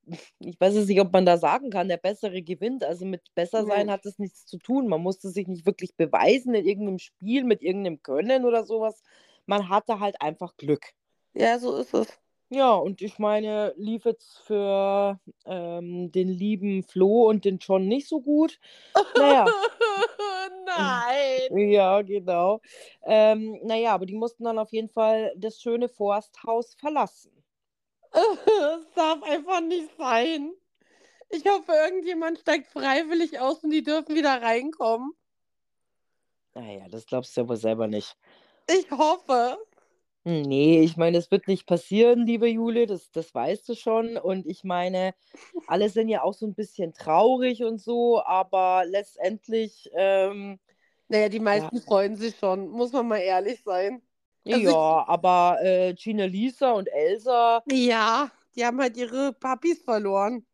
ich 0.40 0.60
weiß 0.60 0.74
jetzt 0.76 0.88
nicht, 0.88 1.02
ob 1.02 1.14
man 1.14 1.26
da 1.26 1.38
sagen 1.38 1.70
kann, 1.70 1.88
der 1.88 1.98
Bessere 1.98 2.42
gewinnt. 2.42 2.84
Also 2.84 3.06
mit 3.06 3.22
besser 3.36 3.66
sein 3.66 3.90
Nee. 3.90 3.92
hat 3.92 4.06
das 4.06 4.18
nichts 4.20 4.46
zu 4.48 4.58
tun. 4.58 4.88
Man 4.88 5.02
musste 5.02 5.30
sich 5.30 5.48
nicht 5.48 5.66
wirklich 5.68 5.96
beweisen 5.96 6.56
in 6.56 6.66
irgendeinem 6.66 7.00
Spiel 7.00 7.44
mit 7.44 7.62
irgendeinem 7.62 8.02
Können 8.02 8.46
oder 8.46 8.64
sowas. 8.66 9.04
Man 9.46 9.70
hatte 9.70 10.00
halt 10.00 10.20
einfach 10.22 10.58
Glück. 10.58 10.94
Ja, 11.34 11.60
so 11.60 11.76
ist 11.78 11.94
es. 11.94 12.20
Ja, 12.50 12.74
und 12.74 13.02
ich 13.02 13.18
meine, 13.18 13.74
lief 13.76 14.06
jetzt 14.06 14.40
für 14.40 15.20
ähm, 15.46 16.12
den 16.12 16.30
lieben 16.30 16.84
Flo 16.84 17.28
und 17.30 17.44
den 17.44 17.58
John 17.58 17.88
nicht 17.88 18.08
so 18.08 18.22
gut. 18.22 18.60
Naja. 19.18 19.46
Nein. 20.66 21.70
Ja, 21.70 22.02
genau. 22.02 22.62
Ähm, 23.04 23.60
naja, 23.64 23.94
aber 23.94 24.06
die 24.06 24.16
mussten 24.16 24.44
dann 24.44 24.60
auf 24.60 24.72
jeden 24.72 24.90
Fall 24.90 25.34
das 25.38 25.60
schöne 25.60 25.90
Forsthaus 25.90 26.76
verlassen. 26.76 27.32
Es 28.14 28.94
darf 28.96 29.24
einfach 29.24 29.62
nicht 29.62 29.90
sein. 29.98 30.54
Ich 31.30 31.46
hoffe, 31.46 31.74
irgendjemand 31.74 32.40
steigt 32.40 32.68
freiwillig 32.68 33.40
aus 33.40 33.64
und 33.64 33.72
die 33.72 33.84
dürfen 33.84 34.16
wieder 34.16 34.42
reinkommen. 34.42 35.12
Naja, 36.54 36.88
das 36.90 37.06
glaubst 37.06 37.36
du 37.36 37.42
ja 37.42 37.50
wohl 37.50 37.58
selber 37.58 37.88
nicht. 37.88 38.16
Ich 38.70 38.90
hoffe. 38.92 39.58
Hm, 40.26 40.42
Nee, 40.44 40.82
ich 40.82 40.98
meine, 40.98 41.18
das 41.18 41.30
wird 41.32 41.48
nicht 41.48 41.68
passieren, 41.68 42.26
liebe 42.26 42.48
Jule, 42.48 42.88
das, 42.88 43.12
das 43.12 43.34
weißt 43.34 43.70
du 43.70 43.76
schon. 43.76 44.18
Und 44.18 44.46
ich 44.48 44.64
meine, 44.64 45.14
alle 45.68 45.90
sind 45.90 46.10
ja 46.10 46.24
auch 46.24 46.34
so 46.34 46.46
ein 46.48 46.56
bisschen 46.56 46.94
traurig 46.94 47.64
und 47.64 47.80
so, 47.80 48.24
aber 48.24 48.86
letztendlich, 48.88 49.90
ähm, 49.94 50.60
Naja, 51.08 51.30
die 51.30 51.40
meisten 51.40 51.82
freuen 51.82 52.16
sich 52.16 52.36
schon, 52.38 52.70
muss 52.70 52.92
man 52.92 53.08
mal 53.08 53.20
ehrlich 53.20 53.62
sein. 53.64 54.02
Also 54.52 54.58
ich- 54.58 54.64
ja, 54.72 55.06
aber 55.08 55.60
äh, 55.62 55.94
Gina 55.94 56.26
Lisa 56.26 56.72
und 56.74 56.88
Elsa, 56.88 57.64
Ja, 57.68 58.32
die 58.56 58.66
haben 58.66 58.80
halt 58.80 58.98
ihre 58.98 59.34
Papis 59.34 59.84
verloren. 59.84 60.46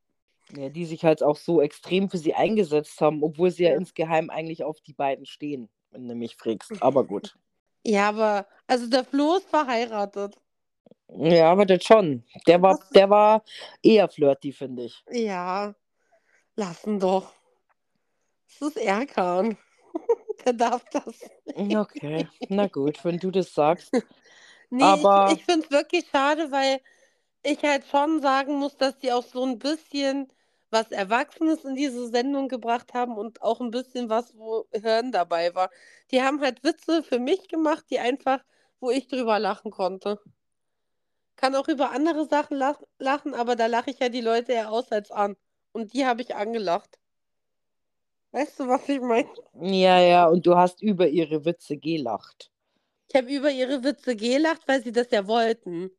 ja, 0.56 0.70
die 0.70 0.86
sich 0.86 1.04
halt 1.06 1.24
auch 1.24 1.38
so 1.38 1.62
extrem 1.62 2.10
für 2.10 2.18
sie 2.18 2.34
eingesetzt 2.34 3.00
haben, 3.02 3.24
obwohl 3.24 3.52
sie 3.52 3.64
ja, 3.64 3.70
Ja. 3.72 3.78
insgeheim 3.78 4.30
eigentlich 4.30 4.64
auf 4.64 4.82
die 4.82 4.94
beiden 4.94 5.26
stehen, 5.26 5.70
wenn 5.92 6.08
du 6.08 6.16
mich 6.16 6.36
fragst. 6.36 6.72
Aber 6.82 7.04
gut. 7.06 7.38
Ja, 7.84 8.10
aber, 8.10 8.48
also 8.68 8.88
der 8.88 9.04
Flo 9.04 9.38
ist 9.38 9.50
verheiratet. 9.50 10.36
Ja, 11.18 11.52
aber 11.52 11.66
das 11.66 11.84
schon. 11.84 12.24
Der 12.48 12.62
war, 12.62 12.80
der 12.94 13.10
war 13.10 13.44
eher 13.82 14.08
flirty, 14.08 14.52
finde 14.54 14.84
ich. 14.86 15.04
Ja, 15.12 15.74
lassen 16.56 17.00
doch. 17.00 17.34
Das 18.60 18.70
ist 18.70 18.78
Erkan. 18.78 19.58
Der 20.46 20.54
darf 20.54 20.84
das. 20.92 21.30
Okay, 21.56 22.28
na 22.50 22.68
gut, 22.68 23.04
wenn 23.06 23.18
du 23.20 23.30
das 23.32 23.54
sagst. 23.54 23.92
Nee, 24.74 24.84
Aber- 24.84 25.28
ich, 25.32 25.40
ich 25.40 25.46
finde 25.46 25.66
es 25.66 25.72
wirklich 25.72 26.06
schade, 26.10 26.50
weil 26.50 26.80
ich 27.44 27.62
halt 27.62 27.86
schon 27.88 28.22
sagen 28.22 28.56
muss, 28.56 28.78
dass 28.78 28.98
die 29.00 29.12
auch 29.12 29.24
so 29.26 29.44
ein 29.44 29.60
bisschen 29.60 30.32
was 30.72 30.92
Erwachsenes 30.92 31.64
in 31.66 31.76
diese 31.76 32.08
Sendung 32.10 32.48
gebracht 32.48 32.94
haben 32.94 33.18
und 33.18 33.42
auch 33.42 33.62
ein 33.62 33.72
bisschen 33.72 34.10
was, 34.10 34.36
wo 34.38 34.66
Hirn 34.72 35.12
dabei 35.12 35.54
war. 35.54 35.70
Die 36.12 36.22
haben 36.22 36.42
halt 36.42 36.64
Witze 36.64 37.04
für 37.04 37.20
mich 37.20 37.48
gemacht, 37.50 37.86
die 37.90 38.00
einfach, 38.00 38.44
wo 38.80 38.90
ich 38.90 39.08
drüber 39.08 39.40
lachen 39.40 39.72
konnte. 39.72 40.20
Kann 41.36 41.56
auch 41.56 41.68
über 41.68 41.92
andere 41.92 42.26
Sachen 42.28 42.58
lach 42.58 42.82
lachen, 43.00 43.34
aber 43.34 43.56
da 43.56 43.66
lache 43.66 43.92
ich 43.92 44.00
ja 44.00 44.10
die 44.10 44.22
Leute 44.22 44.54
eher 44.54 44.72
aus 44.72 44.92
als 44.92 45.12
an. 45.12 45.36
Und 45.74 45.94
die 45.94 46.06
habe 46.06 46.22
ich 46.22 46.36
angelacht. 46.36 47.00
Weißt 48.32 48.60
du, 48.60 48.68
was 48.68 48.88
ich 48.88 49.02
meine? 49.02 49.30
Ja, 49.60 50.00
ja, 50.00 50.28
und 50.28 50.46
du 50.46 50.56
hast 50.56 50.82
über 50.82 51.08
ihre 51.08 51.44
Witze 51.44 51.78
gelacht. 51.78 52.50
Ich 53.10 53.16
habe 53.16 53.30
über 53.30 53.52
ihre 53.52 53.84
Witze 53.84 54.16
gelacht, 54.16 54.68
weil 54.68 54.82
sie 54.82 54.94
das 54.94 55.12
ja 55.12 55.28
wollten. 55.28 55.92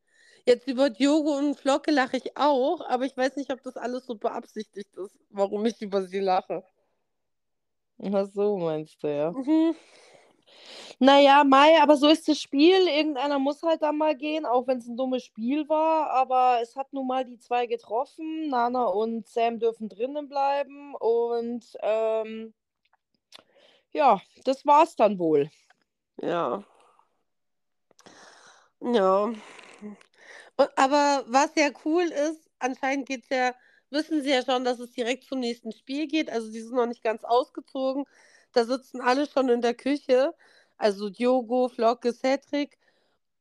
Jetzt 0.44 0.66
über 0.66 0.90
Diogo 0.90 1.36
und 1.36 1.56
Flocke 1.56 1.90
lache 1.90 2.16
ich 2.16 2.36
auch, 2.36 2.80
aber 2.88 3.04
ich 3.04 3.16
weiß 3.16 3.36
nicht, 3.36 3.52
ob 3.52 3.62
das 3.62 3.76
alles 3.76 4.06
so 4.06 4.16
beabsichtigt 4.16 4.96
ist, 4.96 5.16
warum 5.30 5.64
ich 5.66 5.80
über 5.80 6.02
sie 6.02 6.18
lache. 6.18 6.64
Ach 8.12 8.26
so, 8.32 8.58
meinst 8.58 9.02
du, 9.02 9.06
ja. 9.06 9.30
Mhm. 9.30 9.76
Naja, 10.98 11.44
Mai, 11.44 11.80
aber 11.80 11.96
so 11.96 12.08
ist 12.08 12.28
das 12.28 12.40
Spiel. 12.40 12.86
Irgendeiner 12.86 13.38
muss 13.38 13.62
halt 13.62 13.82
da 13.82 13.92
mal 13.92 14.16
gehen, 14.16 14.46
auch 14.46 14.66
wenn 14.66 14.78
es 14.78 14.86
ein 14.86 14.96
dummes 14.96 15.24
Spiel 15.24 15.68
war. 15.68 16.10
Aber 16.10 16.58
es 16.62 16.76
hat 16.76 16.92
nun 16.92 17.06
mal 17.06 17.24
die 17.24 17.38
zwei 17.38 17.66
getroffen. 17.66 18.48
Nana 18.48 18.84
und 18.84 19.26
Sam 19.26 19.58
dürfen 19.58 19.88
drinnen 19.88 20.28
bleiben. 20.28 20.94
Und 20.94 21.64
ähm, 21.80 22.54
ja, 23.92 24.20
das 24.44 24.64
war's 24.66 24.96
dann 24.96 25.18
wohl. 25.18 25.50
Ja. 26.20 26.62
Ja. 28.80 29.32
Aber 30.76 31.24
was 31.28 31.50
ja 31.56 31.70
cool 31.84 32.04
ist, 32.04 32.48
anscheinend 32.58 33.06
geht's 33.06 33.28
ja, 33.30 33.54
wissen 33.90 34.22
sie 34.22 34.30
ja 34.30 34.44
schon, 34.44 34.64
dass 34.64 34.78
es 34.78 34.90
direkt 34.92 35.24
zum 35.24 35.40
nächsten 35.40 35.72
Spiel 35.72 36.06
geht. 36.06 36.30
Also 36.30 36.50
die 36.50 36.60
sind 36.60 36.74
noch 36.74 36.86
nicht 36.86 37.02
ganz 37.02 37.24
ausgezogen. 37.24 38.04
Da 38.52 38.64
sitzen 38.64 39.00
alle 39.00 39.26
schon 39.26 39.48
in 39.48 39.60
der 39.62 39.74
Küche. 39.74 40.34
Also 40.76 41.10
Diogo, 41.10 41.68
Flocke, 41.68 42.12
Cedric. 42.14 42.78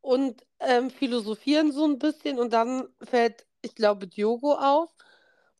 und 0.01 0.45
ähm, 0.59 0.89
philosophieren 0.91 1.72
so 1.72 1.86
ein 1.86 1.99
bisschen 1.99 2.39
und 2.39 2.53
dann 2.53 2.88
fällt, 3.03 3.45
ich 3.62 3.76
glaube, 3.76 4.07
Diogo 4.07 4.53
auf. 4.55 4.91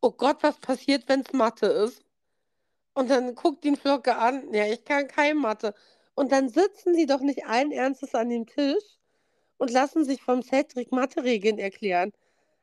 Oh 0.02 0.12
Gott, 0.12 0.42
was 0.42 0.58
passiert, 0.60 1.08
wenn 1.08 1.20
es 1.22 1.32
Mathe 1.32 1.66
ist? 1.66 2.04
Und 2.94 3.10
dann 3.10 3.34
guckt 3.34 3.64
ihn 3.64 3.76
Flocke 3.76 4.16
an. 4.16 4.52
Ja, 4.54 4.66
ich 4.66 4.84
kann 4.84 5.08
kein 5.08 5.36
Mathe. 5.38 5.74
Und 6.14 6.32
dann 6.32 6.48
sitzen 6.48 6.94
sie 6.94 7.06
doch 7.06 7.20
nicht 7.20 7.46
allen 7.46 7.72
Ernstes 7.72 8.14
an 8.14 8.30
dem 8.30 8.46
Tisch 8.46 8.98
und 9.62 9.70
lassen 9.72 10.04
sich 10.04 10.22
vom 10.22 10.42
Cedric 10.42 10.92
Mathe-Regeln 10.92 11.58
erklären. 11.58 12.12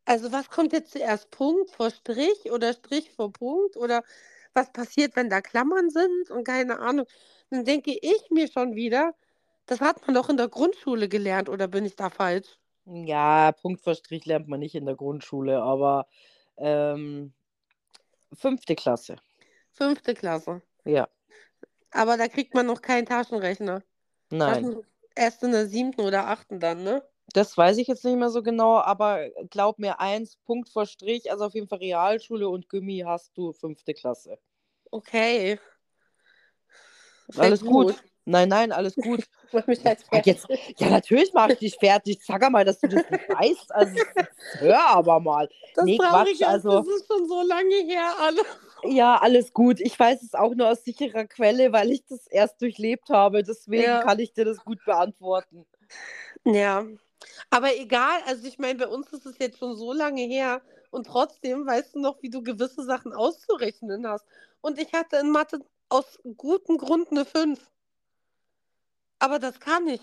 Also 0.05 0.31
was 0.33 0.49
kommt 0.49 0.73
jetzt 0.73 0.91
zuerst? 0.93 1.31
Punkt 1.31 1.71
vor 1.71 1.91
Strich 1.91 2.51
oder 2.51 2.73
Strich 2.73 3.11
vor 3.11 3.31
Punkt? 3.33 3.77
Oder 3.77 4.03
was 4.53 4.71
passiert, 4.73 5.15
wenn 5.15 5.29
da 5.29 5.41
Klammern 5.41 5.89
sind 5.91 6.31
und 6.31 6.45
keine 6.45 6.79
Ahnung? 6.79 7.07
Dann 7.51 7.65
denke 7.65 7.97
ich 8.01 8.29
mir 8.31 8.49
schon 8.51 8.75
wieder, 8.75 9.15
das 9.67 9.81
hat 9.81 10.05
man 10.07 10.15
doch 10.15 10.29
in 10.29 10.37
der 10.37 10.49
Grundschule 10.49 11.09
gelernt, 11.09 11.49
oder 11.49 11.67
bin 11.69 11.85
ich 11.85 11.95
da 11.95 12.09
falsch? 12.09 12.59
Ja, 12.85 13.51
Punkt 13.53 13.81
vor 13.81 13.95
Strich 13.95 14.25
lernt 14.25 14.47
man 14.49 14.59
nicht 14.59 14.75
in 14.75 14.85
der 14.85 14.95
Grundschule, 14.95 15.61
aber 15.61 16.07
ähm, 16.57 17.33
fünfte 18.33 18.75
Klasse. 18.75 19.17
Fünfte 19.71 20.13
Klasse. 20.13 20.61
Ja, 20.85 21.07
Aber 21.91 22.17
da 22.17 22.27
kriegt 22.27 22.53
man 22.55 22.65
noch 22.65 22.81
keinen 22.81 23.05
Taschenrechner. 23.05 23.83
nein. 24.31 24.69
Taschen 24.69 24.83
erst 25.19 25.43
in 25.43 25.51
der 25.51 25.67
siebten 25.67 26.01
oder 26.01 26.27
achten 26.27 26.59
dann, 26.59 26.83
ne? 26.83 27.03
Das 27.33 27.55
weiß 27.55 27.77
ich 27.77 27.87
jetzt 27.87 28.03
nicht 28.05 28.17
mehr 28.17 28.29
so 28.29 28.41
genau, 28.41 28.77
aber 28.77 29.29
glaub 29.49 29.77
mir 29.77 29.99
eins, 29.99 30.37
Punkt 30.37 30.69
vor 30.69 30.87
Strich, 30.87 31.31
also 31.31 31.45
auf 31.45 31.53
jeden 31.53 31.67
Fall 31.67 31.77
Realschule 31.77 32.49
und 32.49 32.69
Gummi 32.69 33.03
hast 33.05 33.37
du 33.37 33.53
fünfte 33.53 33.93
Klasse. 33.93 34.39
Okay. 34.89 35.59
Sehr 37.27 37.43
Alles 37.43 37.61
gut. 37.61 37.95
Nein, 38.25 38.49
nein, 38.49 38.71
alles 38.71 38.95
gut. 38.95 39.23
Mach 39.51 39.65
mich 39.65 39.79
Sag 39.79 40.25
jetzt, 40.25 40.47
ja, 40.77 40.89
natürlich 40.89 41.33
mache 41.33 41.53
ich 41.53 41.59
dich 41.59 41.75
fertig. 41.75 42.19
Sag 42.23 42.47
mal, 42.51 42.65
dass 42.65 42.79
du 42.79 42.87
das 42.87 43.09
nicht 43.09 43.29
weißt. 43.29 43.73
Also, 43.73 43.95
hör 44.59 44.87
aber 44.87 45.19
mal. 45.19 45.49
Das 45.75 45.85
nee, 45.85 45.97
Quatsch, 45.97 46.41
also. 46.43 46.69
das 46.69 46.87
ist 46.87 47.07
schon 47.07 47.27
so 47.27 47.41
lange 47.41 47.75
her, 47.75 48.13
alle. 48.19 48.41
Ja, 48.83 49.17
alles 49.17 49.53
gut. 49.53 49.79
Ich 49.79 49.99
weiß 49.99 50.23
es 50.23 50.33
auch 50.33 50.55
nur 50.55 50.69
aus 50.69 50.83
sicherer 50.83 51.25
Quelle, 51.25 51.71
weil 51.73 51.91
ich 51.91 52.05
das 52.05 52.27
erst 52.27 52.61
durchlebt 52.61 53.09
habe. 53.09 53.43
Deswegen 53.43 53.83
Ja. 53.83 54.01
kann 54.01 54.19
ich 54.19 54.33
dir 54.33 54.45
das 54.45 54.63
gut 54.63 54.83
beantworten. 54.85 55.65
Ja. 56.45 56.85
Aber 57.49 57.75
egal, 57.75 58.19
also 58.25 58.47
ich 58.47 58.57
meine, 58.59 58.79
bei 58.79 58.87
uns 58.87 59.11
ist 59.11 59.25
es 59.25 59.37
jetzt 59.39 59.57
schon 59.57 59.75
so 59.75 59.91
lange 59.93 60.21
her 60.21 60.61
und 60.91 61.07
trotzdem 61.07 61.65
weißt 61.65 61.95
du 61.95 61.99
noch, 61.99 62.21
wie 62.21 62.29
du 62.29 62.41
gewisse 62.41 62.83
Sachen 62.83 63.13
auszurechnen 63.13 64.07
hast. 64.07 64.25
Und 64.61 64.79
ich 64.79 64.93
hatte 64.93 65.17
in 65.17 65.29
Mathe 65.29 65.59
aus 65.89 66.19
gutem 66.37 66.77
Grund 66.77 67.11
eine 67.11 67.25
5. 67.25 67.59
Aber 69.19 69.39
das 69.39 69.59
kann 69.59 69.87
ich. 69.87 70.01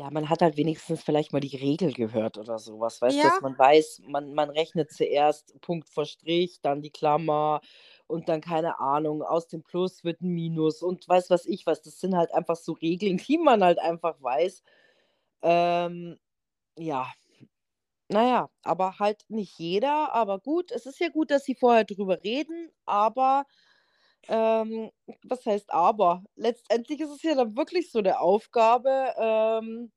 Ja, 0.00 0.10
man 0.10 0.30
hat 0.30 0.40
halt 0.40 0.56
wenigstens 0.56 1.02
vielleicht 1.02 1.32
mal 1.34 1.40
die 1.40 1.56
Regel 1.58 1.92
gehört 1.92 2.38
oder 2.38 2.58
sowas. 2.58 3.02
Weißt 3.02 3.22
du, 3.22 3.26
Ja. 3.26 3.28
dass 3.28 3.40
man 3.42 3.58
weiß, 3.58 4.00
man, 4.06 4.32
man 4.32 4.48
rechnet 4.48 4.90
zuerst 4.90 5.60
Punkt 5.60 5.90
vor 5.90 6.06
Strich, 6.06 6.60
dann 6.62 6.80
die 6.80 6.90
Klammer 6.90 7.60
und 8.06 8.28
dann 8.30 8.40
keine 8.40 8.78
Ahnung, 8.78 9.22
aus 9.22 9.48
dem 9.48 9.62
Plus 9.62 10.02
wird 10.02 10.22
ein 10.22 10.30
Minus 10.32 10.82
und 10.82 11.06
weiß 11.06 11.28
was 11.28 11.44
ich 11.44 11.66
was. 11.66 11.82
Das 11.82 12.00
sind 12.00 12.16
halt 12.16 12.32
einfach 12.32 12.56
so 12.56 12.72
Regeln, 12.72 13.18
die 13.18 13.36
man 13.36 13.62
halt 13.62 13.78
einfach 13.78 14.16
weiß. 14.22 14.62
Ähm, 15.42 16.18
ja, 16.78 17.12
naja, 18.08 18.50
aber 18.62 18.98
halt 18.98 19.24
nicht 19.28 19.58
jeder. 19.58 20.12
Aber 20.14 20.38
gut, 20.40 20.72
es 20.72 20.86
ist 20.86 20.98
ja 21.00 21.08
gut, 21.08 21.30
dass 21.30 21.44
sie 21.44 21.54
vorher 21.54 21.84
drüber 21.84 22.22
reden, 22.24 22.70
aber 22.84 23.46
ähm, 24.28 24.90
was 25.24 25.44
heißt 25.46 25.72
aber? 25.72 26.22
Letztendlich 26.36 27.00
ist 27.00 27.10
es 27.10 27.22
ja 27.22 27.34
dann 27.34 27.56
wirklich 27.56 27.90
so 27.90 27.98
eine 27.98 28.20
Aufgabe, 28.20 29.14
ähm, 29.18 29.90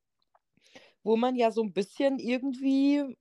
wo 1.04 1.16
man 1.16 1.36
ja 1.36 1.52
so 1.52 1.62
ein 1.62 1.74
bisschen 1.74 2.20
irgendwie 2.20 3.16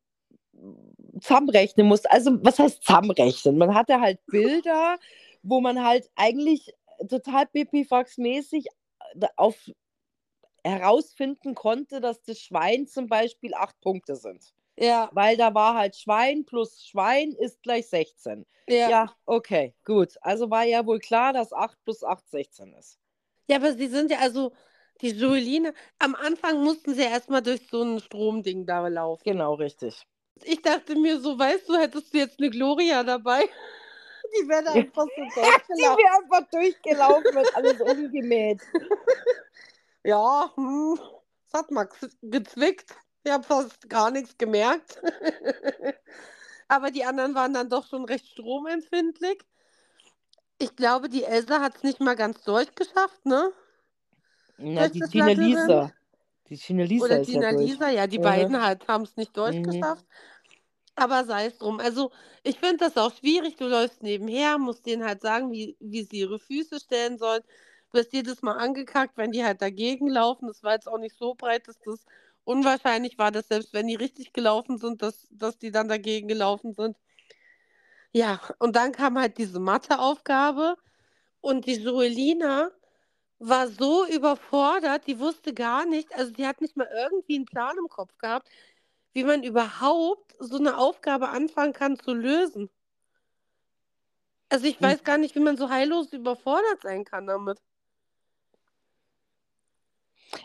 zusammenrechnen 1.20 1.86
muss. 1.86 2.04
Also, 2.06 2.42
was 2.44 2.58
heißt 2.58 2.82
zusammenrechnen? 2.84 3.58
Man 3.58 3.74
hatte 3.74 4.00
halt 4.00 4.20
Bilder, 4.26 4.98
wo 5.42 5.60
man 5.60 5.84
halt 5.84 6.08
eigentlich 6.14 6.72
total 7.08 7.46
pipifax-mäßig 7.46 8.66
äh, 9.20 9.26
auf 9.36 9.56
herausfinden 10.64 11.54
konnte, 11.54 12.00
dass 12.00 12.22
das 12.22 12.38
Schwein 12.38 12.86
zum 12.86 13.08
Beispiel 13.08 13.52
acht 13.54 13.80
Punkte 13.80 14.14
sind. 14.14 14.54
Ja, 14.76 15.10
Weil 15.14 15.36
da 15.36 15.54
war 15.54 15.74
halt 15.74 15.96
Schwein 15.96 16.44
plus 16.44 16.84
Schwein 16.84 17.32
ist 17.32 17.62
gleich 17.62 17.88
16. 17.88 18.46
ja. 18.68 18.88
Ja, 18.90 19.14
okay, 19.26 19.74
gut. 19.84 20.14
Also 20.22 20.50
war 20.50 20.64
ja 20.64 20.86
wohl 20.86 20.98
klar, 20.98 21.32
dass 21.32 21.52
8 21.52 21.78
plus 21.84 22.02
8 22.04 22.28
16 22.30 22.72
ist. 22.74 22.98
Ja, 23.48 23.56
aber 23.56 23.72
sie 23.74 23.88
sind 23.88 24.10
ja, 24.10 24.18
also 24.18 24.52
die 25.00 25.10
Joeline, 25.10 25.74
am 25.98 26.14
Anfang 26.14 26.62
mussten 26.62 26.94
sie 26.94 27.02
erstmal 27.02 27.42
durch 27.42 27.68
so 27.70 27.82
ein 27.82 28.00
Stromding 28.00 28.66
da 28.66 28.86
laufen. 28.88 29.22
Genau, 29.24 29.54
richtig. 29.54 30.06
Ich 30.44 30.62
dachte 30.62 30.94
mir 30.96 31.20
so, 31.20 31.38
weißt 31.38 31.68
du, 31.68 31.76
hättest 31.76 32.12
du 32.14 32.18
jetzt 32.18 32.38
eine 32.38 32.50
Gloria 32.50 33.02
dabei? 33.02 33.48
Die 34.32 34.48
wäre 34.48 34.72
Ja. 34.72 34.80
einfach 34.80 35.06
so 35.14 35.24
Die 35.76 35.82
durchgelaufen. 35.82 35.96
wäre 35.96 36.22
einfach 36.22 36.48
durchgelaufen, 36.50 37.34
wird 37.34 37.54
alles 37.54 37.80
umgemäht. 37.80 38.62
Ja, 40.04 40.52
hm, 40.56 40.98
es 41.46 41.52
hat 41.54 41.70
mal 41.70 41.84
gez- 41.86 42.16
gezwickt. 42.22 42.94
Ich 43.24 43.30
habe 43.32 43.44
fast 43.44 43.88
gar 43.88 44.10
nichts 44.10 44.36
gemerkt. 44.38 45.00
Aber 46.68 46.90
die 46.90 47.04
anderen 47.04 47.34
waren 47.34 47.54
dann 47.54 47.68
doch 47.68 47.86
schon 47.86 48.04
recht 48.04 48.26
stromempfindlich. 48.28 49.38
Ich 50.58 50.76
glaube, 50.76 51.08
die 51.10 51.24
Elsa 51.24 51.60
hat 51.60 51.76
es 51.76 51.82
nicht 51.82 52.00
mal 52.00 52.16
ganz 52.16 52.42
durchgeschafft, 52.42 53.26
ne? 53.26 53.52
Na, 54.58 54.88
die 54.88 55.02
Tina. 55.02 55.32
Lisa. 55.34 55.92
Die 56.48 56.56
Tina 56.56 56.84
Lisa 56.84 57.14
Oder 57.14 57.20
ist 57.20 57.32
Tina 57.32 57.42
ja 57.42 57.48
durch. 57.48 57.72
Lisa, 57.72 57.88
ja, 57.90 58.06
die 58.06 58.18
Mhm. 58.18 58.20
beiden 58.20 58.62
halt 58.62 58.86
haben 58.88 59.02
es 59.04 59.16
nicht 59.16 59.36
Mhm. 59.44 59.44
durchgeschafft. 59.44 60.06
Aber 60.96 61.24
sei 61.24 61.46
es 61.46 61.58
drum. 61.58 61.80
Also, 61.80 62.12
ich 62.44 62.58
finde 62.58 62.78
das 62.78 62.96
auch 62.96 63.14
schwierig. 63.14 63.56
Du 63.56 63.66
läufst 63.66 64.02
nebenher, 64.02 64.58
musst 64.58 64.86
denen 64.86 65.04
halt 65.04 65.22
sagen, 65.22 65.50
wie, 65.52 65.76
wie 65.80 66.02
sie 66.04 66.20
ihre 66.20 66.38
Füße 66.38 66.80
stellen 66.80 67.18
sollen. 67.18 67.42
Du 67.90 67.98
wirst 67.98 68.12
jedes 68.12 68.42
Mal 68.42 68.58
angekackt, 68.58 69.16
wenn 69.16 69.32
die 69.32 69.44
halt 69.44 69.62
dagegen 69.62 70.08
laufen. 70.08 70.48
Das 70.48 70.62
war 70.62 70.74
jetzt 70.74 70.88
auch 70.88 70.98
nicht 70.98 71.16
so 71.16 71.34
breit, 71.34 71.68
dass 71.68 71.80
das 71.80 72.04
unwahrscheinlich 72.44 73.18
war, 73.18 73.30
dass 73.32 73.48
selbst 73.48 73.72
wenn 73.74 73.86
die 73.88 73.94
richtig 73.96 74.32
gelaufen 74.32 74.78
sind, 74.78 75.02
dass, 75.02 75.28
dass 75.32 75.58
die 75.58 75.70
dann 75.72 75.88
dagegen 75.88 76.28
gelaufen 76.28 76.72
sind. 76.74 76.96
Ja, 78.12 78.40
und 78.58 78.76
dann 78.76 78.92
kam 78.92 79.18
halt 79.18 79.38
diese 79.38 79.58
Matheaufgabe 79.60 80.76
und 81.40 81.66
die 81.66 81.74
Joelina 81.74 82.70
war 83.40 83.68
so 83.68 84.06
überfordert, 84.06 85.06
die 85.08 85.20
wusste 85.20 85.54
gar 85.54 85.86
nicht, 85.86 86.14
also 86.16 86.32
die 86.32 86.46
hat 86.46 86.60
nicht 86.62 86.76
mal 86.76 86.88
irgendwie 86.94 87.36
einen 87.36 87.46
Plan 87.46 87.76
im 87.78 87.88
Kopf 87.88 88.18
gehabt, 88.18 88.48
wie 89.14 89.24
man 89.24 89.44
überhaupt 89.44 90.34
so 90.40 90.58
eine 90.58 90.78
Aufgabe 90.78 91.30
anfangen 91.30 91.72
kann 91.74 91.98
zu 91.98 92.14
lösen. 92.14 92.70
Also 94.50 94.66
ich 94.66 94.80
Hm. 94.80 94.92
weiß 94.92 95.02
gar 95.02 95.18
nicht, 95.18 95.34
wie 95.34 95.40
man 95.40 95.56
so 95.56 95.68
heillos 95.68 96.12
überfordert 96.12 96.80
sein 96.82 97.04
kann 97.04 97.26
damit. 97.26 97.60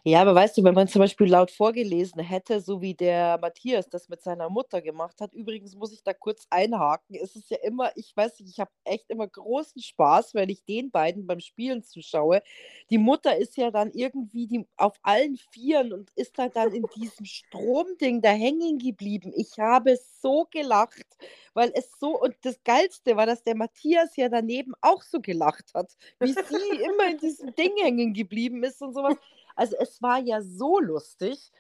Ja, 0.04 0.22
aber 0.22 0.36
weißt 0.36 0.58
du, 0.58 0.64
wenn 0.64 0.74
man 0.74 0.88
zum 0.88 1.00
Beispiel 1.00 1.28
laut 1.28 1.50
vorgelesen 1.52 2.22
hätte, 2.22 2.60
so 2.62 2.82
wie 2.82 2.94
der 2.94 3.38
Matthias 3.40 3.90
das 3.90 4.10
mit 4.10 4.22
seiner 4.22 4.50
Mutter 4.50 4.82
gemacht 4.82 5.22
hat, 5.22 5.34
übrigens 5.34 5.76
muss 5.76 5.94
ich 5.94 6.04
da 6.04 6.14
kurz 6.14 6.46
einhaken, 6.50 7.16
es 7.16 7.36
ist 7.36 7.50
ja 7.50 7.58
immer, 7.64 7.92
ich 7.96 8.16
weiß 8.16 8.40
nicht, 8.40 8.50
ich 8.52 8.60
habe 8.60 8.72
echt 8.84 9.10
immer 9.10 9.28
großen 9.28 9.82
Spaß, 9.82 10.34
wenn 10.34 10.50
ich 10.50 10.64
den 10.66 10.92
beiden 10.92 11.26
beim 11.26 11.40
Spielen 11.40 11.84
zuschaue. 11.84 12.42
Die 12.90 12.98
Mutter 12.98 13.38
ist 13.38 13.56
ja 13.58 13.72
dann 13.72 13.92
irgendwie 13.92 14.48
die, 14.48 14.66
auf 14.78 14.98
allen 15.04 15.38
Vieren 15.52 15.94
und 15.94 16.12
ist 16.16 16.38
halt 16.38 16.56
dann 16.56 16.74
in 16.74 16.86
diesem 16.96 17.26
Stromding 17.26 18.22
da 18.22 18.30
hängen 18.32 18.80
geblieben. 18.80 19.32
Ich 19.36 19.58
habe 19.58 19.98
so 20.22 20.48
gelacht, 20.52 21.06
weil 21.54 21.72
es 21.76 21.92
so, 22.00 22.20
und 22.20 22.36
das 22.44 22.62
Geilste 22.64 23.16
war, 23.16 23.26
dass 23.26 23.44
der 23.44 23.56
Matthias 23.56 24.16
ja 24.18 24.30
daneben 24.30 24.74
auch 24.82 25.02
so 25.02 25.22
gelacht 25.22 25.74
hat, 25.74 25.96
wie 26.20 26.34
sie 26.34 26.82
immer 26.84 27.10
in 27.12 27.18
diesem 27.18 27.56
Ding 27.56 27.72
hängen 27.82 28.14
geblieben 28.14 28.64
ist 28.64 28.82
und 28.82 28.94
sowas. 28.94 29.16
Also 29.58 29.76
es 29.80 30.02
war 30.02 30.20
ja 30.20 30.42
so 30.42 30.80
lustig. 30.80 31.52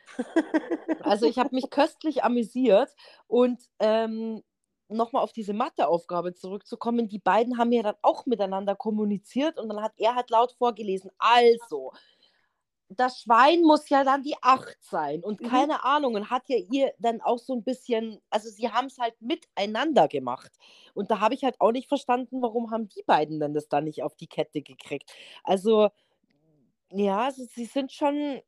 Also 1.00 1.26
ich 1.26 1.38
habe 1.38 1.54
mich 1.56 1.70
köstlich 1.70 2.24
amüsiert 2.24 2.95
und 3.28 3.62
ähm, 3.80 4.43
nochmal 4.89 5.22
auf 5.24 5.32
diese 5.34 5.54
Matheaufgabe 5.54 6.34
zurückzukommen, 6.34 7.08
die 7.08 7.20
beiden 7.20 7.58
haben 7.58 7.72
ja 7.72 7.84
dann 7.84 7.95
auch 8.02 8.26
miteinander 8.26 8.76
kommuniziert 8.76 9.60
und 9.60 9.70
dann 9.70 9.82
hat 9.82 9.93
er 9.98 10.16
halt 10.16 10.30
laut 10.30 10.54
vorgelesen, 10.54 11.12
also, 11.20 11.91
das 12.89 13.20
Schwein 13.22 13.62
muss 13.64 13.89
ja 13.89 14.06
dann 14.06 14.24
die 14.24 14.36
Acht 14.41 14.78
sein 14.82 15.22
und 15.24 15.41
Mhm. 15.41 15.43
keine 15.43 15.84
Ahnung 15.84 16.16
und 16.16 16.30
hat 16.30 16.48
ja 16.48 16.58
ihr 16.58 16.93
dann 17.00 17.22
auch 17.22 17.38
so 17.38 17.54
ein 17.54 17.64
bisschen, 17.64 18.22
also 18.30 18.50
sie 18.50 18.70
haben 18.72 18.88
es 18.88 18.98
halt 18.98 19.22
miteinander 19.22 20.08
gemacht 20.08 20.54
und 20.93 21.12
da 21.12 21.20
habe 21.20 21.34
ich 21.36 21.43
halt 21.43 21.60
auch 21.60 21.74
nicht 21.74 21.89
verstanden, 21.89 22.41
warum 22.41 22.72
haben 22.72 22.88
die 22.88 23.04
beiden 23.06 23.39
denn 23.41 23.54
das 23.54 23.68
dann 23.68 23.84
nicht 23.86 24.04
auf 24.04 24.16
die 24.16 24.28
Kette 24.28 24.62
gekriegt. 24.62 25.12
Also 25.43 25.89
ja, 26.92 27.26
also 27.26 27.46
sie 27.46 27.66
sind 27.66 27.92
schon, 27.92 28.42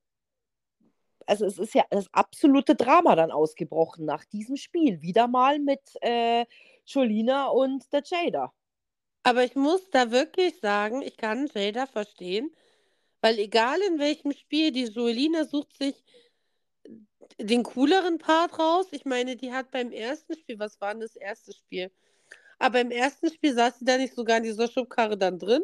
also 1.26 1.46
es 1.46 1.60
ist 1.60 1.74
ja 1.76 1.86
das 1.90 2.08
absolute 2.14 2.76
Drama 2.76 3.16
dann 3.16 3.32
ausgebrochen 3.32 4.06
nach 4.06 4.26
diesem 4.26 4.58
Spiel. 4.58 5.02
Wieder 5.02 5.28
mal 5.28 5.60
mit 5.60 5.82
äh, 6.02 6.46
Jolina 6.86 7.48
und 7.48 7.92
der 7.94 8.04
Jada. 8.06 8.54
Aber 9.24 9.44
ich 9.44 9.56
muss 9.56 9.90
da 9.92 10.12
wirklich 10.12 10.60
sagen, 10.62 11.02
ich 11.02 11.18
kann 11.18 11.50
Jada 11.54 11.88
verstehen, 11.88 12.52
Weil 13.22 13.40
egal 13.40 13.80
in 13.82 14.00
welchem 14.00 14.34
Spiel, 14.34 14.72
die 14.72 14.86
Joelina 14.86 15.46
sucht 15.46 15.74
sich 15.78 16.04
den 17.40 17.64
cooleren 17.64 18.18
Part 18.20 18.60
raus. 18.60 18.88
Ich 18.92 19.06
meine, 19.06 19.36
die 19.38 19.54
hat 19.54 19.72
beim 19.72 19.92
ersten 19.92 20.36
Spiel, 20.36 20.60
was 20.60 20.80
war 20.82 20.94
denn 20.94 21.02
das 21.02 21.16
erste 21.16 21.54
Spiel? 21.54 21.92
Aber 22.60 22.82
im 22.82 22.92
ersten 22.92 23.32
Spiel 23.32 23.54
saß 23.54 23.80
sie 23.80 23.86
da 23.86 23.98
nicht 23.98 24.16
sogar 24.16 24.38
in 24.38 24.44
dieser 24.44 24.68
Schubkarre 24.70 25.18
dann 25.18 25.40
drin 25.40 25.64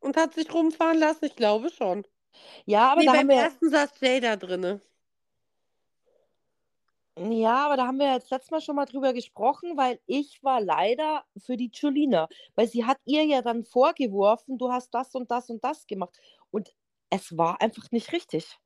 und 0.00 0.16
hat 0.16 0.34
sich 0.34 0.52
rumfahren 0.52 0.98
lassen. 0.98 1.26
Ich 1.26 1.36
glaube 1.36 1.70
schon. 1.70 2.06
Ja, 2.66 2.92
aber 2.92 3.00
Nee, 3.00 3.06
da 3.06 3.12
beim 3.12 3.20
haben 3.20 3.28
wir 3.28 3.36
ersten 3.36 3.70
saß 3.70 3.92
Jada 4.00 4.36
drinne. 4.36 4.80
Ja, 7.18 7.66
aber 7.66 7.76
da 7.76 7.86
haben 7.86 7.98
wir 7.98 8.14
jetzt 8.14 8.30
letztes 8.30 8.50
Mal 8.50 8.60
schon 8.62 8.76
mal 8.76 8.86
drüber 8.86 9.12
gesprochen, 9.12 9.76
weil 9.76 10.00
ich 10.06 10.42
war 10.42 10.60
leider 10.60 11.24
für 11.36 11.56
die 11.56 11.70
Julina, 11.72 12.28
weil 12.54 12.66
sie 12.66 12.84
hat 12.86 12.98
ihr 13.04 13.24
ja 13.24 13.42
dann 13.42 13.64
vorgeworfen, 13.64 14.56
du 14.56 14.72
hast 14.72 14.94
das 14.94 15.14
und 15.14 15.30
das 15.30 15.50
und 15.50 15.62
das 15.62 15.86
gemacht. 15.86 16.18
Und 16.50 16.74
es 17.10 17.36
war 17.36 17.60
einfach 17.60 17.90
nicht 17.90 18.12
richtig. 18.12 18.58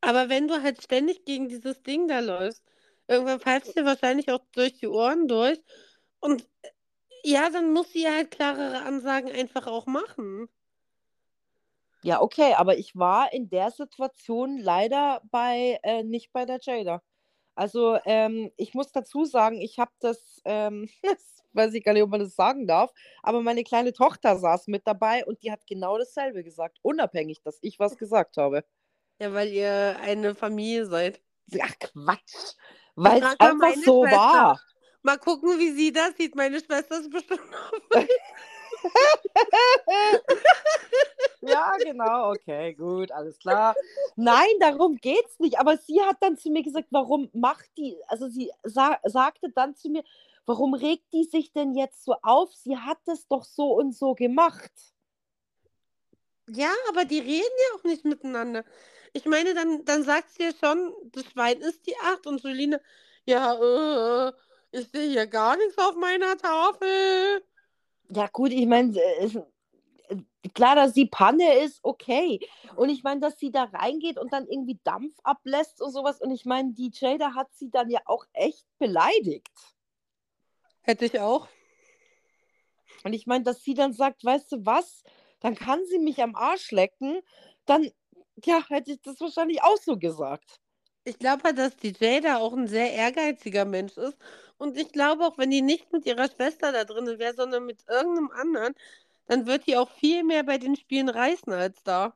Aber 0.00 0.28
wenn 0.28 0.48
du 0.48 0.62
halt 0.62 0.82
ständig 0.82 1.24
gegen 1.24 1.48
dieses 1.48 1.82
Ding 1.82 2.08
da 2.08 2.20
läufst, 2.20 2.62
irgendwann 3.08 3.40
pfeift 3.40 3.66
es 3.66 3.74
dir 3.74 3.84
wahrscheinlich 3.84 4.30
auch 4.30 4.44
durch 4.52 4.74
die 4.78 4.88
Ohren 4.88 5.28
durch. 5.28 5.60
Und 6.20 6.48
ja, 7.26 7.50
dann 7.50 7.72
muss 7.72 7.92
sie 7.92 8.08
halt 8.08 8.30
klarere 8.30 8.82
Ansagen 8.82 9.30
einfach 9.30 9.66
auch 9.66 9.86
machen. 9.86 10.48
Ja, 12.02 12.22
okay, 12.22 12.54
aber 12.54 12.78
ich 12.78 12.94
war 12.94 13.32
in 13.32 13.48
der 13.48 13.72
Situation 13.72 14.58
leider 14.58 15.20
bei, 15.32 15.80
äh, 15.82 16.04
nicht 16.04 16.32
bei 16.32 16.44
der 16.44 16.60
Jada. 16.62 17.02
Also 17.56 17.98
ähm, 18.04 18.52
ich 18.56 18.74
muss 18.74 18.92
dazu 18.92 19.24
sagen, 19.24 19.60
ich 19.60 19.80
habe 19.80 19.90
das, 19.98 20.40
ähm, 20.44 20.88
das 21.02 21.42
weiß 21.52 21.74
ich 21.74 21.82
gar 21.82 21.94
nicht, 21.94 22.04
ob 22.04 22.10
man 22.10 22.20
das 22.20 22.36
sagen 22.36 22.68
darf, 22.68 22.92
aber 23.24 23.40
meine 23.40 23.64
kleine 23.64 23.92
Tochter 23.92 24.38
saß 24.38 24.68
mit 24.68 24.86
dabei 24.86 25.24
und 25.24 25.42
die 25.42 25.50
hat 25.50 25.66
genau 25.66 25.98
dasselbe 25.98 26.44
gesagt, 26.44 26.78
unabhängig, 26.82 27.42
dass 27.42 27.58
ich 27.62 27.80
was 27.80 27.96
gesagt 27.96 28.36
habe. 28.36 28.64
Ja, 29.18 29.32
weil 29.32 29.48
ihr 29.48 29.96
eine 30.00 30.36
Familie 30.36 30.86
seid. 30.86 31.20
Ach 31.60 31.74
Quatsch, 31.80 32.54
weil 32.94 33.22
es 33.22 33.40
einfach 33.40 33.74
so 33.84 34.02
Schwester. 34.02 34.16
war. 34.16 34.60
Mal 35.06 35.18
gucken, 35.18 35.56
wie 35.60 35.70
sie 35.70 35.92
das 35.92 36.16
sieht. 36.16 36.34
Meine 36.34 36.58
Schwester 36.58 36.98
ist 36.98 37.10
bestimmt. 37.10 37.40
Ja, 41.42 41.76
genau, 41.78 42.32
okay, 42.32 42.74
gut, 42.74 43.12
alles 43.12 43.38
klar. 43.38 43.76
Nein, 44.16 44.48
darum 44.58 44.96
geht's 44.96 45.38
nicht. 45.38 45.60
Aber 45.60 45.76
sie 45.76 46.02
hat 46.02 46.16
dann 46.20 46.36
zu 46.36 46.50
mir 46.50 46.64
gesagt, 46.64 46.88
warum 46.90 47.30
macht 47.32 47.70
die, 47.76 47.96
also 48.08 48.28
sie 48.28 48.50
sa 48.64 48.98
sagte 49.04 49.48
dann 49.54 49.76
zu 49.76 49.90
mir, 49.90 50.02
warum 50.44 50.74
regt 50.74 51.12
die 51.12 51.22
sich 51.22 51.52
denn 51.52 51.76
jetzt 51.76 52.04
so 52.04 52.16
auf? 52.22 52.52
Sie 52.52 52.76
hat 52.76 52.98
es 53.06 53.28
doch 53.28 53.44
so 53.44 53.74
und 53.74 53.94
so 53.94 54.16
gemacht. 54.16 54.72
Ja, 56.48 56.72
aber 56.88 57.04
die 57.04 57.20
reden 57.20 57.30
ja 57.70 57.78
auch 57.78 57.84
nicht 57.84 58.04
miteinander. 58.04 58.64
Ich 59.12 59.24
meine, 59.24 59.54
dann, 59.54 59.84
dann 59.84 60.02
sagt 60.02 60.30
sie 60.30 60.42
ja 60.42 60.50
schon, 60.58 60.92
das 61.12 61.26
Schwein 61.26 61.60
ist 61.60 61.86
die 61.86 61.96
Acht 62.02 62.26
und 62.26 62.42
Julina, 62.42 62.80
ja, 63.24 63.54
äh, 63.54 64.32
ich 64.76 64.88
sehe 64.88 65.08
hier 65.08 65.26
gar 65.26 65.56
nichts 65.56 65.78
auf 65.78 65.96
meiner 65.96 66.36
Tafel. 66.36 67.42
Ja, 68.10 68.28
gut, 68.28 68.52
ich 68.52 68.66
meine, 68.66 68.96
äh, 68.98 69.30
klar, 70.54 70.76
dass 70.76 70.94
sie 70.94 71.06
Panne 71.06 71.58
ist, 71.60 71.80
okay. 71.82 72.40
Und 72.76 72.90
ich 72.90 73.02
meine, 73.02 73.20
dass 73.20 73.38
sie 73.38 73.50
da 73.50 73.64
reingeht 73.64 74.18
und 74.18 74.32
dann 74.32 74.46
irgendwie 74.46 74.78
Dampf 74.84 75.14
ablässt 75.22 75.80
und 75.80 75.92
sowas. 75.92 76.20
Und 76.20 76.30
ich 76.30 76.44
meine, 76.44 76.72
die 76.72 76.90
Jada 76.92 77.34
hat 77.34 77.48
sie 77.54 77.70
dann 77.70 77.90
ja 77.90 78.00
auch 78.04 78.24
echt 78.32 78.66
beleidigt. 78.78 79.50
Hätte 80.82 81.06
ich 81.06 81.18
auch. 81.18 81.48
Und 83.02 83.12
ich 83.12 83.26
meine, 83.26 83.44
dass 83.44 83.62
sie 83.62 83.74
dann 83.74 83.92
sagt, 83.92 84.24
weißt 84.24 84.52
du 84.52 84.66
was, 84.66 85.02
dann 85.40 85.54
kann 85.54 85.84
sie 85.86 85.98
mich 85.98 86.22
am 86.22 86.34
Arsch 86.34 86.70
lecken, 86.70 87.20
dann, 87.64 87.90
ja, 88.44 88.62
hätte 88.68 88.92
ich 88.92 89.00
das 89.00 89.20
wahrscheinlich 89.20 89.62
auch 89.62 89.76
so 89.78 89.98
gesagt. 89.98 90.60
Ich 91.06 91.18
glaube 91.18 91.42
halt, 91.44 91.56
dass 91.58 91.76
die 91.76 91.94
Jada 91.98 92.36
auch 92.36 92.52
ein 92.52 92.68
sehr 92.68 92.92
ehrgeiziger 92.92 93.64
Mensch 93.64 93.96
ist. 93.96 94.18
Und 94.58 94.76
ich 94.76 94.92
glaube 94.92 95.24
auch, 95.24 95.38
wenn 95.38 95.50
die 95.50 95.62
nicht 95.62 95.92
mit 95.92 96.04
ihrer 96.06 96.28
Schwester 96.28 96.72
da 96.72 96.84
drin 96.84 97.18
wäre, 97.18 97.34
sondern 97.34 97.64
mit 97.66 97.84
irgendeinem 97.88 98.30
anderen, 98.32 98.74
dann 99.26 99.46
wird 99.46 99.66
die 99.66 99.76
auch 99.78 99.90
viel 99.90 100.24
mehr 100.24 100.42
bei 100.44 100.58
den 100.58 100.76
Spielen 100.76 101.08
reißen 101.08 101.52
als 101.52 101.82
da. 101.84 102.14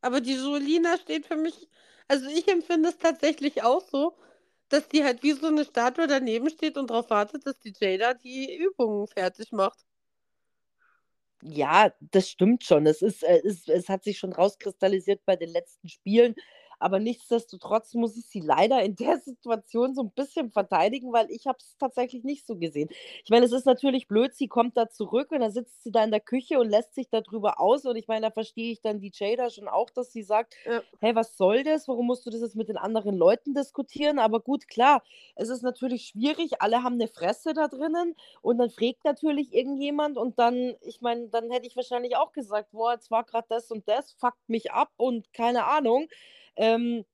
Aber 0.00 0.20
die 0.20 0.34
Jolina 0.34 0.98
steht 0.98 1.26
für 1.26 1.36
mich, 1.36 1.68
also 2.08 2.26
ich 2.28 2.48
empfinde 2.48 2.88
es 2.88 2.98
tatsächlich 2.98 3.62
auch 3.62 3.80
so, 3.88 4.16
dass 4.68 4.88
die 4.88 5.04
halt 5.04 5.22
wie 5.22 5.32
so 5.32 5.46
eine 5.46 5.64
Statue 5.64 6.06
daneben 6.08 6.50
steht 6.50 6.76
und 6.76 6.90
darauf 6.90 7.10
wartet, 7.10 7.46
dass 7.46 7.58
die 7.60 7.74
Jada 7.78 8.14
die 8.14 8.56
Übungen 8.56 9.06
fertig 9.08 9.52
macht. 9.52 9.78
Ja, 11.42 11.92
das 12.00 12.28
stimmt 12.28 12.64
schon. 12.64 12.86
Es, 12.86 13.00
ist, 13.02 13.22
äh, 13.22 13.40
es, 13.44 13.68
es 13.68 13.88
hat 13.88 14.02
sich 14.04 14.18
schon 14.18 14.32
rauskristallisiert 14.32 15.24
bei 15.24 15.36
den 15.36 15.50
letzten 15.50 15.88
Spielen. 15.88 16.34
Aber 16.78 16.98
nichtsdestotrotz 17.00 17.94
muss 17.94 18.16
ich 18.16 18.26
sie 18.26 18.40
leider 18.40 18.82
in 18.82 18.96
der 18.96 19.18
Situation 19.18 19.94
so 19.94 20.02
ein 20.02 20.10
bisschen 20.10 20.50
verteidigen, 20.50 21.12
weil 21.12 21.30
ich 21.30 21.46
habe 21.46 21.58
es 21.60 21.76
tatsächlich 21.78 22.24
nicht 22.24 22.46
so 22.46 22.56
gesehen. 22.56 22.88
Ich 23.24 23.30
meine, 23.30 23.44
es 23.46 23.52
ist 23.52 23.66
natürlich 23.66 24.08
blöd, 24.08 24.34
sie 24.34 24.48
kommt 24.48 24.76
da 24.76 24.88
zurück 24.88 25.30
und 25.32 25.40
dann 25.40 25.52
sitzt 25.52 25.82
sie 25.82 25.90
da 25.92 26.04
in 26.04 26.10
der 26.10 26.20
Küche 26.20 26.58
und 26.58 26.68
lässt 26.68 26.94
sich 26.94 27.08
darüber 27.10 27.60
aus. 27.60 27.84
Und 27.84 27.96
ich 27.96 28.08
meine, 28.08 28.26
da 28.26 28.30
verstehe 28.30 28.72
ich 28.72 28.80
dann 28.80 29.00
die 29.00 29.10
Jada 29.14 29.50
schon 29.50 29.68
auch, 29.68 29.90
dass 29.90 30.12
sie 30.12 30.22
sagt, 30.22 30.54
Ja. 30.64 30.82
hey, 31.00 31.14
was 31.14 31.36
soll 31.36 31.62
das? 31.64 31.88
Warum 31.88 32.06
musst 32.06 32.26
du 32.26 32.30
das 32.30 32.40
jetzt 32.40 32.56
mit 32.56 32.68
den 32.68 32.76
anderen 32.76 33.16
Leuten 33.16 33.54
diskutieren? 33.54 34.18
Aber 34.18 34.40
gut, 34.40 34.68
klar, 34.68 35.02
es 35.36 35.48
ist 35.48 35.62
natürlich 35.62 36.06
schwierig. 36.06 36.60
Alle 36.62 36.82
haben 36.82 36.94
eine 36.94 37.08
Fresse 37.08 37.54
da 37.54 37.68
drinnen 37.68 38.14
und 38.42 38.58
dann 38.58 38.70
fragt 38.70 39.04
natürlich 39.04 39.52
irgendjemand 39.52 40.16
und 40.16 40.38
dann, 40.38 40.74
ich 40.82 41.00
meine, 41.00 41.28
dann 41.28 41.50
hätte 41.50 41.66
ich 41.66 41.76
wahrscheinlich 41.76 42.16
auch 42.16 42.32
gesagt, 42.32 42.70
boah, 42.72 42.92
jetzt 42.92 43.10
war 43.10 43.24
gerade 43.24 43.46
das 43.48 43.70
und 43.70 43.88
das, 43.88 44.12
fuckt 44.12 44.48
mich 44.48 44.72
ab 44.72 44.90
und 44.96 45.32
keine 45.32 45.66
Ahnung. 45.66 46.08
Ähm, 46.58 47.04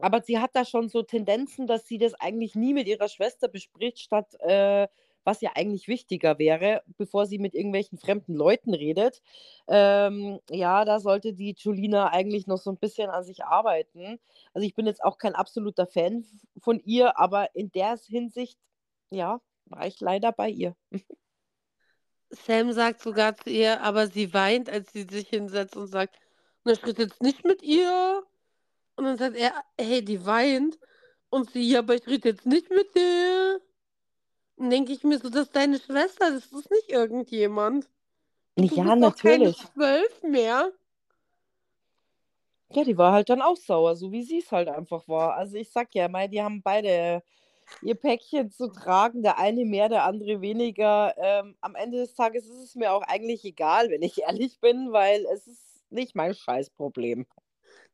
aber 0.00 0.22
sie 0.22 0.38
hat 0.38 0.50
da 0.54 0.64
schon 0.64 0.88
so 0.88 1.02
Tendenzen, 1.02 1.66
dass 1.66 1.86
sie 1.86 1.98
das 1.98 2.14
eigentlich 2.14 2.54
nie 2.54 2.74
mit 2.74 2.86
ihrer 2.86 3.08
Schwester 3.08 3.48
bespricht, 3.48 3.98
statt 3.98 4.34
äh, 4.40 4.88
was 5.24 5.40
ja 5.40 5.50
eigentlich 5.56 5.88
wichtiger 5.88 6.38
wäre, 6.38 6.82
bevor 6.96 7.26
sie 7.26 7.38
mit 7.38 7.54
irgendwelchen 7.54 7.98
fremden 7.98 8.34
Leuten 8.34 8.74
redet. 8.74 9.22
Ähm, 9.66 10.38
ja, 10.50 10.84
da 10.84 11.00
sollte 11.00 11.32
die 11.32 11.54
Julina 11.58 12.08
eigentlich 12.12 12.46
noch 12.46 12.58
so 12.58 12.70
ein 12.70 12.78
bisschen 12.78 13.10
an 13.10 13.24
sich 13.24 13.44
arbeiten. 13.44 14.20
Also 14.54 14.66
ich 14.66 14.74
bin 14.74 14.86
jetzt 14.86 15.02
auch 15.02 15.18
kein 15.18 15.34
absoluter 15.34 15.86
Fan 15.86 16.24
von 16.58 16.78
ihr, 16.80 17.18
aber 17.18 17.54
in 17.56 17.70
der 17.72 17.98
Hinsicht, 18.06 18.58
ja, 19.10 19.40
war 19.66 19.86
ich 19.86 20.00
leider 20.00 20.30
bei 20.30 20.48
ihr. 20.48 20.76
Sam 22.30 22.72
sagt 22.72 23.00
sogar 23.00 23.36
zu 23.36 23.50
ihr, 23.50 23.80
aber 23.82 24.06
sie 24.06 24.32
weint, 24.32 24.70
als 24.70 24.92
sie 24.92 25.06
sich 25.10 25.28
hinsetzt 25.28 25.76
und 25.76 25.88
sagt, 25.88 26.16
ich 26.64 26.84
rede 26.84 27.02
jetzt 27.04 27.22
nicht 27.22 27.44
mit 27.44 27.62
ihr. 27.62 28.22
Und 28.96 29.04
dann 29.04 29.18
sagt 29.18 29.36
er, 29.36 29.52
hey, 29.78 30.04
die 30.04 30.24
weint. 30.26 30.78
Und 31.30 31.50
sie, 31.50 31.70
ja, 31.70 31.80
aber 31.80 31.94
ich 31.96 32.06
rede 32.06 32.30
jetzt 32.30 32.46
nicht 32.46 32.70
mit 32.70 32.94
der. 32.94 33.60
Dann 34.56 34.70
denke 34.70 34.92
ich 34.92 35.04
mir 35.04 35.18
so, 35.18 35.30
das 35.30 35.44
ist 35.46 35.56
deine 35.56 35.78
Schwester, 35.78 36.30
das 36.30 36.46
ist 36.52 36.70
nicht 36.70 36.90
irgendjemand. 36.90 37.88
Du 38.68 38.76
Ja, 38.76 38.82
bist 38.82 39.02
doch 39.02 39.16
keine 39.18 39.50
natürlich. 39.50 39.56
zwölf 39.56 40.22
mehr. 40.22 40.72
Ja, 42.70 42.84
die 42.84 42.98
war 42.98 43.12
halt 43.12 43.28
dann 43.30 43.42
auch 43.42 43.56
sauer, 43.56 43.96
so 43.96 44.10
wie 44.12 44.22
sie 44.22 44.38
es 44.38 44.50
halt 44.52 44.68
einfach 44.68 45.06
war. 45.08 45.34
Also 45.34 45.56
ich 45.56 45.70
sag 45.70 45.94
ja 45.94 46.08
mal, 46.08 46.28
die 46.28 46.42
haben 46.42 46.62
beide 46.62 47.22
ihr 47.82 47.94
Päckchen 47.96 48.50
zu 48.50 48.68
tragen, 48.72 49.22
der 49.22 49.38
eine 49.38 49.64
mehr, 49.64 49.88
der 49.88 50.04
andere 50.04 50.40
weniger. 50.40 51.14
Ähm, 51.18 51.56
am 51.60 51.74
Ende 51.76 51.98
des 51.98 52.14
Tages 52.14 52.46
ist 52.48 52.62
es 52.64 52.74
mir 52.76 52.92
auch 52.92 53.02
eigentlich 53.02 53.44
egal, 53.44 53.90
wenn 53.90 54.02
ich 54.02 54.22
ehrlich 54.22 54.60
bin, 54.60 54.92
weil 54.92 55.26
es 55.34 55.46
ist 55.46 55.84
nicht 55.90 56.14
mein 56.16 56.34
Scheißproblem. 56.34 57.26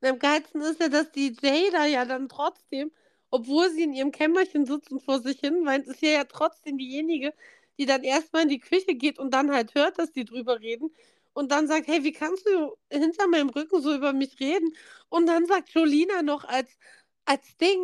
Und 0.02 0.08
am 0.08 0.18
geilsten 0.18 0.60
ist 0.62 0.80
ja, 0.80 0.88
dass 0.88 1.12
die 1.12 1.36
Jada 1.40 1.86
ja 1.86 2.04
dann 2.04 2.28
trotzdem, 2.28 2.90
obwohl 3.30 3.70
sie 3.70 3.84
in 3.84 3.94
ihrem 3.94 4.10
Kämmerchen 4.12 4.66
sitzt 4.66 4.90
und 4.92 5.00
vor 5.02 5.20
sich 5.20 5.38
hin 5.40 5.64
weint, 5.64 5.86
ist 5.86 6.00
sie 6.00 6.10
ja 6.10 6.24
trotzdem 6.24 6.76
diejenige, 6.76 7.32
die 7.78 7.86
dann 7.86 8.02
erstmal 8.02 8.42
in 8.42 8.48
die 8.48 8.58
Küche 8.60 8.94
geht 8.96 9.18
und 9.20 9.32
dann 9.32 9.52
halt 9.52 9.74
hört, 9.76 9.98
dass 9.98 10.12
die 10.12 10.24
drüber 10.24 10.60
reden 10.60 10.90
und 11.34 11.52
dann 11.52 11.68
sagt, 11.68 11.86
hey, 11.86 12.02
wie 12.04 12.12
kannst 12.12 12.46
du 12.46 12.76
hinter 12.90 13.28
meinem 13.28 13.48
Rücken 13.50 13.80
so 13.80 13.94
über 13.94 14.12
mich 14.12 14.40
reden? 14.40 14.74
Und 15.08 15.26
dann 15.26 15.46
sagt 15.46 15.70
Jolina 15.70 16.22
noch 16.22 16.44
als, 16.44 16.70
als 17.24 17.56
Ding, 17.58 17.80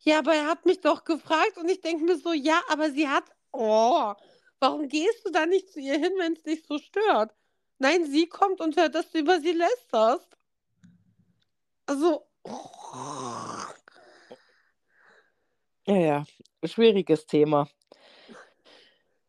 ja, 0.00 0.18
aber 0.20 0.34
er 0.34 0.46
hat 0.46 0.66
mich 0.66 0.80
doch 0.80 1.04
gefragt 1.04 1.58
und 1.58 1.68
ich 1.68 1.80
denke 1.82 2.04
mir 2.04 2.16
so, 2.16 2.32
ja, 2.32 2.62
aber 2.68 2.90
sie 2.90 3.08
hat, 3.08 3.24
oh, 3.52 4.14
warum 4.60 4.88
gehst 4.88 5.24
du 5.26 5.30
da 5.30 5.46
nicht 5.46 5.70
zu 5.70 5.80
ihr 5.80 5.98
hin, 5.98 6.12
wenn 6.18 6.32
es 6.32 6.42
dich 6.42 6.64
so 6.66 6.78
stört? 6.78 7.34
Nein, 7.78 8.04
sie 8.06 8.26
kommt 8.26 8.60
und 8.60 8.76
hört, 8.76 8.94
dass 8.94 9.10
du 9.10 9.18
über 9.18 9.40
sie 9.40 9.52
lästerst. 9.52 10.36
Also, 11.86 12.26
Ja, 15.86 15.96
ja, 15.96 16.24
schwieriges 16.64 17.26
Thema. 17.26 17.68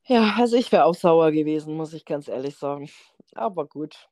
Ja, 0.06 0.36
also 0.38 0.56
ich 0.56 0.72
wäre 0.72 0.86
auch 0.86 0.96
sauer 0.96 1.32
gewesen, 1.32 1.76
muss 1.76 1.94
ich 1.94 2.06
ganz 2.06 2.28
ehrlich 2.28 2.58
sagen. 2.58 2.90
Aber 3.36 3.68
gut. 3.68 4.10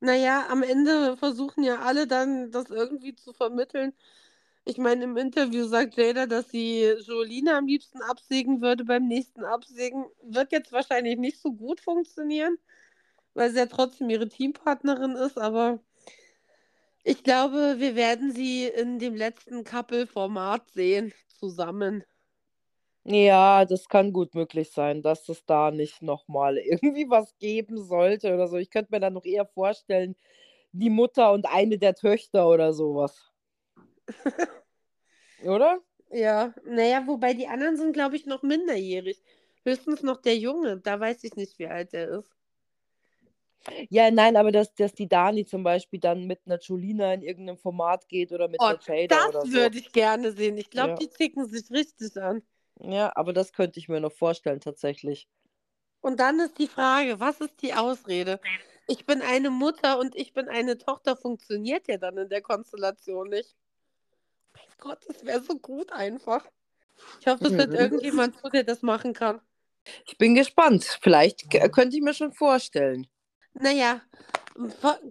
naja, 0.00 0.46
am 0.48 0.62
Ende 0.62 1.16
versuchen 1.16 1.62
ja 1.62 1.80
alle 1.80 2.06
dann, 2.06 2.50
das 2.50 2.70
irgendwie 2.70 3.14
zu 3.14 3.32
vermitteln. 3.32 3.92
Ich 4.64 4.78
meine, 4.78 5.04
im 5.04 5.16
Interview 5.16 5.66
sagt 5.66 5.96
Jada, 5.96 6.26
dass 6.26 6.50
sie 6.50 6.84
Jolina 7.06 7.58
am 7.58 7.66
liebsten 7.66 8.02
absägen 8.02 8.60
würde 8.62 8.84
beim 8.84 9.06
nächsten 9.06 9.44
Absägen. 9.44 10.06
Wird 10.22 10.52
jetzt 10.52 10.72
wahrscheinlich 10.72 11.18
nicht 11.18 11.40
so 11.40 11.52
gut 11.52 11.80
funktionieren, 11.80 12.58
weil 13.34 13.50
sie 13.50 13.58
ja 13.58 13.66
trotzdem 13.66 14.10
ihre 14.10 14.28
Teampartnerin 14.28 15.16
ist, 15.16 15.38
aber 15.38 15.80
ich 17.02 17.22
glaube, 17.24 17.76
wir 17.78 17.96
werden 17.96 18.32
sie 18.32 18.66
in 18.66 18.98
dem 18.98 19.14
letzten 19.14 19.64
Couple-Format 19.64 20.70
sehen, 20.70 21.12
zusammen. 21.38 22.04
Ja, 23.04 23.64
das 23.64 23.88
kann 23.88 24.12
gut 24.12 24.34
möglich 24.34 24.70
sein, 24.72 25.02
dass 25.02 25.28
es 25.28 25.44
da 25.46 25.70
nicht 25.70 26.02
nochmal 26.02 26.58
irgendwie 26.64 27.08
was 27.08 27.36
geben 27.38 27.78
sollte 27.82 28.34
oder 28.34 28.46
so. 28.48 28.56
Ich 28.56 28.70
könnte 28.70 28.92
mir 28.92 29.00
dann 29.00 29.14
noch 29.14 29.24
eher 29.24 29.46
vorstellen, 29.46 30.16
die 30.72 30.90
Mutter 30.90 31.32
und 31.32 31.46
eine 31.46 31.78
der 31.78 31.94
Töchter 31.94 32.48
oder 32.48 32.72
sowas. 32.72 33.32
Oder? 35.42 35.80
Ja, 36.12 36.54
naja, 36.64 37.06
wobei 37.06 37.34
die 37.34 37.46
anderen 37.48 37.76
sind, 37.76 37.92
glaube 37.92 38.16
ich, 38.16 38.26
noch 38.26 38.42
minderjährig. 38.42 39.22
Höchstens 39.64 40.02
noch 40.02 40.20
der 40.20 40.36
Junge, 40.36 40.78
da 40.80 40.98
weiß 41.00 41.24
ich 41.24 41.36
nicht, 41.36 41.58
wie 41.58 41.66
alt 41.68 41.94
er 41.94 42.08
ist. 42.18 42.39
Ja, 43.90 44.10
nein, 44.10 44.36
aber 44.36 44.52
dass, 44.52 44.74
dass 44.74 44.94
die 44.94 45.08
Dani 45.08 45.44
zum 45.44 45.62
Beispiel 45.62 46.00
dann 46.00 46.26
mit 46.26 46.40
einer 46.46 46.58
Julina 46.60 47.12
in 47.12 47.22
irgendeinem 47.22 47.58
Format 47.58 48.08
geht 48.08 48.32
oder 48.32 48.48
mit 48.48 48.60
Oh, 48.60 48.64
einer 48.64 48.78
Jada 48.82 49.28
oder 49.28 49.40
das 49.40 49.48
so. 49.48 49.54
würde 49.54 49.78
ich 49.78 49.92
gerne 49.92 50.32
sehen. 50.32 50.56
Ich 50.56 50.70
glaube, 50.70 50.90
Ja. 50.90 50.94
die 50.96 51.10
zicken 51.10 51.46
sich 51.46 51.70
richtig 51.70 52.16
an. 52.16 52.42
Ja, 52.80 53.12
aber 53.14 53.32
das 53.32 53.52
könnte 53.52 53.78
ich 53.78 53.88
mir 53.88 54.00
noch 54.00 54.12
vorstellen, 54.12 54.60
tatsächlich. 54.60 55.28
Und 56.00 56.18
dann 56.18 56.40
ist 56.40 56.58
die 56.58 56.68
Frage, 56.68 57.20
was 57.20 57.40
ist 57.42 57.60
die 57.60 57.74
Ausrede? 57.74 58.40
Ich 58.86 59.04
bin 59.04 59.20
eine 59.20 59.50
Mutter 59.50 59.98
und 59.98 60.16
ich 60.16 60.32
bin 60.32 60.48
eine 60.48 60.78
Tochter, 60.78 61.16
funktioniert 61.16 61.86
ja 61.88 61.98
dann 61.98 62.16
in 62.16 62.28
der 62.30 62.40
Konstellation 62.40 63.28
nicht. 63.28 63.54
Mein 64.54 64.64
Gott, 64.78 64.98
das 65.06 65.24
wäre 65.24 65.42
so 65.42 65.58
gut 65.58 65.92
einfach. 65.92 66.46
Ich 67.20 67.26
hoffe, 67.26 67.44
es 67.44 67.52
wird 67.52 67.74
irgendjemand 67.74 68.34
so, 68.40 68.48
der 68.48 68.64
das 68.64 68.82
machen 68.82 69.12
kann. 69.12 69.40
Ich 70.06 70.16
bin 70.16 70.34
gespannt. 70.34 70.84
Vielleicht 71.02 71.50
könnte 71.72 71.96
ich 71.96 72.02
mir 72.02 72.14
schon 72.14 72.32
vorstellen. 72.32 73.06
Naja, 73.54 74.00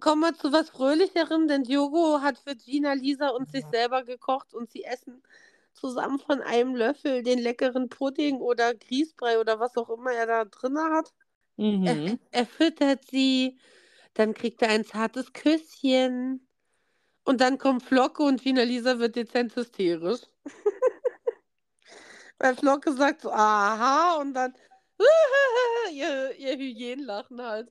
kommen 0.00 0.20
wir 0.22 0.34
zu 0.34 0.52
was 0.52 0.70
Fröhlicherem, 0.70 1.48
denn 1.48 1.64
Diogo 1.64 2.20
hat 2.20 2.38
für 2.38 2.56
Gina, 2.56 2.92
Lisa 2.94 3.28
und 3.28 3.50
sich 3.50 3.64
selber 3.70 4.04
gekocht 4.04 4.54
und 4.54 4.70
sie 4.70 4.84
essen 4.84 5.22
zusammen 5.72 6.18
von 6.18 6.40
einem 6.42 6.74
Löffel 6.74 7.22
den 7.22 7.38
leckeren 7.38 7.88
Pudding 7.88 8.38
oder 8.38 8.74
Grießbrei 8.74 9.38
oder 9.38 9.60
was 9.60 9.76
auch 9.76 9.88
immer 9.90 10.12
er 10.12 10.26
da 10.26 10.44
drin 10.44 10.78
hat. 10.78 11.12
Er, 11.84 11.96
Mhm. 11.96 12.18
er 12.32 12.46
füttert 12.46 13.06
sie, 13.08 13.58
dann 14.14 14.34
kriegt 14.34 14.62
er 14.62 14.70
ein 14.70 14.84
zartes 14.84 15.32
Küsschen 15.32 16.46
und 17.24 17.40
dann 17.40 17.58
kommt 17.58 17.82
Flocke 17.82 18.22
und 18.22 18.42
Gina 18.42 18.62
Lisa 18.62 18.98
wird 18.98 19.16
dezent 19.16 19.54
hysterisch. 19.56 20.22
Weil 22.38 22.56
Flocke 22.56 22.92
sagt 22.92 23.22
so, 23.22 23.30
aha, 23.30 24.16
und 24.16 24.34
dann 24.34 24.54
ihr, 25.92 26.34
ihr 26.36 26.56
Hyänenlachen 26.56 27.42
halt. 27.42 27.70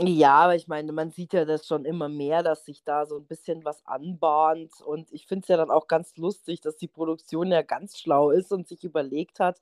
Ja, 0.00 0.36
aber 0.36 0.54
ich 0.54 0.68
meine, 0.68 0.92
man 0.92 1.10
sieht 1.10 1.32
ja 1.32 1.44
das 1.44 1.66
schon 1.66 1.84
immer 1.84 2.08
mehr, 2.08 2.44
dass 2.44 2.64
sich 2.64 2.84
da 2.84 3.04
so 3.04 3.16
ein 3.16 3.26
bisschen 3.26 3.64
was 3.64 3.84
anbahnt. 3.84 4.80
Und 4.80 5.12
ich 5.12 5.26
finde 5.26 5.42
es 5.42 5.48
ja 5.48 5.56
dann 5.56 5.72
auch 5.72 5.88
ganz 5.88 6.16
lustig, 6.16 6.60
dass 6.60 6.76
die 6.76 6.86
Produktion 6.86 7.50
ja 7.50 7.62
ganz 7.62 7.98
schlau 7.98 8.30
ist 8.30 8.52
und 8.52 8.68
sich 8.68 8.84
überlegt 8.84 9.40
hat, 9.40 9.60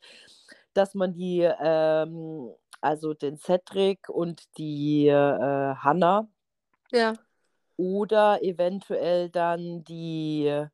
dass 0.75 0.95
man 0.95 1.15
die, 1.15 1.41
ähm, 1.41 2.53
also 2.83 3.15
den 3.15 3.39
Cedric 3.39 4.11
und 4.11 4.43
die 4.59 5.09
äh, 5.09 5.75
Hannah 5.77 6.29
Ja, 6.93 7.15
oder 7.77 8.43
eventuell 8.43 9.31
dann 9.31 9.85
die 9.85 10.67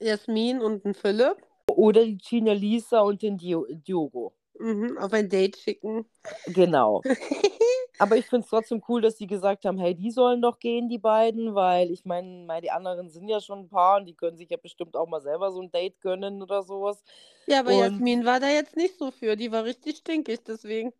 Jasmin 0.00 0.60
und 0.60 0.84
ein 0.84 0.94
Philipp 0.94 1.36
oder 1.68 2.04
die 2.04 2.18
Gina 2.18 2.52
Lisa 2.52 3.00
und 3.00 3.22
den 3.22 3.36
Dio 3.36 3.66
Diogo. 3.68 4.32
Mhm, 4.60 4.98
auf 4.98 5.12
ein 5.12 5.28
Date 5.28 5.56
schicken. 5.56 6.06
Genau. 6.46 7.02
Aber 7.98 8.16
ich 8.16 8.26
finde 8.26 8.44
es 8.44 8.50
trotzdem 8.50 8.82
cool, 8.88 9.02
dass 9.02 9.18
sie 9.18 9.26
gesagt 9.26 9.64
haben, 9.66 9.78
hey, 9.78 9.94
die 9.94 10.10
sollen 10.10 10.40
doch 10.40 10.58
gehen, 10.58 10.88
die 10.88 10.98
beiden, 10.98 11.54
weil 11.54 11.90
ich 11.90 12.06
meine, 12.06 12.46
meine, 12.46 12.62
die 12.62 12.70
anderen 12.70 13.10
sind 13.10 13.28
ja 13.28 13.40
schon 13.40 13.60
ein 13.60 13.68
paar 13.68 13.98
und 13.98 14.06
die 14.06 14.14
können 14.14 14.38
sich 14.38 14.48
ja 14.50 14.56
bestimmt 14.56 14.96
auch 14.96 15.06
mal 15.08 15.20
selber 15.20 15.52
so 15.52 15.60
ein 15.60 15.70
Date 15.70 16.00
gönnen 16.00 16.42
oder 16.42 16.62
sowas. 16.62 17.02
Ja, 17.46 17.60
aber 17.60 17.72
Und 17.72 17.78
Jasmin 17.78 18.24
war 18.24 18.40
da 18.40 18.48
jetzt 18.48 18.76
nicht 18.76 18.98
so 18.98 19.10
für. 19.10 19.36
Die 19.36 19.52
war 19.52 19.64
richtig 19.64 19.98
stinkig, 19.98 20.40
deswegen. 20.44 20.92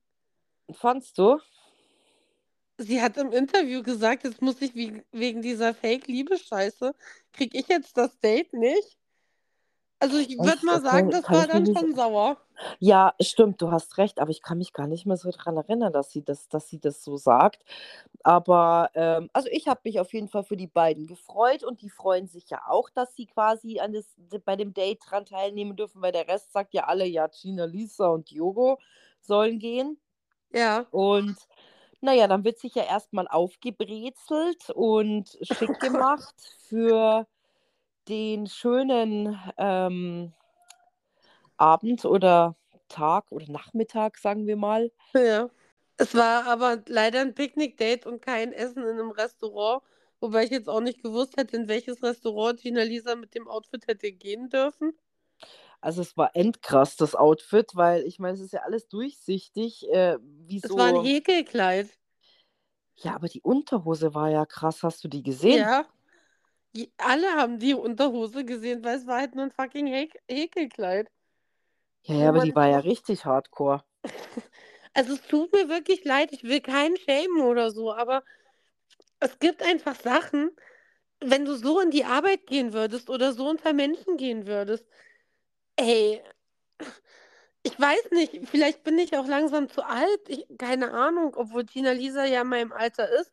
fandst 0.73 1.19
du? 1.19 1.39
Sie 2.79 3.03
hat 3.03 3.17
im 3.19 3.33
Interview 3.33 3.83
gesagt, 3.83 4.25
jetzt 4.25 4.43
muss 4.43 4.61
ich 4.63 4.75
wie, 4.75 5.03
wegen 5.13 5.43
dieser 5.43 5.75
Fake-Liebe-Scheiße, 5.75 6.95
krieg 7.33 7.55
ich 7.55 7.69
jetzt 7.69 7.97
das 7.99 8.19
Date 8.21 8.53
nicht? 8.55 9.00
Also 10.01 10.17
ich 10.17 10.39
würde 10.39 10.65
mal 10.65 10.81
sagen, 10.81 11.11
das 11.11 11.29
war 11.29 11.47
dann 11.47 11.67
schon 11.67 11.95
sauer. 11.95 12.39
Ja, 12.79 13.15
stimmt, 13.21 13.61
du 13.61 13.71
hast 13.71 13.99
recht, 13.99 14.19
aber 14.19 14.31
ich 14.31 14.43
kann 14.43 14.59
mich 14.59 14.73
gar 14.73 14.87
nicht 14.87 15.05
mehr 15.05 15.19
so 15.19 15.31
dran 15.31 15.59
erinnern, 15.59 15.93
dass 15.93 16.11
sie 16.11 16.23
das, 16.23 16.49
dass 16.49 16.69
sie 16.69 16.81
das 16.81 17.05
so 17.05 17.19
sagt. 17.19 17.63
Aber 18.23 18.91
ähm, 18.95 19.29
also 19.35 19.49
ich 19.53 19.69
habe 19.69 19.81
mich 19.85 20.01
auf 20.01 20.13
jeden 20.15 20.29
Fall 20.29 20.43
für 20.43 20.57
die 20.57 20.67
beiden 20.67 21.07
gefreut 21.07 21.65
und 21.65 21.83
die 21.83 21.91
freuen 21.91 22.27
sich 22.27 22.49
ja 22.49 22.63
auch, 22.67 22.89
dass 22.89 23.15
sie 23.15 23.27
quasi 23.27 23.79
an 23.79 23.93
das, 23.93 24.07
bei 24.45 24.57
dem 24.57 24.73
Date 24.73 25.01
dran 25.07 25.27
teilnehmen 25.27 25.77
dürfen, 25.77 26.01
weil 26.01 26.13
der 26.13 26.29
Rest 26.29 26.53
sagt 26.53 26.73
ja 26.73 26.85
alle, 26.85 27.07
ja, 27.07 27.27
Gina, 27.29 27.67
Lisa 27.67 28.09
und 28.09 28.31
Diogo 28.31 28.79
sollen 29.21 29.59
gehen. 29.59 29.99
Ja. 30.53 30.87
Und 30.91 31.37
naja, 32.01 32.27
dann 32.27 32.45
wird 32.45 32.59
sich 32.59 32.75
ja 32.75 32.85
erstmal 32.85 33.29
aufgebrezelt 33.29 34.71
und 34.71 35.39
schick 35.43 35.79
gemacht 35.81 36.35
für 36.69 37.27
den 38.11 38.49
schönen 38.49 39.39
ähm, 39.57 40.33
Abend 41.57 42.05
oder 42.05 42.57
Tag 42.89 43.31
oder 43.31 43.51
Nachmittag, 43.51 44.19
sagen 44.19 44.47
wir 44.47 44.57
mal. 44.57 44.91
Ja. 45.15 45.49
Es 45.97 46.15
war 46.15 46.47
aber 46.47 46.83
leider 46.87 47.21
ein 47.21 47.35
Picknick-Date 47.35 48.07
und 48.07 48.23
kein 48.23 48.53
Essen 48.53 48.83
in 48.83 48.89
einem 48.89 49.11
Restaurant, 49.11 49.83
wobei 50.19 50.45
ich 50.45 50.51
jetzt 50.51 50.69
auch 50.69 50.81
nicht 50.81 51.03
gewusst 51.03 51.37
hätte, 51.37 51.57
in 51.57 51.69
welches 51.69 52.03
Restaurant 52.03 52.61
Gina 52.61 52.83
Lisa 52.83 53.15
mit 53.17 53.35
dem 53.35 53.47
Outfit 53.47 53.87
hätte 53.87 54.11
gehen 54.11 54.49
dürfen. 54.49 54.99
Also 55.83 56.03
es 56.03 56.17
war 56.17 56.35
endkrass, 56.35 56.97
das 56.97 57.15
Outfit, 57.15 57.73
weil 57.75 58.03
ich 58.05 58.19
meine, 58.19 58.35
es 58.35 58.41
ist 58.41 58.53
ja 58.53 58.61
alles 58.61 58.89
durchsichtig, 58.89 59.89
äh, 59.91 60.19
wie 60.21 60.61
Es 60.63 60.71
war 60.71 60.87
ein. 60.87 61.05
Häkelkleid. 61.05 61.89
Ja, 62.97 63.15
aber 63.15 63.29
die 63.29 63.41
Unterhose 63.43 64.15
war 64.15 64.31
ja 64.31 64.45
krass. 64.47 64.83
Hast 64.83 65.05
du 65.05 65.09
die 65.09 65.23
gesehen? 65.23 65.59
Ja. 65.59 65.87
Alle 66.99 67.33
haben 67.35 67.59
die 67.59 67.75
Unterhose 67.75 68.45
gesehen, 68.45 68.85
weil 68.85 68.99
es 68.99 69.07
war 69.07 69.19
halt 69.21 69.35
nur 69.35 69.45
ein 69.45 69.51
fucking 69.51 69.87
Häk 69.87 70.19
Häkelkleid. 70.29 71.09
Ja, 72.05 72.15
ja, 72.15 72.29
aber 72.29 72.41
die 72.41 72.55
war 72.55 72.67
ja 72.69 72.79
richtig 72.79 73.25
hardcore. 73.25 73.83
Also 74.93 75.15
es 75.15 75.23
tut 75.23 75.53
mir 75.53 75.69
wirklich 75.69 76.05
leid, 76.05 76.33
ich 76.33 76.43
will 76.43 76.61
keinen 76.61 76.97
schämen 76.97 77.43
oder 77.43 77.71
so, 77.71 77.93
aber 77.95 78.25
es 79.21 79.39
gibt 79.39 79.63
einfach 79.63 79.95
Sachen, 79.95 80.51
wenn 81.21 81.45
du 81.45 81.55
so 81.55 81.81
in 81.81 81.91
die 81.91 82.05
Arbeit 82.05 82.47
gehen 82.47 82.73
würdest 82.73 83.11
oder 83.11 83.33
so 83.33 83.49
unter 83.49 83.73
Menschen 83.73 84.17
gehen 84.17 84.47
würdest, 84.49 84.85
ey, 85.77 86.23
ich 87.63 87.79
weiß 87.79 88.11
nicht, 88.13 88.49
vielleicht 88.49 88.85
bin 88.85 88.99
ich 88.99 89.17
auch 89.17 89.27
langsam 89.29 89.69
zu 89.69 89.85
alt, 89.85 90.21
ich, 90.29 90.47
keine 90.59 90.93
Ahnung, 90.93 91.35
obwohl 91.37 91.67
Tina 91.67 91.93
Lisa 91.93 92.25
ja 92.25 92.43
in 92.43 92.49
meinem 92.49 92.73
Alter 92.73 93.09
ist, 93.09 93.33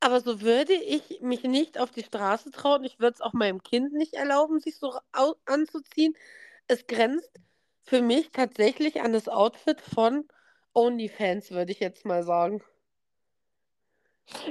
aber 0.00 0.20
so 0.20 0.40
würde 0.40 0.74
ich 0.74 1.20
mich 1.20 1.42
nicht 1.44 1.78
auf 1.78 1.90
die 1.90 2.02
Straße 2.02 2.50
trauen, 2.50 2.84
ich 2.84 2.98
würde 2.98 3.14
es 3.14 3.20
auch 3.20 3.32
meinem 3.34 3.62
Kind 3.62 3.92
nicht 3.92 4.14
erlauben, 4.14 4.60
sich 4.60 4.76
so 4.78 4.94
anzuziehen. 5.46 6.14
Es 6.66 6.86
grenzt 6.86 7.30
für 7.82 8.02
mich 8.02 8.30
tatsächlich 8.32 9.02
an 9.02 9.12
das 9.12 9.28
Outfit 9.28 9.80
von 9.80 10.26
OnlyFans, 10.74 11.50
würde 11.50 11.72
ich 11.72 11.80
jetzt 11.80 12.04
mal 12.06 12.22
sagen. 12.22 12.62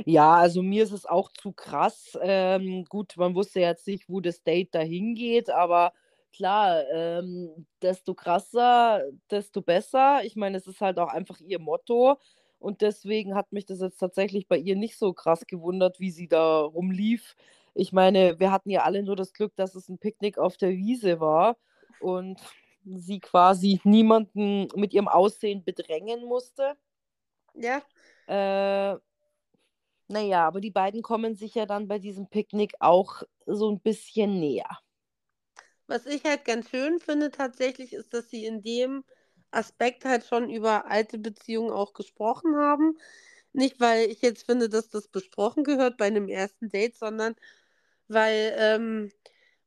Ja, 0.05 0.35
also 0.35 0.61
mir 0.61 0.83
ist 0.83 0.91
es 0.91 1.05
auch 1.05 1.31
zu 1.31 1.51
krass. 1.53 2.17
Ähm, 2.21 2.85
gut, 2.89 3.15
man 3.17 3.35
wusste 3.35 3.61
jetzt 3.61 3.87
nicht, 3.87 4.09
wo 4.09 4.19
das 4.19 4.43
Date 4.43 4.75
dahin 4.75 5.15
geht, 5.15 5.49
aber 5.49 5.93
klar, 6.33 6.83
ähm, 6.91 7.65
desto 7.81 8.13
krasser, 8.13 9.03
desto 9.31 9.61
besser. 9.61 10.21
Ich 10.23 10.35
meine, 10.35 10.57
es 10.57 10.67
ist 10.67 10.81
halt 10.81 10.99
auch 10.99 11.09
einfach 11.09 11.39
ihr 11.39 11.59
Motto. 11.59 12.17
Und 12.59 12.81
deswegen 12.81 13.35
hat 13.35 13.51
mich 13.53 13.65
das 13.65 13.81
jetzt 13.81 13.99
tatsächlich 13.99 14.47
bei 14.47 14.57
ihr 14.57 14.75
nicht 14.75 14.97
so 14.97 15.13
krass 15.13 15.47
gewundert, 15.47 15.99
wie 15.99 16.11
sie 16.11 16.27
da 16.27 16.61
rumlief. 16.61 17.35
Ich 17.73 17.93
meine, 17.93 18.39
wir 18.39 18.51
hatten 18.51 18.69
ja 18.69 18.83
alle 18.83 19.03
nur 19.03 19.15
das 19.15 19.33
Glück, 19.33 19.55
dass 19.55 19.75
es 19.75 19.89
ein 19.89 19.99
Picknick 19.99 20.37
auf 20.37 20.57
der 20.57 20.71
Wiese 20.71 21.19
war 21.21 21.57
und 21.99 22.41
sie 22.85 23.19
quasi 23.19 23.79
niemanden 23.83 24.67
mit 24.75 24.93
ihrem 24.93 25.07
Aussehen 25.07 25.63
bedrängen 25.63 26.25
musste. 26.25 26.75
Ja, 27.53 27.83
Äh, 28.27 28.97
naja, 30.09 30.45
aber 30.47 30.59
die 30.61 30.71
beiden 30.71 31.01
kommen 31.01 31.35
sich 31.35 31.55
ja 31.55 31.65
dann 31.65 31.87
bei 31.87 31.99
diesem 31.99 32.27
Picknick 32.29 32.73
auch 32.79 33.23
so 33.45 33.69
ein 33.71 33.79
bisschen 33.79 34.39
näher. 34.39 34.79
was 35.87 36.05
ich 36.05 36.23
halt 36.23 36.45
ganz 36.45 36.69
schön 36.69 36.99
finde 36.99 37.31
tatsächlich, 37.31 37.93
ist, 37.93 38.13
dass 38.13 38.29
sie 38.29 38.45
in 38.45 38.61
dem 38.61 39.03
Aspekt 39.51 40.05
halt 40.05 40.25
schon 40.25 40.49
über 40.49 40.85
alte 40.89 41.17
Beziehungen 41.17 41.71
auch 41.71 41.93
gesprochen 41.93 42.55
haben. 42.57 42.97
Nicht, 43.53 43.79
weil 43.79 44.09
ich 44.11 44.21
jetzt 44.21 44.45
finde, 44.45 44.69
dass 44.69 44.89
das 44.89 45.07
besprochen 45.07 45.63
gehört 45.63 45.97
bei 45.97 46.05
einem 46.07 46.27
ersten 46.29 46.69
Date, 46.69 46.95
sondern 46.97 47.35
weil 48.07 48.53
ähm, 48.57 49.11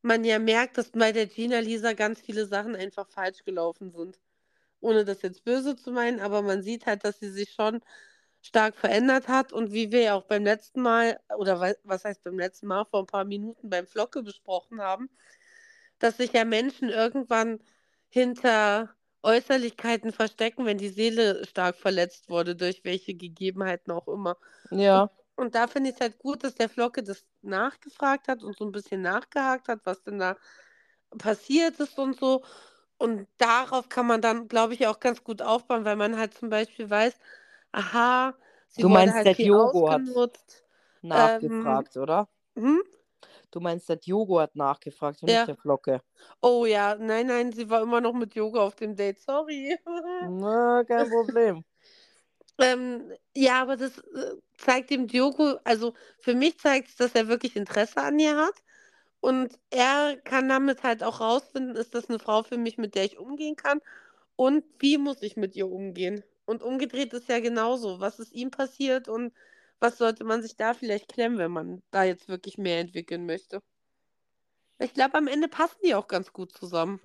man 0.01 0.23
ja 0.25 0.39
merkt, 0.39 0.77
dass 0.77 0.91
bei 0.91 1.11
der 1.11 1.27
Gina 1.27 1.59
Lisa 1.59 1.93
ganz 1.93 2.21
viele 2.21 2.45
Sachen 2.47 2.75
einfach 2.75 3.07
falsch 3.09 3.43
gelaufen 3.45 3.91
sind. 3.91 4.19
Ohne 4.81 5.05
das 5.05 5.21
jetzt 5.23 5.45
böse 5.45 5.75
zu 5.77 5.91
meinen, 5.91 6.19
aber 6.21 6.41
man 6.41 6.63
sieht 6.63 6.85
halt, 6.87 7.05
dass 7.05 7.19
sie 7.19 7.31
sich 7.31 7.51
schon 7.53 7.81
stark 8.41 8.75
verändert 8.77 9.27
hat 9.29 9.53
und 9.53 9.73
wie 9.73 9.91
wir 9.91 10.01
ja 10.01 10.15
auch 10.15 10.25
beim 10.25 10.43
letzten 10.45 10.81
Mal, 10.81 11.19
oder 11.37 11.59
wa- 11.61 11.73
was 11.83 12.05
heißt 12.05 12.23
beim 12.23 12.39
letzten 12.39 12.67
Mal, 12.67 12.85
vor 12.85 13.01
ein 13.01 13.07
paar 13.07 13.25
Minuten 13.25 13.69
beim 13.69 13.87
Flocke 13.87 14.23
besprochen 14.23 14.81
haben, 14.81 15.09
dass 15.99 16.17
sich 16.17 16.33
ja 16.33 16.45
Menschen 16.45 16.89
irgendwann 16.89 17.59
hinter 18.09 18.95
Äußerlichkeiten 19.23 20.11
verstecken, 20.13 20.65
wenn 20.65 20.77
die 20.77 20.89
Seele 20.89 21.45
stark 21.47 21.75
verletzt 21.77 22.29
wurde, 22.29 22.55
durch 22.55 22.83
welche 22.83 23.15
Gegebenheiten 23.15 23.91
auch 23.91 24.07
immer. 24.07 24.37
Ja. 24.71 25.09
Und 25.35 25.55
da 25.55 25.67
finde 25.67 25.89
ich 25.89 25.95
es 25.95 26.01
halt 26.01 26.19
gut, 26.19 26.43
dass 26.43 26.55
der 26.55 26.69
Flocke 26.69 27.03
das 27.03 27.25
nachgefragt 27.41 28.27
hat 28.27 28.43
und 28.43 28.55
so 28.57 28.65
ein 28.65 28.71
bisschen 28.71 29.01
nachgehakt 29.01 29.67
hat, 29.67 29.81
was 29.85 30.03
denn 30.03 30.19
da 30.19 30.37
passiert 31.17 31.79
ist 31.79 31.97
und 31.99 32.17
so. 32.19 32.43
Und 32.97 33.27
darauf 33.37 33.89
kann 33.89 34.07
man 34.07 34.21
dann, 34.21 34.47
glaube 34.47 34.73
ich, 34.75 34.87
auch 34.87 34.99
ganz 34.99 35.23
gut 35.23 35.41
aufbauen, 35.41 35.85
weil 35.85 35.95
man 35.97 36.17
halt 36.17 36.33
zum 36.35 36.49
Beispiel 36.49 36.89
weiß, 36.89 37.15
aha, 37.73 38.35
sie 38.69 38.83
Du 38.83 38.89
wurde 38.89 38.93
meinst, 38.93 39.13
halt 39.13 39.25
der 39.25 39.35
viel 39.35 39.49
hat 39.49 39.51
ausgenutzt. 39.51 40.63
Nachgefragt, 41.03 41.97
oder? 41.97 42.27
Hm? 42.57 42.81
Du 43.53 43.59
meinst, 43.59 43.87
der 43.87 43.97
Diogo 43.97 44.39
hat 44.39 44.55
nachgefragt 44.55 45.21
und 45.21 45.29
Ja. 45.29 45.35
nicht 45.35 45.47
der 45.49 45.57
Flocke. 45.57 46.01
Oh 46.41 46.65
ja, 46.65 46.95
nein, 46.95 47.27
nein, 47.27 47.51
sie 47.51 47.69
war 47.69 47.83
immer 47.83 48.01
noch 48.01 48.13
mit 48.13 48.33
Yoga 48.33 48.61
auf 48.61 48.75
dem 48.75 48.95
Date, 48.95 49.19
sorry. 49.19 49.77
Na, 50.41 50.83
kein 50.83 51.07
Problem. 51.07 51.63
Ähm, 52.57 53.11
ja, 53.35 53.61
aber 53.61 53.77
das 53.77 53.99
äh, 53.99 54.35
zeigt 54.57 54.89
dem 54.89 55.07
Diogo, 55.07 55.59
also 55.63 55.93
für 56.19 56.33
mich 56.33 56.57
zeigt 56.57 56.89
es, 56.89 56.95
dass 56.95 57.13
er 57.13 57.27
wirklich 57.27 57.55
Interesse 57.55 58.01
an 58.01 58.17
ihr 58.17 58.35
hat. 58.37 58.55
Und 59.19 59.59
er 59.69 60.17
kann 60.23 60.49
damit 60.49 60.83
halt 60.83 61.03
auch 61.03 61.21
rausfinden, 61.21 61.75
ist 61.75 61.93
das 61.93 62.09
eine 62.09 62.19
Frau 62.19 62.41
für 62.43 62.57
mich, 62.57 62.77
mit 62.79 62.95
der 62.95 63.05
ich 63.05 63.19
umgehen 63.19 63.55
kann? 63.55 63.81
Und 64.35 64.65
wie 64.79 64.97
muss 64.97 65.21
ich 65.21 65.37
mit 65.37 65.55
ihr 65.55 65.69
umgehen? 65.69 66.23
Und 66.45 66.63
umgedreht 66.63 67.13
ist 67.13 67.29
ja 67.29 67.39
genauso. 67.39 67.99
Was 67.99 68.19
ist 68.19 68.33
ihm 68.33 68.51
passiert 68.51 69.07
und 69.07 69.31
was 69.83 69.97
sollte 69.97 70.23
man 70.23 70.41
sich 70.41 70.55
da 70.55 70.73
vielleicht 70.73 71.09
klemmen, 71.09 71.37
wenn 71.37 71.51
man 71.51 71.83
da 71.91 72.03
jetzt 72.03 72.29
wirklich 72.29 72.57
mehr 72.57 72.79
entwickeln 72.79 73.25
möchte? 73.25 73.61
Ich 74.79 74.93
glaube, 74.93 75.15
am 75.15 75.27
Ende 75.27 75.47
passen 75.49 75.79
die 75.83 75.93
auch 75.93 76.07
ganz 76.07 76.31
gut 76.33 76.51
zusammen. 76.53 76.99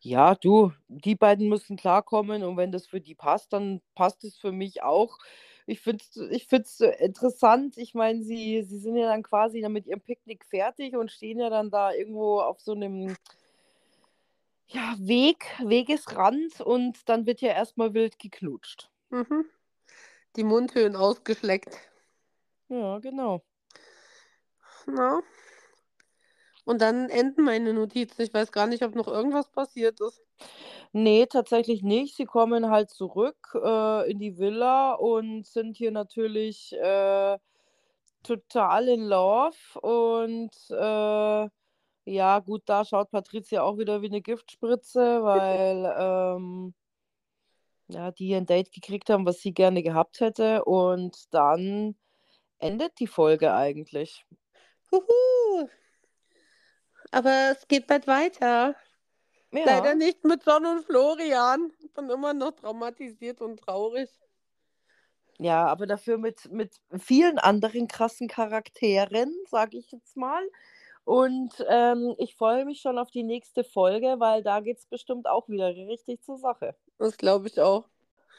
Ja, 0.00 0.34
du, 0.34 0.72
die 0.88 1.14
beiden 1.14 1.48
müssen 1.48 1.76
klarkommen 1.76 2.42
und 2.44 2.56
wenn 2.56 2.72
das 2.72 2.86
für 2.86 3.00
die 3.00 3.14
passt, 3.14 3.52
dann 3.52 3.80
passt 3.94 4.24
es 4.24 4.36
für 4.36 4.52
mich 4.52 4.82
auch. 4.82 5.18
Ich 5.66 5.80
finde 5.80 6.04
es 6.04 6.16
ich 6.30 6.46
find's 6.46 6.80
interessant. 6.80 7.78
Ich 7.78 7.94
meine, 7.94 8.22
sie, 8.22 8.62
sie 8.62 8.78
sind 8.78 8.96
ja 8.96 9.06
dann 9.06 9.22
quasi 9.22 9.60
dann 9.60 9.72
mit 9.72 9.86
ihrem 9.86 10.00
Picknick 10.00 10.44
fertig 10.44 10.96
und 10.96 11.10
stehen 11.10 11.38
ja 11.38 11.50
dann 11.50 11.70
da 11.70 11.92
irgendwo 11.92 12.40
auf 12.40 12.60
so 12.60 12.72
einem 12.72 13.16
ja, 14.66 14.96
Weg, 14.98 15.44
Wegesrand 15.64 16.60
und 16.60 17.08
dann 17.08 17.26
wird 17.26 17.40
ja 17.40 17.50
erstmal 17.50 17.94
wild 17.94 18.18
geknutscht. 18.18 18.90
Mhm. 19.10 19.44
Die 20.36 20.44
Mundhöhlen 20.44 20.96
ausgeschleckt. 20.96 21.78
Ja, 22.68 22.98
genau. 22.98 23.42
Na? 24.86 25.20
Und 26.64 26.80
dann 26.80 27.10
enden 27.10 27.44
meine 27.44 27.74
Notizen. 27.74 28.22
Ich 28.22 28.32
weiß 28.32 28.52
gar 28.52 28.66
nicht, 28.66 28.82
ob 28.84 28.94
noch 28.94 29.08
irgendwas 29.08 29.50
passiert 29.50 30.00
ist. 30.00 30.22
Nee, 30.92 31.26
tatsächlich 31.26 31.82
nicht. 31.82 32.16
Sie 32.16 32.24
kommen 32.24 32.70
halt 32.70 32.90
zurück 32.90 33.36
äh, 33.54 34.10
in 34.10 34.18
die 34.18 34.38
Villa 34.38 34.92
und 34.94 35.46
sind 35.46 35.76
hier 35.76 35.90
natürlich 35.90 36.72
äh, 36.74 37.38
total 38.22 38.88
in 38.88 39.02
Love. 39.02 39.80
Und 39.80 40.50
äh, 40.70 41.48
ja, 42.04 42.38
gut, 42.40 42.62
da 42.66 42.84
schaut 42.84 43.10
Patricia 43.10 43.62
auch 43.62 43.78
wieder 43.78 44.02
wie 44.02 44.06
eine 44.06 44.22
Giftspritze, 44.22 45.00
weil 45.24 45.94
ähm, 45.98 46.74
ja, 47.92 48.10
die 48.10 48.34
ein 48.34 48.46
Date 48.46 48.72
gekriegt 48.72 49.10
haben, 49.10 49.26
was 49.26 49.40
sie 49.40 49.52
gerne 49.54 49.82
gehabt 49.82 50.20
hätte. 50.20 50.64
Und 50.64 51.32
dann 51.34 51.96
endet 52.58 52.98
die 52.98 53.06
Folge 53.06 53.52
eigentlich. 53.54 54.24
Huhu. 54.90 55.68
Aber 57.10 57.52
es 57.52 57.68
geht 57.68 57.86
bald 57.86 58.06
weiter. 58.06 58.74
Ja, 59.52 59.64
Leider 59.64 59.94
nicht 59.94 60.24
mit 60.24 60.44
John 60.46 60.64
und 60.64 60.84
Florian. 60.84 61.72
Ich 61.80 61.92
bin 61.92 62.08
immer 62.08 62.32
noch 62.32 62.52
traumatisiert 62.52 63.40
und 63.42 63.60
traurig. 63.60 64.08
ja, 65.38 65.66
aber 65.66 65.86
dafür 65.86 66.18
mit, 66.18 66.50
mit 66.50 66.74
vielen 66.98 67.38
anderen 67.38 67.86
krassen 67.88 68.28
Charakteren, 68.28 69.34
sage 69.48 69.76
ich 69.78 69.90
jetzt 69.92 70.16
mal. 70.16 70.42
Und 71.04 71.52
ähm, 71.68 72.14
ich 72.18 72.36
freue 72.36 72.64
mich 72.64 72.80
schon 72.80 72.98
auf 72.98 73.10
die 73.10 73.24
nächste 73.24 73.64
Folge, 73.64 74.16
weil 74.18 74.42
da 74.42 74.60
geht 74.60 74.78
es 74.78 74.86
bestimmt 74.86 75.26
auch 75.28 75.48
wieder 75.48 75.68
richtig 75.68 76.22
zur 76.22 76.38
Sache. 76.38 76.76
Das 77.02 77.16
glaube 77.16 77.48
ich 77.48 77.58
auch. 77.60 77.88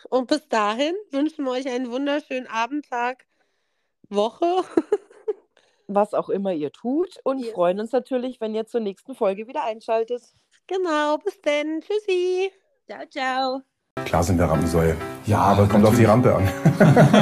Und 0.09 0.27
bis 0.27 0.47
dahin 0.47 0.95
wünschen 1.11 1.43
wir 1.43 1.51
euch 1.51 1.67
einen 1.67 1.91
wunderschönen 1.91 2.47
Abend, 2.47 2.89
Tag, 2.89 3.25
Woche. 4.09 4.45
Was 5.87 6.13
auch 6.13 6.29
immer 6.29 6.53
ihr 6.53 6.71
tut 6.71 7.19
und 7.25 7.39
Yes. 7.39 7.51
freuen 7.51 7.81
uns 7.81 7.91
natürlich, 7.91 8.39
wenn 8.39 8.55
ihr 8.55 8.65
zur 8.65 8.79
nächsten 8.79 9.15
Folge 9.15 9.47
wieder 9.47 9.65
einschaltet. 9.65 10.23
Genau, 10.67 11.17
bis 11.17 11.41
denn. 11.41 11.81
Tschüssi. 11.81 12.53
Ciao, 12.89 13.05
ciao. 13.09 13.61
Klar 14.05 14.23
sind 14.23 14.37
wir 14.37 14.45
Rampensäue. 14.45 14.95
Ja, 15.25 15.39
aber 15.39 15.67
kommt 15.67 15.85
auf 15.85 15.97
die 15.97 16.05
Rampe 16.05 16.33
an. 16.33 16.47